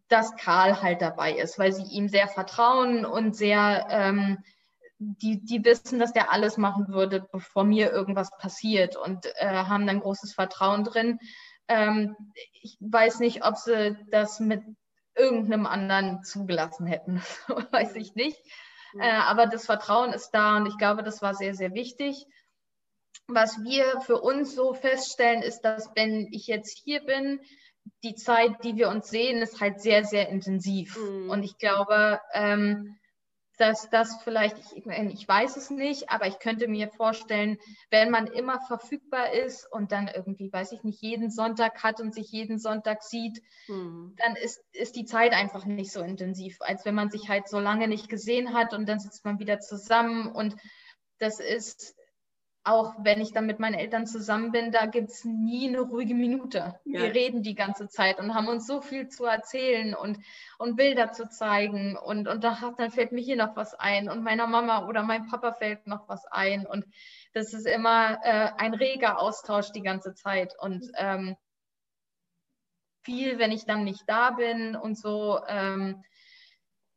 dass 0.08 0.36
Karl 0.36 0.82
halt 0.82 1.02
dabei 1.02 1.32
ist, 1.32 1.58
weil 1.58 1.72
sie 1.72 1.84
ihm 1.84 2.08
sehr 2.08 2.28
vertrauen 2.28 3.04
und 3.04 3.36
sehr, 3.36 3.86
ähm, 3.90 4.38
die, 4.98 5.44
die 5.44 5.64
wissen, 5.64 5.98
dass 5.98 6.12
der 6.12 6.32
alles 6.32 6.56
machen 6.56 6.88
würde, 6.88 7.26
bevor 7.32 7.64
mir 7.64 7.90
irgendwas 7.90 8.30
passiert 8.38 8.96
und 8.96 9.26
äh, 9.36 9.46
haben 9.46 9.86
dann 9.86 10.00
großes 10.00 10.34
Vertrauen 10.34 10.84
drin. 10.84 11.18
Ähm, 11.68 12.16
ich 12.62 12.76
weiß 12.80 13.20
nicht, 13.20 13.44
ob 13.44 13.56
sie 13.56 13.96
das 14.10 14.40
mit 14.40 14.62
irgendeinem 15.16 15.66
anderen 15.66 16.22
zugelassen 16.24 16.86
hätten. 16.86 17.22
weiß 17.70 17.96
ich 17.96 18.14
nicht. 18.14 18.38
Äh, 18.98 19.10
aber 19.10 19.46
das 19.46 19.66
Vertrauen 19.66 20.12
ist 20.12 20.30
da 20.30 20.56
und 20.56 20.66
ich 20.66 20.78
glaube, 20.78 21.02
das 21.02 21.22
war 21.22 21.34
sehr, 21.34 21.54
sehr 21.54 21.74
wichtig. 21.74 22.26
Was 23.26 23.62
wir 23.62 24.00
für 24.02 24.20
uns 24.20 24.54
so 24.54 24.74
feststellen, 24.74 25.42
ist, 25.42 25.62
dass 25.62 25.90
wenn 25.94 26.28
ich 26.32 26.46
jetzt 26.46 26.78
hier 26.84 27.04
bin, 27.04 27.40
die 28.02 28.14
Zeit, 28.14 28.64
die 28.64 28.76
wir 28.76 28.88
uns 28.88 29.08
sehen, 29.08 29.42
ist 29.42 29.60
halt 29.60 29.80
sehr, 29.80 30.04
sehr 30.04 30.28
intensiv. 30.28 30.96
Mhm. 30.98 31.30
Und 31.30 31.42
ich 31.42 31.58
glaube, 31.58 32.20
ähm, 32.32 32.96
dass 33.56 33.88
das 33.88 34.20
vielleicht, 34.22 34.58
ich, 34.58 34.84
ich 34.84 35.28
weiß 35.28 35.56
es 35.56 35.70
nicht, 35.70 36.10
aber 36.10 36.26
ich 36.26 36.38
könnte 36.38 36.66
mir 36.66 36.88
vorstellen, 36.88 37.58
wenn 37.90 38.10
man 38.10 38.26
immer 38.26 38.60
verfügbar 38.60 39.32
ist 39.32 39.70
und 39.70 39.92
dann 39.92 40.08
irgendwie, 40.08 40.52
weiß 40.52 40.72
ich 40.72 40.82
nicht, 40.82 41.00
jeden 41.02 41.30
Sonntag 41.30 41.82
hat 41.82 42.00
und 42.00 42.12
sich 42.14 42.30
jeden 42.32 42.58
Sonntag 42.58 43.02
sieht, 43.02 43.42
mhm. 43.68 44.14
dann 44.16 44.34
ist, 44.36 44.60
ist 44.72 44.96
die 44.96 45.04
Zeit 45.04 45.32
einfach 45.32 45.66
nicht 45.66 45.92
so 45.92 46.00
intensiv, 46.00 46.56
als 46.60 46.84
wenn 46.84 46.96
man 46.96 47.10
sich 47.10 47.28
halt 47.28 47.48
so 47.48 47.60
lange 47.60 47.86
nicht 47.86 48.08
gesehen 48.08 48.54
hat 48.54 48.74
und 48.74 48.88
dann 48.88 48.98
sitzt 48.98 49.24
man 49.24 49.38
wieder 49.38 49.60
zusammen 49.60 50.26
und 50.32 50.56
das 51.18 51.38
ist, 51.38 51.94
auch 52.64 52.94
wenn 52.98 53.20
ich 53.20 53.32
dann 53.32 53.44
mit 53.44 53.60
meinen 53.60 53.74
Eltern 53.74 54.06
zusammen 54.06 54.50
bin, 54.50 54.72
da 54.72 54.86
gibt 54.86 55.10
es 55.10 55.24
nie 55.24 55.68
eine 55.68 55.80
ruhige 55.80 56.14
Minute. 56.14 56.80
Ja. 56.84 57.02
Wir 57.02 57.14
reden 57.14 57.42
die 57.42 57.54
ganze 57.54 57.88
Zeit 57.88 58.18
und 58.18 58.34
haben 58.34 58.48
uns 58.48 58.66
so 58.66 58.80
viel 58.80 59.08
zu 59.08 59.26
erzählen 59.26 59.94
und, 59.94 60.18
und 60.58 60.76
Bilder 60.76 61.12
zu 61.12 61.28
zeigen. 61.28 61.96
Und, 61.96 62.26
und 62.26 62.42
da, 62.42 62.72
dann 62.78 62.90
fällt 62.90 63.12
mir 63.12 63.20
hier 63.20 63.36
noch 63.36 63.54
was 63.54 63.74
ein 63.74 64.08
und 64.08 64.24
meiner 64.24 64.46
Mama 64.46 64.88
oder 64.88 65.02
meinem 65.02 65.26
Papa 65.26 65.52
fällt 65.52 65.86
noch 65.86 66.08
was 66.08 66.24
ein. 66.26 66.66
Und 66.66 66.86
das 67.34 67.52
ist 67.52 67.66
immer 67.66 68.18
äh, 68.24 68.50
ein 68.56 68.72
reger 68.72 69.20
Austausch 69.20 69.70
die 69.72 69.82
ganze 69.82 70.14
Zeit. 70.14 70.54
Und 70.58 70.90
ähm, 70.96 71.36
viel, 73.02 73.38
wenn 73.38 73.52
ich 73.52 73.66
dann 73.66 73.84
nicht 73.84 74.04
da 74.08 74.30
bin 74.30 74.74
und 74.74 74.98
so. 74.98 75.40
Ähm, 75.46 76.02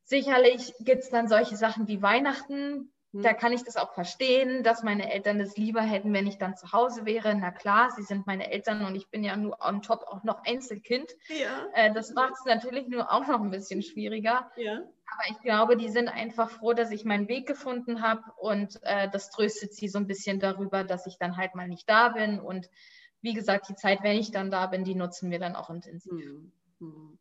sicherlich 0.03 0.73
gibt 0.79 1.03
es 1.03 1.09
dann 1.09 1.27
solche 1.27 1.57
Sachen 1.57 1.87
wie 1.87 2.01
Weihnachten, 2.01 2.93
da 3.13 3.29
hm. 3.29 3.37
kann 3.37 3.53
ich 3.53 3.63
das 3.63 3.77
auch 3.77 3.93
verstehen, 3.93 4.63
dass 4.63 4.83
meine 4.83 5.11
Eltern 5.11 5.39
das 5.39 5.55
lieber 5.55 5.81
hätten, 5.81 6.13
wenn 6.13 6.27
ich 6.27 6.37
dann 6.37 6.57
zu 6.57 6.71
Hause 6.73 7.05
wäre. 7.05 7.33
Na 7.35 7.51
klar, 7.51 7.89
sie 7.91 8.03
sind 8.03 8.27
meine 8.27 8.51
Eltern 8.51 8.85
und 8.85 8.95
ich 8.95 9.09
bin 9.09 9.23
ja 9.23 9.35
nur 9.37 9.57
on 9.61 9.81
top 9.81 10.03
auch 10.07 10.23
noch 10.23 10.43
Einzelkind. 10.45 11.09
Ja. 11.29 11.67
Äh, 11.73 11.93
das 11.93 12.13
macht 12.13 12.33
es 12.33 12.45
natürlich 12.45 12.87
nur 12.87 13.11
auch 13.11 13.25
noch 13.27 13.41
ein 13.41 13.49
bisschen 13.49 13.81
schwieriger. 13.81 14.51
Ja. 14.57 14.73
Aber 14.73 15.31
ich 15.31 15.39
glaube, 15.41 15.77
die 15.77 15.89
sind 15.89 16.09
einfach 16.09 16.49
froh, 16.49 16.73
dass 16.73 16.91
ich 16.91 17.05
meinen 17.05 17.29
Weg 17.29 17.47
gefunden 17.47 18.01
habe 18.01 18.23
und 18.35 18.77
äh, 18.83 19.09
das 19.09 19.29
tröstet 19.29 19.73
sie 19.73 19.87
so 19.87 19.99
ein 19.99 20.07
bisschen 20.07 20.39
darüber, 20.39 20.83
dass 20.83 21.07
ich 21.07 21.17
dann 21.17 21.37
halt 21.37 21.55
mal 21.55 21.69
nicht 21.69 21.89
da 21.89 22.09
bin. 22.09 22.39
Und 22.41 22.69
wie 23.21 23.33
gesagt, 23.33 23.69
die 23.69 23.75
Zeit, 23.75 24.03
wenn 24.03 24.17
ich 24.17 24.31
dann 24.31 24.51
da 24.51 24.67
bin, 24.67 24.83
die 24.83 24.95
nutzen 24.95 25.31
wir 25.31 25.39
dann 25.39 25.55
auch 25.55 25.69
intensiv. 25.69 26.11
Mhm. 26.11 26.51
Mhm. 26.79 27.19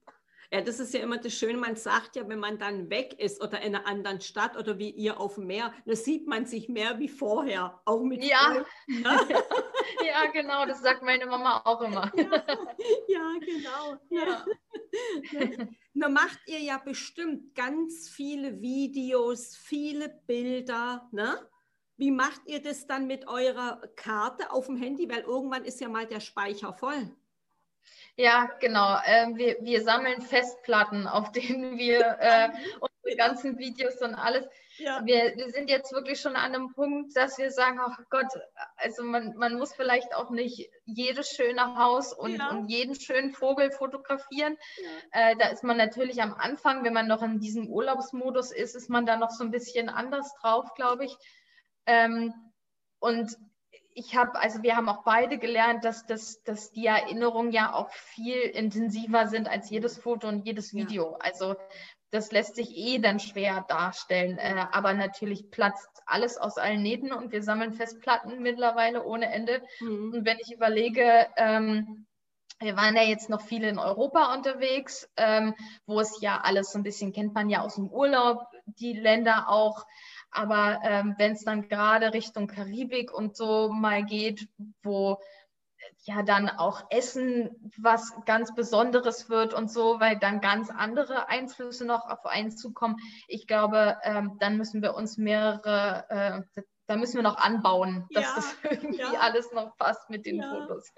Ja, 0.52 0.60
das 0.60 0.80
ist 0.80 0.94
ja 0.94 1.00
immer 1.00 1.18
das 1.18 1.34
Schöne, 1.34 1.58
man 1.58 1.76
sagt 1.76 2.16
ja, 2.16 2.28
wenn 2.28 2.38
man 2.38 2.58
dann 2.58 2.90
weg 2.90 3.18
ist 3.18 3.42
oder 3.42 3.60
in 3.60 3.74
einer 3.74 3.86
anderen 3.86 4.20
Stadt 4.20 4.56
oder 4.56 4.78
wie 4.78 4.90
ihr 4.90 5.18
auf 5.20 5.34
dem 5.34 5.46
Meer, 5.46 5.72
da 5.84 5.96
sieht 5.96 6.26
man 6.26 6.46
sich 6.46 6.68
mehr 6.68 6.98
wie 6.98 7.08
vorher, 7.08 7.80
auch 7.84 8.02
mit 8.02 8.24
Ja, 8.24 8.64
Film, 8.86 9.02
ne? 9.02 9.18
ja 10.06 10.26
genau, 10.32 10.66
das 10.66 10.80
sagt 10.80 11.02
meine 11.02 11.26
Mama 11.26 11.62
auch 11.64 11.80
immer. 11.80 12.12
Ja, 12.16 12.34
ja 13.08 13.32
genau. 13.40 13.96
Ja. 14.10 14.44
Da 15.98 16.10
macht 16.10 16.40
ihr 16.46 16.60
ja 16.60 16.76
bestimmt 16.76 17.54
ganz 17.54 18.10
viele 18.10 18.60
Videos, 18.60 19.56
viele 19.56 20.10
Bilder, 20.26 21.08
ne? 21.10 21.38
Wie 21.96 22.10
macht 22.10 22.42
ihr 22.44 22.60
das 22.60 22.86
dann 22.86 23.06
mit 23.06 23.26
eurer 23.26 23.80
Karte 23.96 24.50
auf 24.50 24.66
dem 24.66 24.76
Handy? 24.76 25.08
Weil 25.08 25.22
irgendwann 25.22 25.64
ist 25.64 25.80
ja 25.80 25.88
mal 25.88 26.06
der 26.06 26.20
Speicher 26.20 26.74
voll. 26.74 27.16
Ja, 28.16 28.50
genau. 28.60 28.98
Äh, 29.04 29.28
wir, 29.34 29.56
wir 29.60 29.82
sammeln 29.82 30.22
Festplatten, 30.22 31.06
auf 31.06 31.32
denen 31.32 31.76
wir 31.78 32.16
äh, 32.20 32.48
unsere 32.80 33.16
ganzen 33.16 33.58
Videos 33.58 34.00
und 34.00 34.14
alles. 34.14 34.46
Ja. 34.78 35.00
Wir, 35.04 35.34
wir 35.36 35.50
sind 35.50 35.70
jetzt 35.70 35.92
wirklich 35.92 36.20
schon 36.20 36.36
an 36.36 36.54
einem 36.54 36.72
Punkt, 36.72 37.16
dass 37.16 37.38
wir 37.38 37.50
sagen, 37.50 37.78
ach 37.80 37.98
Gott, 38.10 38.26
also 38.76 39.04
man, 39.04 39.34
man 39.36 39.54
muss 39.56 39.74
vielleicht 39.74 40.14
auch 40.14 40.30
nicht 40.30 40.70
jedes 40.84 41.30
schöne 41.30 41.76
Haus 41.76 42.12
und, 42.12 42.36
ja. 42.36 42.50
und 42.50 42.68
jeden 42.68 42.94
schönen 42.94 43.32
Vogel 43.32 43.70
fotografieren. 43.70 44.56
Ja. 45.12 45.30
Äh, 45.30 45.36
da 45.36 45.48
ist 45.48 45.64
man 45.64 45.76
natürlich 45.76 46.22
am 46.22 46.34
Anfang, 46.34 46.84
wenn 46.84 46.92
man 46.92 47.06
noch 47.08 47.22
in 47.22 47.40
diesem 47.40 47.68
Urlaubsmodus 47.68 48.50
ist, 48.50 48.76
ist 48.76 48.90
man 48.90 49.06
da 49.06 49.16
noch 49.16 49.30
so 49.30 49.44
ein 49.44 49.50
bisschen 49.50 49.88
anders 49.88 50.34
drauf, 50.40 50.74
glaube 50.74 51.06
ich. 51.06 51.16
Ähm, 51.86 52.34
und 52.98 53.36
ich 53.96 54.14
habe, 54.14 54.38
also 54.38 54.62
wir 54.62 54.76
haben 54.76 54.90
auch 54.90 55.04
beide 55.04 55.38
gelernt, 55.38 55.84
dass, 55.84 56.04
dass, 56.04 56.42
dass 56.42 56.70
die 56.70 56.86
Erinnerungen 56.86 57.50
ja 57.50 57.72
auch 57.72 57.90
viel 57.90 58.36
intensiver 58.36 59.26
sind 59.26 59.48
als 59.48 59.70
jedes 59.70 59.96
Foto 59.96 60.28
und 60.28 60.44
jedes 60.44 60.74
Video. 60.74 61.12
Ja. 61.12 61.18
Also 61.20 61.56
das 62.10 62.30
lässt 62.30 62.56
sich 62.56 62.76
eh 62.76 62.98
dann 62.98 63.18
schwer 63.18 63.64
darstellen. 63.68 64.36
Äh, 64.36 64.66
aber 64.70 64.92
natürlich 64.92 65.50
platzt 65.50 65.88
alles 66.04 66.36
aus 66.36 66.58
allen 66.58 66.82
Nähten 66.82 67.10
und 67.10 67.32
wir 67.32 67.42
sammeln 67.42 67.72
Festplatten 67.72 68.42
mittlerweile 68.42 69.02
ohne 69.02 69.32
Ende. 69.32 69.62
Mhm. 69.80 70.12
Und 70.12 70.26
wenn 70.26 70.38
ich 70.40 70.52
überlege, 70.52 71.26
ähm, 71.38 72.06
wir 72.58 72.76
waren 72.76 72.96
ja 72.96 73.02
jetzt 73.02 73.30
noch 73.30 73.40
viel 73.40 73.64
in 73.64 73.78
Europa 73.78 74.34
unterwegs, 74.34 75.08
ähm, 75.16 75.54
wo 75.86 76.00
es 76.00 76.20
ja 76.20 76.42
alles 76.42 76.70
so 76.70 76.78
ein 76.78 76.84
bisschen 76.84 77.14
kennt 77.14 77.34
man 77.34 77.48
ja 77.48 77.62
aus 77.62 77.76
dem 77.76 77.88
Urlaub, 77.88 78.46
die 78.66 78.92
Länder 78.92 79.48
auch. 79.48 79.86
Aber 80.36 80.80
ähm, 80.84 81.14
wenn 81.18 81.32
es 81.32 81.44
dann 81.44 81.68
gerade 81.68 82.12
Richtung 82.12 82.46
Karibik 82.46 83.12
und 83.12 83.36
so 83.36 83.70
mal 83.70 84.04
geht, 84.04 84.48
wo 84.82 85.18
ja 86.04 86.22
dann 86.22 86.48
auch 86.48 86.84
Essen 86.90 87.72
was 87.78 88.12
ganz 88.26 88.54
Besonderes 88.54 89.28
wird 89.28 89.54
und 89.54 89.70
so, 89.70 90.00
weil 90.00 90.18
dann 90.18 90.40
ganz 90.40 90.70
andere 90.70 91.28
Einflüsse 91.28 91.84
noch 91.84 92.08
auf 92.08 92.24
einen 92.26 92.56
zukommen. 92.56 92.96
Ich 93.28 93.46
glaube, 93.46 93.96
ähm, 94.02 94.36
dann 94.38 94.56
müssen 94.56 94.82
wir 94.82 94.94
uns 94.94 95.16
mehrere, 95.16 96.04
äh, 96.08 96.62
da 96.86 96.96
müssen 96.96 97.16
wir 97.16 97.22
noch 97.22 97.36
anbauen, 97.38 98.06
dass 98.12 98.24
ja, 98.24 98.34
das 98.36 98.56
irgendwie 98.70 98.98
ja. 98.98 99.20
alles 99.20 99.50
noch 99.52 99.76
passt 99.76 100.08
mit 100.08 100.26
den 100.26 100.36
ja. 100.36 100.50
Fotos. 100.50 100.92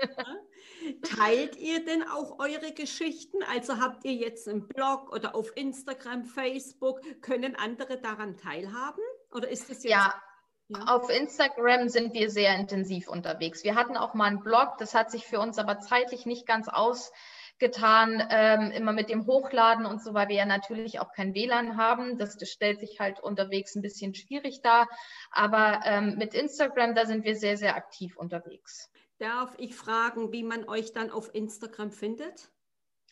Teilt 1.17 1.57
ihr 1.57 1.85
denn 1.85 2.03
auch 2.03 2.39
eure 2.39 2.73
Geschichten? 2.73 3.39
Also 3.51 3.79
habt 3.79 4.05
ihr 4.05 4.15
jetzt 4.15 4.49
einen 4.49 4.69
Blog 4.69 5.13
oder 5.13 5.35
auf 5.35 5.57
Instagram, 5.57 6.25
Facebook? 6.25 7.01
Können 7.23 7.57
andere 7.57 7.99
daran 7.99 8.37
teilhaben? 8.37 9.03
Oder 9.33 9.49
ist 9.49 9.71
das 9.71 9.83
jetzt? 9.83 9.93
Ja. 9.93 10.15
Ja. 10.71 10.85
Auf 10.89 11.09
Instagram 11.09 11.89
sind 11.89 12.13
wir 12.13 12.31
sehr 12.31 12.55
intensiv 12.57 13.09
unterwegs. 13.09 13.65
Wir 13.65 13.75
hatten 13.75 13.97
auch 13.97 14.13
mal 14.13 14.27
einen 14.27 14.43
Blog, 14.43 14.77
das 14.79 14.95
hat 14.95 15.11
sich 15.11 15.27
für 15.27 15.41
uns 15.41 15.59
aber 15.59 15.81
zeitlich 15.81 16.27
nicht 16.27 16.47
ganz 16.47 16.69
ausgetan, 16.69 18.23
ähm, 18.29 18.71
immer 18.73 18.93
mit 18.93 19.09
dem 19.09 19.27
Hochladen 19.27 19.87
und 19.87 20.03
so, 20.03 20.13
weil 20.13 20.29
wir 20.29 20.37
ja 20.37 20.45
natürlich 20.45 21.01
auch 21.01 21.13
kein 21.15 21.33
WLAN 21.33 21.79
haben. 21.79 22.19
Das, 22.19 22.37
das 22.37 22.51
stellt 22.51 22.81
sich 22.81 23.01
halt 23.01 23.19
unterwegs 23.19 23.77
ein 23.77 23.83
bisschen 23.83 24.15
schwierig 24.15 24.61
dar. 24.61 24.89
Aber 25.31 25.81
ähm, 25.87 26.17
mit 26.19 26.35
Instagram, 26.35 26.95
da 26.95 27.07
sind 27.07 27.25
wir 27.25 27.37
sehr, 27.37 27.57
sehr 27.57 27.75
aktiv 27.75 28.19
unterwegs. 28.19 28.91
Darf 29.19 29.55
ich 29.57 29.75
fragen, 29.75 30.33
wie 30.33 30.43
man 30.43 30.69
euch 30.69 30.93
dann 30.93 31.11
auf 31.11 31.35
Instagram 31.35 31.93
findet? 31.93 32.51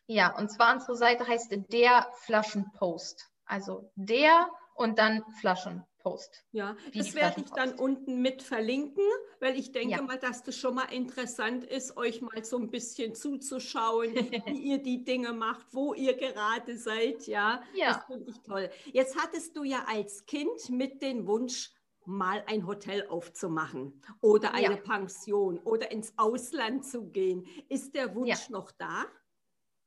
Ja, 0.07 0.37
und 0.37 0.51
zwar 0.51 0.75
unsere 0.75 0.95
Seite 0.95 1.27
heißt 1.27 1.57
der 1.73 2.07
Flaschenpost. 2.21 3.31
Also 3.47 3.91
der 3.95 4.47
und 4.75 4.99
dann 4.99 5.25
Flaschenpost. 5.41 5.96
Post. 6.07 6.45
Ja, 6.53 6.77
das 6.95 7.17
werde 7.17 7.41
ich 7.41 7.51
dann 7.51 7.73
unten 7.73 8.23
mit 8.23 8.41
verlinken, 8.41 9.03
weil 9.41 9.59
ich 9.59 9.73
denke 9.73 9.97
ja. 9.97 10.03
mal, 10.03 10.17
dass 10.17 10.45
das 10.45 10.57
schon 10.57 10.77
mal 10.77 10.85
interessant 10.93 11.65
ist, 11.65 11.97
euch 11.97 12.21
mal 12.21 12.45
so 12.45 12.59
ein 12.59 12.71
bisschen 12.71 13.17
zuzuschauen, 13.17 14.15
wie 14.47 14.57
ihr 14.57 14.79
die 14.79 15.03
Dinge 15.03 15.33
macht, 15.33 15.67
wo 15.73 15.95
ihr 15.95 16.17
gerade 16.17 16.79
seid. 16.79 17.27
Ja, 17.27 17.61
ja. 17.75 17.89
das 17.89 18.05
finde 18.05 18.31
ich 18.31 18.41
toll. 18.43 18.71
Jetzt 18.93 19.21
hattest 19.21 19.57
du 19.57 19.65
ja 19.65 19.85
als 19.89 20.25
Kind 20.27 20.71
mit 20.71 21.03
den 21.03 21.27
Wunsch, 21.27 21.73
mal 22.05 22.45
ein 22.47 22.69
Hotel 22.69 23.09
aufzumachen 23.09 24.01
oder 24.21 24.55
eine 24.55 24.77
ja. 24.77 24.77
Pension 24.77 25.59
oder 25.59 25.91
ins 25.91 26.13
Ausland 26.17 26.87
zu 26.87 27.11
gehen. 27.11 27.49
Ist 27.69 27.97
der 27.97 28.15
Wunsch 28.15 28.49
noch 28.49 28.71
da? 28.71 29.07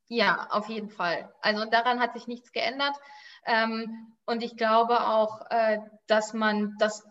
Ja, 0.09 0.47
auf 0.49 0.67
jeden 0.67 0.89
Fall. 0.89 1.33
Also 1.39 1.63
daran 1.65 2.01
hat 2.01 2.13
sich 2.13 2.27
nichts 2.27 2.51
geändert. 2.51 2.95
Ähm, 3.45 4.15
und 4.25 4.43
ich 4.43 4.55
glaube 4.57 5.07
auch, 5.07 5.41
äh, 5.49 5.79
dass 6.07 6.33
man 6.33 6.75
das 6.79 7.03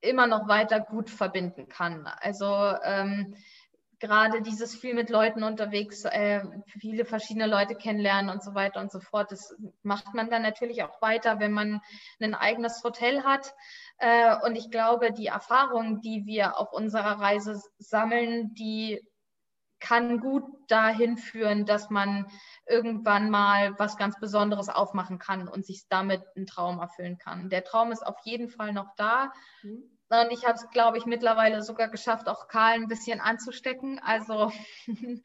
immer 0.00 0.26
noch 0.26 0.48
weiter 0.48 0.80
gut 0.80 1.10
verbinden 1.10 1.68
kann. 1.68 2.06
Also 2.20 2.46
ähm, 2.82 3.34
gerade 3.98 4.42
dieses 4.42 4.76
viel 4.76 4.94
mit 4.94 5.10
Leuten 5.10 5.42
unterwegs, 5.42 6.04
äh, 6.04 6.42
viele 6.78 7.04
verschiedene 7.04 7.46
Leute 7.46 7.74
kennenlernen 7.74 8.30
und 8.30 8.42
so 8.42 8.54
weiter 8.54 8.80
und 8.80 8.92
so 8.92 9.00
fort, 9.00 9.32
das 9.32 9.54
macht 9.82 10.14
man 10.14 10.30
dann 10.30 10.42
natürlich 10.42 10.82
auch 10.84 11.02
weiter, 11.02 11.40
wenn 11.40 11.52
man 11.52 11.80
ein 12.20 12.34
eigenes 12.34 12.82
Hotel 12.84 13.24
hat. 13.24 13.54
Äh, 13.98 14.36
und 14.44 14.56
ich 14.56 14.70
glaube, 14.70 15.12
die 15.12 15.26
Erfahrungen, 15.26 16.00
die 16.00 16.24
wir 16.26 16.58
auf 16.58 16.72
unserer 16.72 17.20
Reise 17.20 17.60
sammeln, 17.78 18.54
die 18.54 19.02
kann 19.80 20.20
gut 20.20 20.44
dahin 20.68 21.16
führen, 21.16 21.66
dass 21.66 21.90
man 21.90 22.26
irgendwann 22.66 23.30
mal 23.30 23.78
was 23.78 23.96
ganz 23.96 24.18
Besonderes 24.18 24.68
aufmachen 24.68 25.18
kann 25.18 25.48
und 25.48 25.64
sich 25.64 25.88
damit 25.88 26.22
einen 26.36 26.46
Traum 26.46 26.78
erfüllen 26.80 27.18
kann. 27.18 27.48
Der 27.50 27.64
Traum 27.64 27.92
ist 27.92 28.06
auf 28.06 28.16
jeden 28.24 28.48
Fall 28.48 28.72
noch 28.72 28.94
da. 28.96 29.32
Mhm. 29.62 29.84
Und 30.10 30.30
ich 30.30 30.44
habe 30.46 30.54
es, 30.54 30.68
glaube 30.70 30.96
ich, 30.96 31.04
mittlerweile 31.04 31.62
sogar 31.62 31.88
geschafft, 31.88 32.28
auch 32.28 32.48
Karl 32.48 32.74
ein 32.74 32.88
bisschen 32.88 33.20
anzustecken. 33.20 34.00
Also 34.02 34.50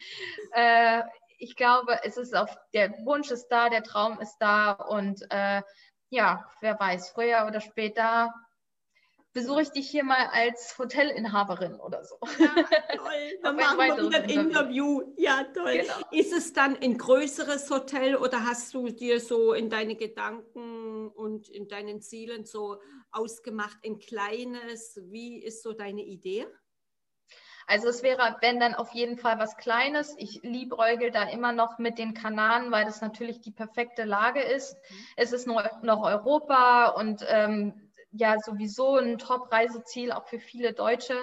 äh, 0.51 1.03
ich 1.37 1.55
glaube, 1.55 1.99
es 2.03 2.17
ist 2.17 2.35
auf, 2.35 2.55
der 2.73 2.91
Wunsch 3.05 3.31
ist 3.31 3.47
da, 3.47 3.69
der 3.69 3.83
Traum 3.83 4.19
ist 4.19 4.37
da 4.39 4.71
und 4.71 5.25
äh, 5.29 5.61
ja, 6.09 6.47
wer 6.61 6.79
weiß, 6.79 7.09
früher 7.09 7.45
oder 7.47 7.59
später 7.59 8.33
besuche 9.33 9.63
ich 9.63 9.71
dich 9.71 9.89
hier 9.89 10.03
mal 10.03 10.27
als 10.31 10.77
Hotelinhaberin 10.77 11.75
oder 11.79 12.03
so. 12.03 12.17
Ja, 12.39 12.53
toll. 12.95 13.39
Dann 13.43 13.55
machen 13.55 13.77
wir 13.77 13.97
wieder 13.97 14.23
ein 14.23 14.29
Interview. 14.29 15.13
Ja, 15.17 15.43
toll. 15.53 15.79
Genau. 15.81 15.93
Ist 16.11 16.33
es 16.33 16.53
dann 16.53 16.77
ein 16.77 16.97
größeres 16.97 17.69
Hotel 17.69 18.15
oder 18.15 18.45
hast 18.45 18.73
du 18.73 18.89
dir 18.89 19.19
so 19.19 19.53
in 19.53 19.69
deine 19.69 19.95
Gedanken 19.95 21.09
und 21.09 21.49
in 21.49 21.67
deinen 21.67 22.01
Zielen 22.01 22.45
so 22.45 22.79
ausgemacht, 23.11 23.77
ein 23.83 23.99
kleines? 23.99 24.99
Wie 25.05 25.43
ist 25.43 25.63
so 25.63 25.73
deine 25.73 26.03
Idee? 26.03 26.47
Also 27.65 27.87
es 27.87 28.03
wäre, 28.03 28.35
wenn 28.41 28.59
dann 28.59 28.75
auf 28.75 28.91
jeden 28.91 29.17
Fall 29.17 29.39
was 29.39 29.57
Kleines. 29.57 30.15
Ich 30.17 30.41
liebäugel 30.43 31.11
da 31.11 31.23
immer 31.23 31.53
noch 31.53 31.79
mit 31.79 31.97
den 31.97 32.13
Kanaren, 32.13 32.71
weil 32.71 32.85
das 32.85 33.01
natürlich 33.01 33.41
die 33.41 33.51
perfekte 33.51 34.03
Lage 34.03 34.41
ist. 34.41 34.75
Mhm. 34.75 34.95
Es 35.15 35.31
ist 35.31 35.47
noch, 35.47 35.81
noch 35.81 36.03
Europa 36.03 36.87
und 36.87 37.25
ähm, 37.27 37.82
ja 38.13 38.37
sowieso 38.39 38.97
ein 38.97 39.17
Top-Reiseziel, 39.17 40.11
auch 40.11 40.27
für 40.27 40.39
viele 40.39 40.73
Deutsche. 40.73 41.17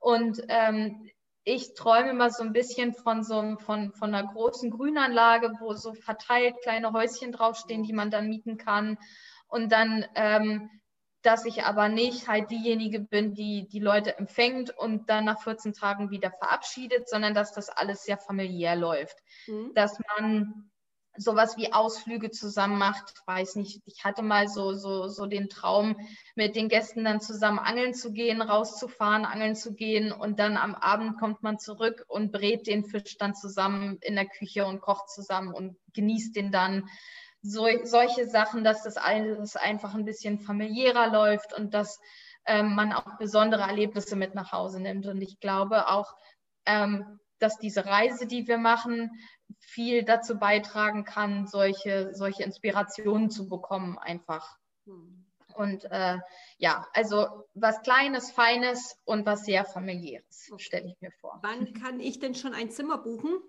Und 0.00 0.42
ähm, 0.48 1.10
ich 1.44 1.74
träume 1.74 2.10
immer 2.10 2.30
so 2.30 2.42
ein 2.42 2.52
bisschen 2.52 2.92
von 2.92 3.22
so 3.22 3.56
von, 3.58 3.92
von 3.92 4.14
einer 4.14 4.26
großen 4.26 4.70
Grünanlage, 4.70 5.52
wo 5.60 5.74
so 5.74 5.94
verteilt 5.94 6.56
kleine 6.62 6.92
Häuschen 6.92 7.32
draufstehen, 7.32 7.84
die 7.84 7.92
man 7.92 8.10
dann 8.10 8.28
mieten 8.28 8.56
kann. 8.56 8.98
Und 9.46 9.70
dann, 9.70 10.04
ähm, 10.16 10.68
dass 11.22 11.44
ich 11.44 11.62
aber 11.64 11.88
nicht 11.88 12.28
halt 12.28 12.50
diejenige 12.50 13.00
bin, 13.00 13.32
die 13.34 13.68
die 13.68 13.78
Leute 13.78 14.18
empfängt 14.18 14.76
und 14.76 15.08
dann 15.08 15.24
nach 15.24 15.40
14 15.40 15.72
Tagen 15.72 16.10
wieder 16.10 16.32
verabschiedet, 16.32 17.08
sondern 17.08 17.32
dass 17.32 17.52
das 17.52 17.68
alles 17.68 18.02
sehr 18.02 18.18
familiär 18.18 18.74
läuft. 18.74 19.16
Mhm. 19.46 19.72
Dass 19.74 19.98
man 20.18 20.70
sowas 21.18 21.56
wie 21.56 21.72
Ausflüge 21.72 22.30
zusammen 22.30 22.78
macht. 22.78 23.14
Weiß 23.26 23.56
nicht, 23.56 23.82
ich 23.86 24.04
hatte 24.04 24.22
mal 24.22 24.48
so, 24.48 24.74
so, 24.74 25.08
so 25.08 25.26
den 25.26 25.48
Traum, 25.48 25.96
mit 26.34 26.56
den 26.56 26.68
Gästen 26.68 27.04
dann 27.04 27.20
zusammen 27.20 27.58
angeln 27.58 27.94
zu 27.94 28.12
gehen, 28.12 28.42
rauszufahren, 28.42 29.24
angeln 29.24 29.56
zu 29.56 29.74
gehen 29.74 30.12
und 30.12 30.38
dann 30.38 30.56
am 30.56 30.74
Abend 30.74 31.18
kommt 31.18 31.42
man 31.42 31.58
zurück 31.58 32.04
und 32.08 32.32
brät 32.32 32.66
den 32.66 32.84
Fisch 32.84 33.16
dann 33.18 33.34
zusammen 33.34 33.98
in 34.02 34.14
der 34.14 34.26
Küche 34.26 34.66
und 34.66 34.80
kocht 34.80 35.10
zusammen 35.10 35.52
und 35.52 35.76
genießt 35.94 36.36
den 36.36 36.52
dann. 36.52 36.88
So, 37.42 37.68
solche 37.84 38.26
Sachen, 38.28 38.64
dass 38.64 38.82
das 38.82 38.96
alles 38.96 39.56
einfach 39.56 39.94
ein 39.94 40.04
bisschen 40.04 40.40
familiärer 40.40 41.08
läuft 41.08 41.52
und 41.52 41.74
dass 41.74 42.00
ähm, 42.46 42.74
man 42.74 42.92
auch 42.92 43.18
besondere 43.18 43.62
Erlebnisse 43.62 44.16
mit 44.16 44.34
nach 44.34 44.52
Hause 44.52 44.80
nimmt. 44.80 45.06
Und 45.06 45.20
ich 45.20 45.38
glaube 45.40 45.88
auch, 45.88 46.14
ähm, 46.64 47.20
dass 47.38 47.58
diese 47.58 47.84
Reise, 47.84 48.26
die 48.26 48.46
wir 48.48 48.58
machen, 48.58 49.10
viel 49.58 50.04
dazu 50.04 50.38
beitragen 50.38 51.04
kann, 51.04 51.46
solche, 51.46 52.14
solche 52.14 52.42
Inspirationen 52.42 53.30
zu 53.30 53.48
bekommen 53.48 53.98
einfach. 53.98 54.58
Hm. 54.84 55.24
Und 55.54 55.84
äh, 55.90 56.18
ja, 56.58 56.86
also 56.92 57.46
was 57.54 57.80
Kleines, 57.82 58.30
Feines 58.30 58.98
und 59.04 59.24
was 59.24 59.44
sehr 59.44 59.64
familiäres, 59.64 60.50
stelle 60.58 60.86
ich 60.86 61.00
mir 61.00 61.10
vor. 61.20 61.38
Wann 61.42 61.72
kann 61.72 61.98
ich 61.98 62.18
denn 62.18 62.34
schon 62.34 62.52
ein 62.52 62.70
Zimmer 62.70 62.98
buchen? 62.98 63.40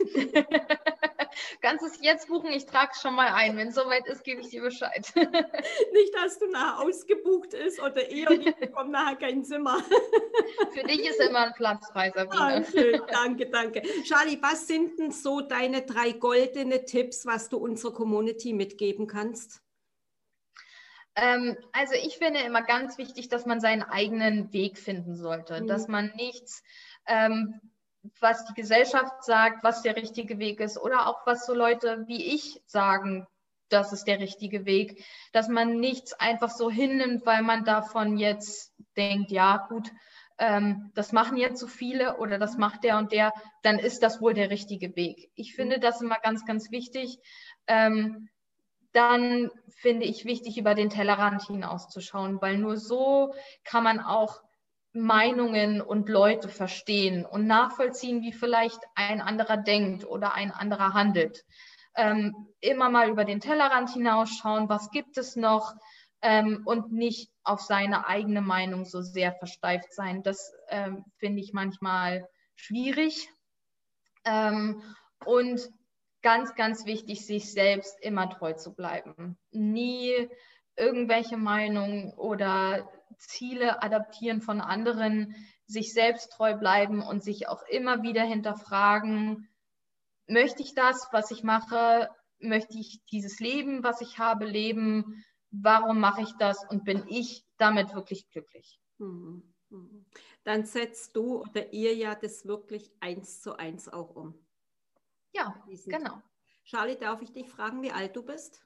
Kannst 1.60 1.84
es 1.84 1.98
jetzt 2.00 2.28
buchen? 2.28 2.50
Ich 2.50 2.66
trage 2.66 2.92
es 2.94 3.00
schon 3.00 3.14
mal 3.14 3.28
ein. 3.28 3.56
Wenn 3.56 3.68
es 3.68 3.74
soweit 3.74 4.06
ist, 4.06 4.24
gebe 4.24 4.40
ich 4.40 4.48
dir 4.48 4.62
Bescheid. 4.62 5.06
Nicht, 5.14 6.14
dass 6.14 6.38
du 6.38 6.50
nachher 6.50 6.80
ausgebucht 6.82 7.54
ist 7.54 7.80
oder 7.80 8.08
eher, 8.08 8.30
ich 8.30 8.54
bekomme 8.60 8.90
nachher 8.90 9.16
kein 9.16 9.44
Zimmer. 9.44 9.78
Für 10.72 10.82
dich 10.84 11.08
ist 11.08 11.20
immer 11.20 11.46
ein 11.46 11.54
Platz 11.54 11.88
frei, 11.90 12.10
Sabine. 12.14 12.42
Ah, 12.42 12.64
schön. 12.64 13.00
Danke, 13.10 13.50
danke. 13.50 13.82
Charlie, 14.04 14.38
was 14.40 14.66
sind 14.66 14.98
denn 14.98 15.10
so 15.10 15.40
deine 15.40 15.82
drei 15.82 16.12
goldene 16.12 16.84
Tipps, 16.84 17.26
was 17.26 17.48
du 17.48 17.58
unserer 17.58 17.92
Community 17.92 18.52
mitgeben 18.52 19.06
kannst? 19.06 19.62
Ähm, 21.16 21.56
also 21.72 21.94
ich 21.94 22.18
finde 22.18 22.40
immer 22.40 22.62
ganz 22.62 22.98
wichtig, 22.98 23.28
dass 23.28 23.46
man 23.46 23.58
seinen 23.58 23.82
eigenen 23.82 24.52
Weg 24.52 24.78
finden 24.78 25.16
sollte, 25.16 25.62
mhm. 25.62 25.66
dass 25.66 25.88
man 25.88 26.12
nichts, 26.14 26.62
ähm, 27.06 27.60
was 28.20 28.44
die 28.46 28.54
Gesellschaft 28.54 29.24
sagt, 29.24 29.64
was 29.64 29.82
der 29.82 29.96
richtige 29.96 30.38
Weg 30.38 30.60
ist 30.60 30.78
oder 30.78 31.08
auch 31.08 31.26
was 31.26 31.46
so 31.46 31.54
Leute 31.54 32.04
wie 32.06 32.34
ich 32.34 32.62
sagen, 32.66 33.26
das 33.68 33.92
ist 33.92 34.04
der 34.04 34.20
richtige 34.20 34.64
Weg, 34.64 35.04
dass 35.32 35.48
man 35.48 35.80
nichts 35.80 36.12
einfach 36.12 36.50
so 36.50 36.70
hinnimmt, 36.70 37.26
weil 37.26 37.42
man 37.42 37.64
davon 37.64 38.16
jetzt 38.16 38.72
denkt, 38.96 39.30
ja 39.30 39.66
gut, 39.68 39.90
ähm, 40.38 40.90
das 40.94 41.12
machen 41.12 41.36
jetzt 41.36 41.60
so 41.60 41.66
viele 41.66 42.18
oder 42.18 42.38
das 42.38 42.56
macht 42.58 42.84
der 42.84 42.98
und 42.98 43.12
der, 43.12 43.32
dann 43.62 43.78
ist 43.78 44.02
das 44.02 44.20
wohl 44.20 44.34
der 44.34 44.50
richtige 44.50 44.94
Weg. 44.96 45.30
Ich 45.34 45.54
finde 45.54 45.80
das 45.80 46.00
immer 46.00 46.18
ganz, 46.22 46.44
ganz 46.44 46.70
wichtig. 46.70 47.18
Ähm, 47.66 48.28
dann 48.92 49.50
finde 49.68 50.06
ich 50.06 50.24
wichtig, 50.24 50.56
über 50.56 50.74
den 50.74 50.90
Tellerrand 50.90 51.42
hinauszuschauen, 51.42 52.40
weil 52.40 52.56
nur 52.56 52.76
so 52.76 53.34
kann 53.64 53.84
man 53.84 54.00
auch 54.00 54.40
Meinungen 54.96 55.80
und 55.80 56.08
Leute 56.08 56.48
verstehen 56.48 57.24
und 57.24 57.46
nachvollziehen, 57.46 58.22
wie 58.22 58.32
vielleicht 58.32 58.80
ein 58.94 59.20
anderer 59.20 59.56
denkt 59.56 60.04
oder 60.04 60.34
ein 60.34 60.50
anderer 60.50 60.94
handelt. 60.94 61.44
Ähm, 61.94 62.34
immer 62.60 62.90
mal 62.90 63.08
über 63.08 63.24
den 63.24 63.40
Tellerrand 63.40 63.90
hinausschauen, 63.90 64.68
was 64.68 64.90
gibt 64.90 65.16
es 65.18 65.36
noch 65.36 65.74
ähm, 66.22 66.62
und 66.64 66.92
nicht 66.92 67.30
auf 67.44 67.60
seine 67.60 68.06
eigene 68.06 68.40
Meinung 68.40 68.84
so 68.84 69.00
sehr 69.00 69.32
versteift 69.32 69.92
sein. 69.92 70.22
Das 70.22 70.52
ähm, 70.68 71.04
finde 71.18 71.40
ich 71.40 71.52
manchmal 71.52 72.28
schwierig. 72.54 73.28
Ähm, 74.24 74.82
und 75.24 75.70
ganz, 76.22 76.54
ganz 76.54 76.86
wichtig, 76.86 77.24
sich 77.24 77.52
selbst 77.52 77.96
immer 78.00 78.28
treu 78.28 78.52
zu 78.54 78.74
bleiben. 78.74 79.38
Nie 79.52 80.28
irgendwelche 80.76 81.36
Meinungen 81.36 82.12
oder 82.14 82.88
Ziele 83.18 83.82
adaptieren 83.82 84.40
von 84.40 84.60
anderen, 84.60 85.34
sich 85.66 85.92
selbst 85.92 86.32
treu 86.32 86.54
bleiben 86.54 87.02
und 87.02 87.22
sich 87.22 87.48
auch 87.48 87.62
immer 87.68 88.02
wieder 88.02 88.22
hinterfragen, 88.22 89.48
möchte 90.28 90.62
ich 90.62 90.74
das, 90.74 91.08
was 91.12 91.30
ich 91.30 91.42
mache, 91.42 92.08
möchte 92.38 92.78
ich 92.78 93.00
dieses 93.10 93.40
Leben, 93.40 93.82
was 93.82 94.00
ich 94.00 94.18
habe, 94.18 94.44
leben, 94.44 95.24
warum 95.50 96.00
mache 96.00 96.22
ich 96.22 96.32
das 96.38 96.64
und 96.68 96.84
bin 96.84 97.04
ich 97.08 97.44
damit 97.56 97.94
wirklich 97.94 98.28
glücklich? 98.30 98.78
Mhm. 98.98 99.54
Mhm. 99.70 100.06
Dann 100.44 100.64
setzt 100.64 101.16
du 101.16 101.40
oder 101.40 101.72
ihr 101.72 101.94
ja 101.94 102.14
das 102.14 102.46
wirklich 102.46 102.92
eins 103.00 103.40
zu 103.42 103.56
eins 103.56 103.88
auch 103.88 104.14
um. 104.14 104.46
Ja, 105.32 105.54
genau. 105.86 106.22
Charlie, 106.64 106.96
darf 106.96 107.22
ich 107.22 107.32
dich 107.32 107.48
fragen, 107.48 107.82
wie 107.82 107.92
alt 107.92 108.16
du 108.16 108.22
bist? 108.22 108.65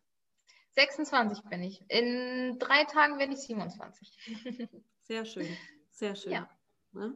26 0.75 1.45
bin 1.45 1.63
ich. 1.63 1.83
In 1.89 2.59
drei 2.59 2.85
Tagen 2.85 3.19
werde 3.19 3.35
ich 3.35 3.41
27. 3.41 4.17
Sehr 5.03 5.25
schön, 5.25 5.57
sehr 5.91 6.15
schön. 6.15 6.33
Ja. 6.33 6.49
Ja. 6.95 7.13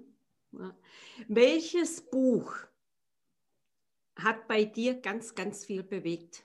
Ja. 0.58 0.76
Welches 1.28 2.02
Buch 2.10 2.56
hat 4.16 4.48
bei 4.48 4.64
dir 4.64 5.00
ganz, 5.00 5.36
ganz 5.36 5.64
viel 5.64 5.84
bewegt? 5.84 6.44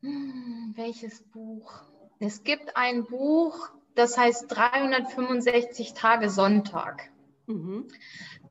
Hm, 0.00 0.72
welches 0.76 1.22
Buch? 1.30 1.82
Es 2.18 2.44
gibt 2.44 2.76
ein 2.76 3.04
Buch, 3.04 3.70
das 3.94 4.18
heißt 4.18 4.46
365 4.48 5.94
Tage 5.94 6.28
Sonntag. 6.28 7.10
Mhm. 7.46 7.88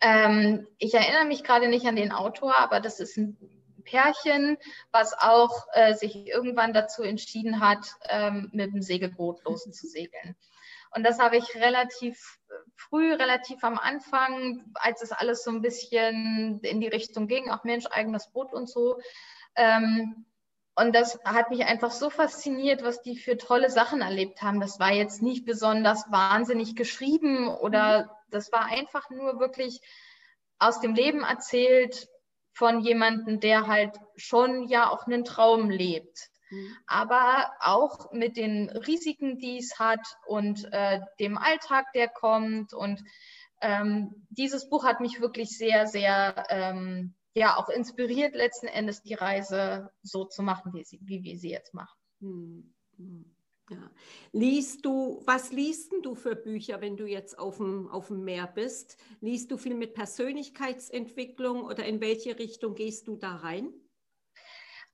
Ähm, 0.02 0.68
ich 0.78 0.94
erinnere 0.94 1.26
mich 1.26 1.44
gerade 1.44 1.68
nicht 1.68 1.86
an 1.86 1.96
den 1.96 2.12
Autor, 2.12 2.58
aber 2.58 2.80
das 2.80 3.00
ist 3.00 3.18
ein 3.18 3.38
Pärchen, 3.82 4.58
was 4.92 5.14
auch 5.14 5.68
äh, 5.74 5.94
sich 5.94 6.28
irgendwann 6.28 6.74
dazu 6.74 7.04
entschieden 7.04 7.60
hat, 7.60 7.86
ähm, 8.10 8.50
mit 8.54 8.74
dem 8.74 8.82
Segelboot 8.82 9.44
loszusegeln. 9.44 10.36
Und 10.94 11.04
das 11.04 11.20
habe 11.20 11.38
ich 11.38 11.56
relativ 11.56 12.40
früh, 12.76 13.14
relativ 13.14 13.64
am 13.64 13.78
Anfang, 13.78 14.66
als 14.74 15.02
es 15.02 15.12
alles 15.12 15.44
so 15.44 15.52
ein 15.52 15.62
bisschen 15.62 16.60
in 16.64 16.82
die 16.82 16.88
Richtung 16.88 17.28
ging, 17.28 17.50
auch 17.50 17.64
Mensch, 17.64 17.86
eigenes 17.90 18.30
Boot 18.32 18.54
und 18.54 18.70
so. 18.70 19.00
Ähm, 19.56 20.26
und 20.76 20.96
das 20.96 21.20
hat 21.24 21.50
mich 21.50 21.66
einfach 21.66 21.92
so 21.92 22.10
fasziniert, 22.10 22.84
was 22.84 23.02
die 23.02 23.18
für 23.18 23.38
tolle 23.38 23.70
Sachen 23.70 24.02
erlebt 24.02 24.42
haben. 24.42 24.60
Das 24.60 24.80
war 24.80 24.92
jetzt 24.92 25.22
nicht 25.22 25.46
besonders 25.46 26.10
wahnsinnig 26.12 26.76
geschrieben 26.76 27.50
oder 27.50 28.04
mhm. 28.04 28.10
das 28.30 28.52
war 28.52 28.66
einfach 28.66 29.10
nur 29.10 29.40
wirklich 29.40 29.82
aus 30.60 30.80
dem 30.80 30.96
Leben 30.96 31.24
erzählt 31.24 32.08
von 32.54 32.82
jemandem, 32.82 33.40
der 33.40 33.68
halt 33.68 33.96
schon 34.16 34.68
ja 34.68 34.90
auch 34.90 35.08
einen 35.08 35.24
Traum 35.24 35.70
lebt. 35.70 36.30
Mhm. 36.50 36.76
Aber 36.86 37.52
auch 37.60 38.12
mit 38.12 38.38
den 38.38 38.70
Risiken, 38.70 39.38
die 39.40 39.58
es 39.58 39.80
hat 39.80 40.06
und 40.26 40.68
äh, 40.72 41.00
dem 41.20 41.38
Alltag, 41.38 41.92
der 41.94 42.10
kommt. 42.10 42.74
Und 42.74 43.02
ähm, 43.62 44.26
dieses 44.30 44.70
Buch 44.70 44.84
hat 44.84 45.00
mich 45.00 45.22
wirklich 45.22 45.58
sehr, 45.58 45.88
sehr 45.88 46.46
ähm, 46.50 47.16
ja 47.34 47.56
auch 47.58 47.70
inspiriert, 47.70 48.36
letzten 48.36 48.68
Endes 48.68 49.02
die 49.02 49.14
Reise 49.14 49.92
so 50.04 50.26
zu 50.26 50.44
machen, 50.44 50.74
wie, 50.74 50.84
sie, 50.84 51.00
wie 51.04 51.24
wir 51.24 51.38
sie 51.38 51.52
jetzt 51.52 51.74
machen. 51.74 51.98
Hm, 52.20 52.74
hm, 52.98 53.36
ja. 53.72 53.92
Liest 54.32 54.86
du, 54.86 55.22
was 55.26 55.52
liest 55.52 55.92
du 56.04 56.16
für 56.16 56.36
Bücher, 56.36 56.82
wenn 56.82 56.98
du 56.98 57.06
jetzt 57.06 57.38
auf 57.40 57.58
dem, 57.58 57.90
auf 57.90 58.08
dem 58.08 58.24
Meer 58.24 58.48
bist? 58.48 58.98
Liest 59.20 59.52
du 59.52 59.58
viel 59.58 59.76
mit 59.76 59.94
Persönlichkeitsentwicklung 59.94 61.64
oder 61.64 61.86
in 61.86 62.02
welche 62.02 62.38
Richtung 62.38 62.76
gehst 62.76 63.08
du 63.08 63.16
da 63.16 63.36
rein? 63.38 63.74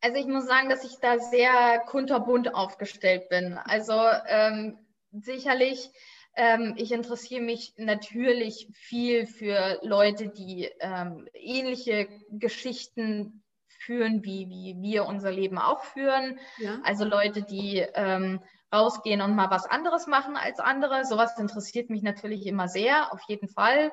Also 0.02 0.18
ich 0.18 0.28
muss 0.28 0.46
sagen, 0.46 0.70
dass 0.70 0.84
ich 0.84 0.98
da 1.02 1.20
sehr 1.20 1.80
kunterbunt 1.88 2.54
aufgestellt 2.54 3.30
bin. 3.30 3.58
Also 3.58 4.00
ähm, 4.28 4.78
sicherlich 5.12 5.92
ähm, 6.38 6.76
ich 6.78 6.92
interessiere 6.92 7.42
mich 7.42 7.74
natürlich 7.78 8.68
viel 8.72 9.26
für 9.26 9.80
Leute, 9.82 10.30
die 10.30 10.70
ähm, 10.80 11.28
ähnliche 11.34 12.08
Geschichten 12.30 13.44
führen, 13.68 14.24
wie, 14.24 14.48
wie 14.48 14.76
wir 14.80 15.06
unser 15.06 15.32
Leben 15.32 15.58
auch 15.58 15.84
führen. 15.84 16.40
Ja. 16.60 16.80
Also 16.84 17.06
Leute, 17.06 17.42
die 17.42 17.84
ähm, 17.96 18.40
rausgehen 18.74 19.22
und 19.22 19.36
mal 19.36 19.50
was 19.50 19.66
anderes 19.66 20.08
machen 20.08 20.36
als 20.36 20.60
andere. 20.60 21.06
Sowas 21.06 21.38
interessiert 21.38 21.90
mich 21.90 22.04
natürlich 22.04 22.46
immer 22.46 22.68
sehr, 22.68 23.14
auf 23.14 23.22
jeden 23.28 23.48
Fall. 23.48 23.92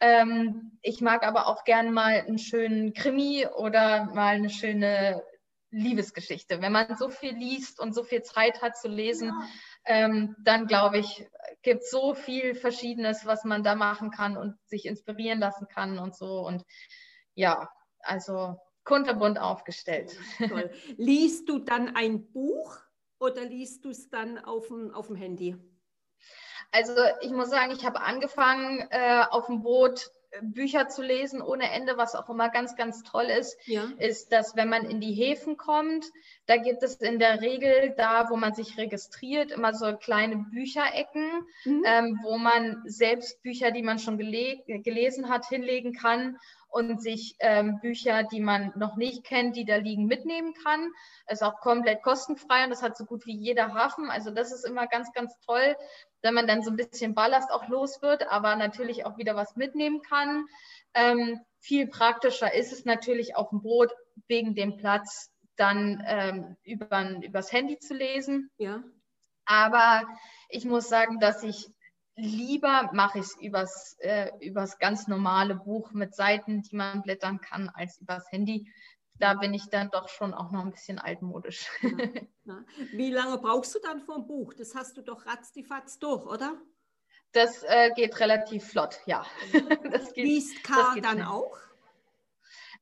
Ähm, 0.00 0.78
ich 0.82 1.00
mag 1.00 1.26
aber 1.26 1.46
auch 1.46 1.64
gern 1.64 1.92
mal 1.92 2.20
einen 2.26 2.38
schönen 2.38 2.92
Krimi 2.92 3.46
oder 3.46 4.06
mal 4.06 4.36
eine 4.36 4.50
schöne 4.50 5.22
Liebesgeschichte. 5.70 6.60
Wenn 6.60 6.72
man 6.72 6.96
so 6.96 7.08
viel 7.08 7.34
liest 7.34 7.80
und 7.80 7.94
so 7.94 8.02
viel 8.02 8.22
Zeit 8.22 8.62
hat 8.62 8.76
zu 8.76 8.88
lesen, 8.88 9.28
ja. 9.28 9.48
ähm, 9.84 10.36
dann 10.42 10.66
glaube 10.66 10.98
ich, 10.98 11.26
gibt 11.62 11.82
es 11.82 11.90
so 11.90 12.14
viel 12.14 12.54
Verschiedenes, 12.54 13.26
was 13.26 13.44
man 13.44 13.62
da 13.62 13.74
machen 13.74 14.10
kann 14.10 14.36
und 14.36 14.56
sich 14.66 14.86
inspirieren 14.86 15.40
lassen 15.40 15.66
kann 15.68 15.98
und 15.98 16.14
so. 16.14 16.40
Und 16.40 16.62
ja, 17.34 17.68
also 18.00 18.56
kunterbunt 18.84 19.38
aufgestellt. 19.38 20.16
Toll. 20.38 20.70
Liest 20.96 21.48
du 21.48 21.58
dann 21.58 21.96
ein 21.96 22.30
Buch 22.32 22.78
oder 23.18 23.44
liest 23.44 23.84
du 23.84 23.90
es 23.90 24.08
dann 24.08 24.38
auf 24.38 24.68
dem, 24.68 24.92
auf 24.94 25.06
dem 25.08 25.16
Handy? 25.16 25.56
Also 26.72 26.92
ich 27.20 27.30
muss 27.30 27.50
sagen, 27.50 27.72
ich 27.72 27.84
habe 27.86 28.00
angefangen 28.00 28.86
äh, 28.90 29.24
auf 29.30 29.46
dem 29.46 29.62
Boot 29.62 30.10
Bücher 30.42 30.88
zu 30.88 31.02
lesen 31.02 31.42
ohne 31.42 31.70
Ende, 31.70 31.96
was 31.96 32.14
auch 32.14 32.28
immer 32.28 32.48
ganz, 32.48 32.76
ganz 32.76 33.02
toll 33.02 33.24
ist, 33.24 33.56
ja. 33.66 33.84
ist, 33.98 34.32
dass 34.32 34.56
wenn 34.56 34.68
man 34.68 34.84
in 34.84 35.00
die 35.00 35.12
Häfen 35.12 35.56
kommt, 35.56 36.06
da 36.46 36.56
gibt 36.56 36.82
es 36.82 36.96
in 36.96 37.18
der 37.18 37.40
Regel 37.40 37.94
da, 37.96 38.28
wo 38.30 38.36
man 38.36 38.54
sich 38.54 38.76
registriert, 38.76 39.50
immer 39.50 39.74
so 39.74 39.96
kleine 39.96 40.36
Bücherecken, 40.52 41.46
mhm. 41.64 41.82
ähm, 41.86 42.20
wo 42.22 42.38
man 42.38 42.82
selbst 42.84 43.42
Bücher, 43.42 43.70
die 43.70 43.82
man 43.82 43.98
schon 43.98 44.18
gele 44.18 44.62
gelesen 44.66 45.28
hat, 45.28 45.46
hinlegen 45.46 45.92
kann 45.92 46.38
und 46.76 47.00
sich 47.00 47.36
ähm, 47.38 47.80
Bücher, 47.80 48.24
die 48.24 48.40
man 48.40 48.70
noch 48.76 48.96
nicht 48.96 49.24
kennt, 49.24 49.56
die 49.56 49.64
da 49.64 49.76
liegen, 49.76 50.04
mitnehmen 50.04 50.52
kann. 50.52 50.92
Ist 51.26 51.42
auch 51.42 51.60
komplett 51.60 52.02
kostenfrei 52.02 52.64
und 52.64 52.70
das 52.70 52.82
hat 52.82 52.98
so 52.98 53.06
gut 53.06 53.24
wie 53.24 53.34
jeder 53.34 53.72
Hafen. 53.72 54.10
Also 54.10 54.30
das 54.30 54.52
ist 54.52 54.66
immer 54.66 54.86
ganz, 54.86 55.10
ganz 55.14 55.32
toll, 55.46 55.74
wenn 56.20 56.34
man 56.34 56.46
dann 56.46 56.62
so 56.62 56.70
ein 56.70 56.76
bisschen 56.76 57.14
Ballast 57.14 57.50
auch 57.50 57.66
los 57.68 58.02
wird, 58.02 58.28
aber 58.30 58.56
natürlich 58.56 59.06
auch 59.06 59.16
wieder 59.16 59.34
was 59.34 59.56
mitnehmen 59.56 60.02
kann. 60.02 60.44
Ähm, 60.92 61.40
viel 61.60 61.86
praktischer 61.86 62.52
ist 62.52 62.74
es 62.74 62.84
natürlich 62.84 63.36
auf 63.36 63.48
dem 63.48 63.62
Boot 63.62 63.90
wegen 64.28 64.54
dem 64.54 64.76
Platz 64.76 65.32
dann 65.56 66.04
ähm, 66.06 66.56
über, 66.62 67.10
übers 67.22 67.52
Handy 67.52 67.78
zu 67.78 67.94
lesen. 67.94 68.50
Ja. 68.58 68.82
Aber 69.46 70.06
ich 70.50 70.66
muss 70.66 70.90
sagen, 70.90 71.20
dass 71.20 71.42
ich 71.42 71.68
lieber 72.16 72.90
mache 72.92 73.18
ich 73.18 73.26
es 73.26 73.36
übers, 73.40 73.96
äh, 74.00 74.30
übers 74.40 74.78
ganz 74.78 75.06
normale 75.06 75.54
Buch 75.54 75.92
mit 75.92 76.14
Seiten, 76.14 76.62
die 76.62 76.74
man 76.76 77.02
blättern 77.02 77.40
kann, 77.40 77.68
als 77.68 77.98
übers 77.98 78.30
Handy. 78.32 78.70
Da 79.18 79.34
bin 79.34 79.54
ich 79.54 79.68
dann 79.70 79.90
doch 79.90 80.08
schon 80.08 80.34
auch 80.34 80.50
noch 80.50 80.64
ein 80.64 80.72
bisschen 80.72 80.98
altmodisch. 80.98 81.68
Ja, 81.82 81.90
ja. 82.44 82.64
Wie 82.92 83.10
lange 83.10 83.38
brauchst 83.38 83.74
du 83.74 83.78
dann 83.78 84.02
ein 84.08 84.26
Buch? 84.26 84.52
Das 84.54 84.74
hast 84.74 84.96
du 84.96 85.02
doch 85.02 85.26
ratzdifatz 85.26 85.98
durch, 85.98 86.26
oder? 86.26 86.54
Das 87.32 87.62
äh, 87.64 87.90
geht 87.94 88.18
relativ 88.20 88.68
flott, 88.68 89.00
ja. 89.06 89.24
Das 89.90 90.12
geht, 90.12 90.24
Liest 90.24 90.64
Karl 90.64 91.00
dann 91.00 91.18
schnell. 91.18 91.26
auch? 91.26 91.56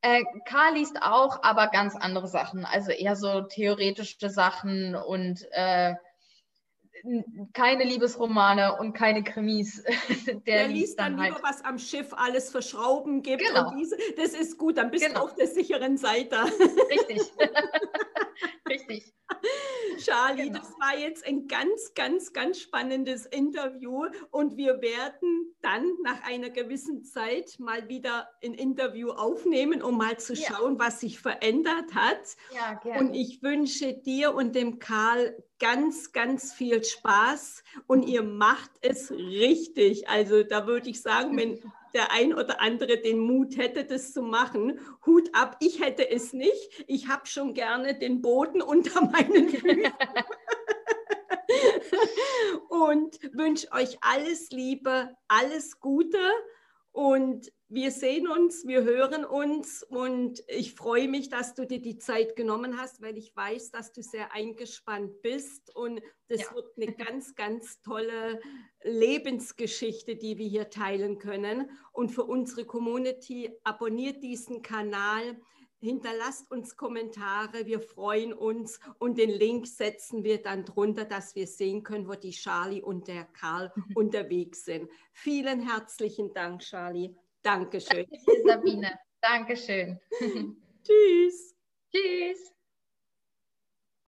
Äh, 0.00 0.22
Karl 0.44 0.74
liest 0.74 1.00
auch, 1.02 1.42
aber 1.42 1.68
ganz 1.68 1.96
andere 1.96 2.28
Sachen. 2.28 2.64
Also 2.64 2.90
eher 2.90 3.16
so 3.16 3.42
theoretische 3.42 4.28
Sachen 4.28 4.94
und 4.94 5.46
äh, 5.52 5.94
keine 7.52 7.84
Liebesromane 7.84 8.76
und 8.78 8.94
keine 8.94 9.22
Krimis. 9.22 9.82
Der, 10.26 10.66
Der 10.66 10.68
liest 10.68 10.98
dann, 10.98 11.16
dann 11.16 11.24
lieber, 11.24 11.36
halt. 11.36 11.44
was 11.44 11.64
am 11.64 11.78
Schiff 11.78 12.12
alles 12.12 12.50
verschrauben 12.50 13.22
gibt. 13.22 13.42
Genau. 13.42 13.72
Diese, 13.76 13.96
das 14.16 14.34
ist 14.34 14.58
gut, 14.58 14.78
dann 14.78 14.90
bist 14.90 15.06
genau. 15.06 15.20
du 15.20 15.24
auf 15.26 15.34
der 15.34 15.46
sicheren 15.46 15.96
Seite. 15.96 16.36
Richtig. 16.90 17.20
Richtig. 18.68 19.14
Charlie, 19.98 20.48
genau. 20.48 20.58
das 20.58 20.70
war 20.78 20.98
jetzt 20.98 21.26
ein 21.26 21.46
ganz, 21.46 21.94
ganz, 21.94 22.32
ganz 22.32 22.60
spannendes 22.60 23.26
Interview 23.26 24.06
und 24.30 24.56
wir 24.56 24.80
werden 24.82 25.54
dann 25.60 25.84
nach 26.02 26.22
einer 26.24 26.50
gewissen 26.50 27.04
Zeit 27.04 27.58
mal 27.58 27.88
wieder 27.88 28.28
ein 28.42 28.54
Interview 28.54 29.10
aufnehmen, 29.10 29.82
um 29.82 29.96
mal 29.96 30.18
zu 30.18 30.36
schauen, 30.36 30.74
ja. 30.74 30.78
was 30.78 31.00
sich 31.00 31.20
verändert 31.20 31.94
hat. 31.94 32.36
Ja, 32.54 32.74
gerne. 32.74 33.00
Und 33.00 33.14
ich 33.14 33.42
wünsche 33.42 33.94
dir 33.94 34.34
und 34.34 34.54
dem 34.54 34.78
Karl 34.78 35.42
ganz, 35.58 36.12
ganz 36.12 36.52
viel 36.52 36.84
Spaß 36.84 37.62
und 37.86 38.02
ihr 38.02 38.22
macht 38.22 38.70
es 38.82 39.10
richtig. 39.10 40.08
Also 40.08 40.42
da 40.42 40.66
würde 40.66 40.90
ich 40.90 41.00
sagen, 41.00 41.36
wenn 41.36 41.60
der 41.94 42.10
ein 42.12 42.34
oder 42.34 42.60
andere 42.60 42.98
den 42.98 43.18
Mut 43.18 43.56
hätte, 43.56 43.84
das 43.84 44.12
zu 44.12 44.22
machen, 44.22 44.80
Hut 45.06 45.30
ab, 45.32 45.56
ich 45.60 45.80
hätte 45.80 46.10
es 46.10 46.32
nicht. 46.32 46.84
Ich 46.86 47.08
habe 47.08 47.26
schon 47.26 47.54
gerne 47.54 47.98
den 47.98 48.20
Boden 48.20 48.60
unter 48.62 49.00
meinen 49.02 49.48
Füßen. 49.48 49.92
und 52.68 53.18
wünsche 53.32 53.70
euch 53.72 53.98
alles 54.00 54.50
Liebe, 54.50 55.16
alles 55.28 55.80
Gute 55.80 56.18
und 56.94 57.52
wir 57.68 57.90
sehen 57.90 58.28
uns, 58.28 58.68
wir 58.68 58.84
hören 58.84 59.24
uns 59.24 59.82
und 59.82 60.44
ich 60.46 60.74
freue 60.74 61.08
mich, 61.08 61.28
dass 61.28 61.56
du 61.56 61.66
dir 61.66 61.82
die 61.82 61.98
Zeit 61.98 62.36
genommen 62.36 62.78
hast, 62.78 63.02
weil 63.02 63.18
ich 63.18 63.34
weiß, 63.34 63.72
dass 63.72 63.92
du 63.92 64.00
sehr 64.00 64.32
eingespannt 64.32 65.20
bist 65.20 65.74
und 65.74 66.00
das 66.28 66.42
ja. 66.42 66.54
wird 66.54 66.66
eine 66.76 66.92
ganz, 66.94 67.34
ganz 67.34 67.82
tolle 67.82 68.40
Lebensgeschichte, 68.84 70.14
die 70.14 70.38
wir 70.38 70.46
hier 70.46 70.70
teilen 70.70 71.18
können. 71.18 71.68
Und 71.90 72.10
für 72.10 72.22
unsere 72.22 72.64
Community, 72.64 73.50
abonniert 73.64 74.22
diesen 74.22 74.62
Kanal, 74.62 75.40
hinterlasst 75.84 76.50
uns 76.50 76.76
Kommentare, 76.76 77.66
wir 77.66 77.80
freuen 77.80 78.32
uns 78.32 78.80
und 78.98 79.18
den 79.18 79.30
Link 79.30 79.66
setzen 79.66 80.24
wir 80.24 80.42
dann 80.42 80.64
drunter, 80.64 81.04
dass 81.04 81.34
wir 81.34 81.46
sehen 81.46 81.82
können, 81.82 82.08
wo 82.08 82.14
die 82.14 82.32
Charlie 82.32 82.82
und 82.82 83.06
der 83.06 83.24
Karl 83.24 83.70
mhm. 83.74 83.96
unterwegs 83.96 84.64
sind. 84.64 84.90
Vielen 85.12 85.60
herzlichen 85.60 86.32
Dank, 86.32 86.62
Charlie. 86.62 87.14
Dankeschön. 87.42 88.06
Danke, 88.10 88.42
Sabine. 88.46 88.98
Dankeschön. 89.20 90.00
Tschüss. 90.82 91.54
Tschüss. 91.92 92.54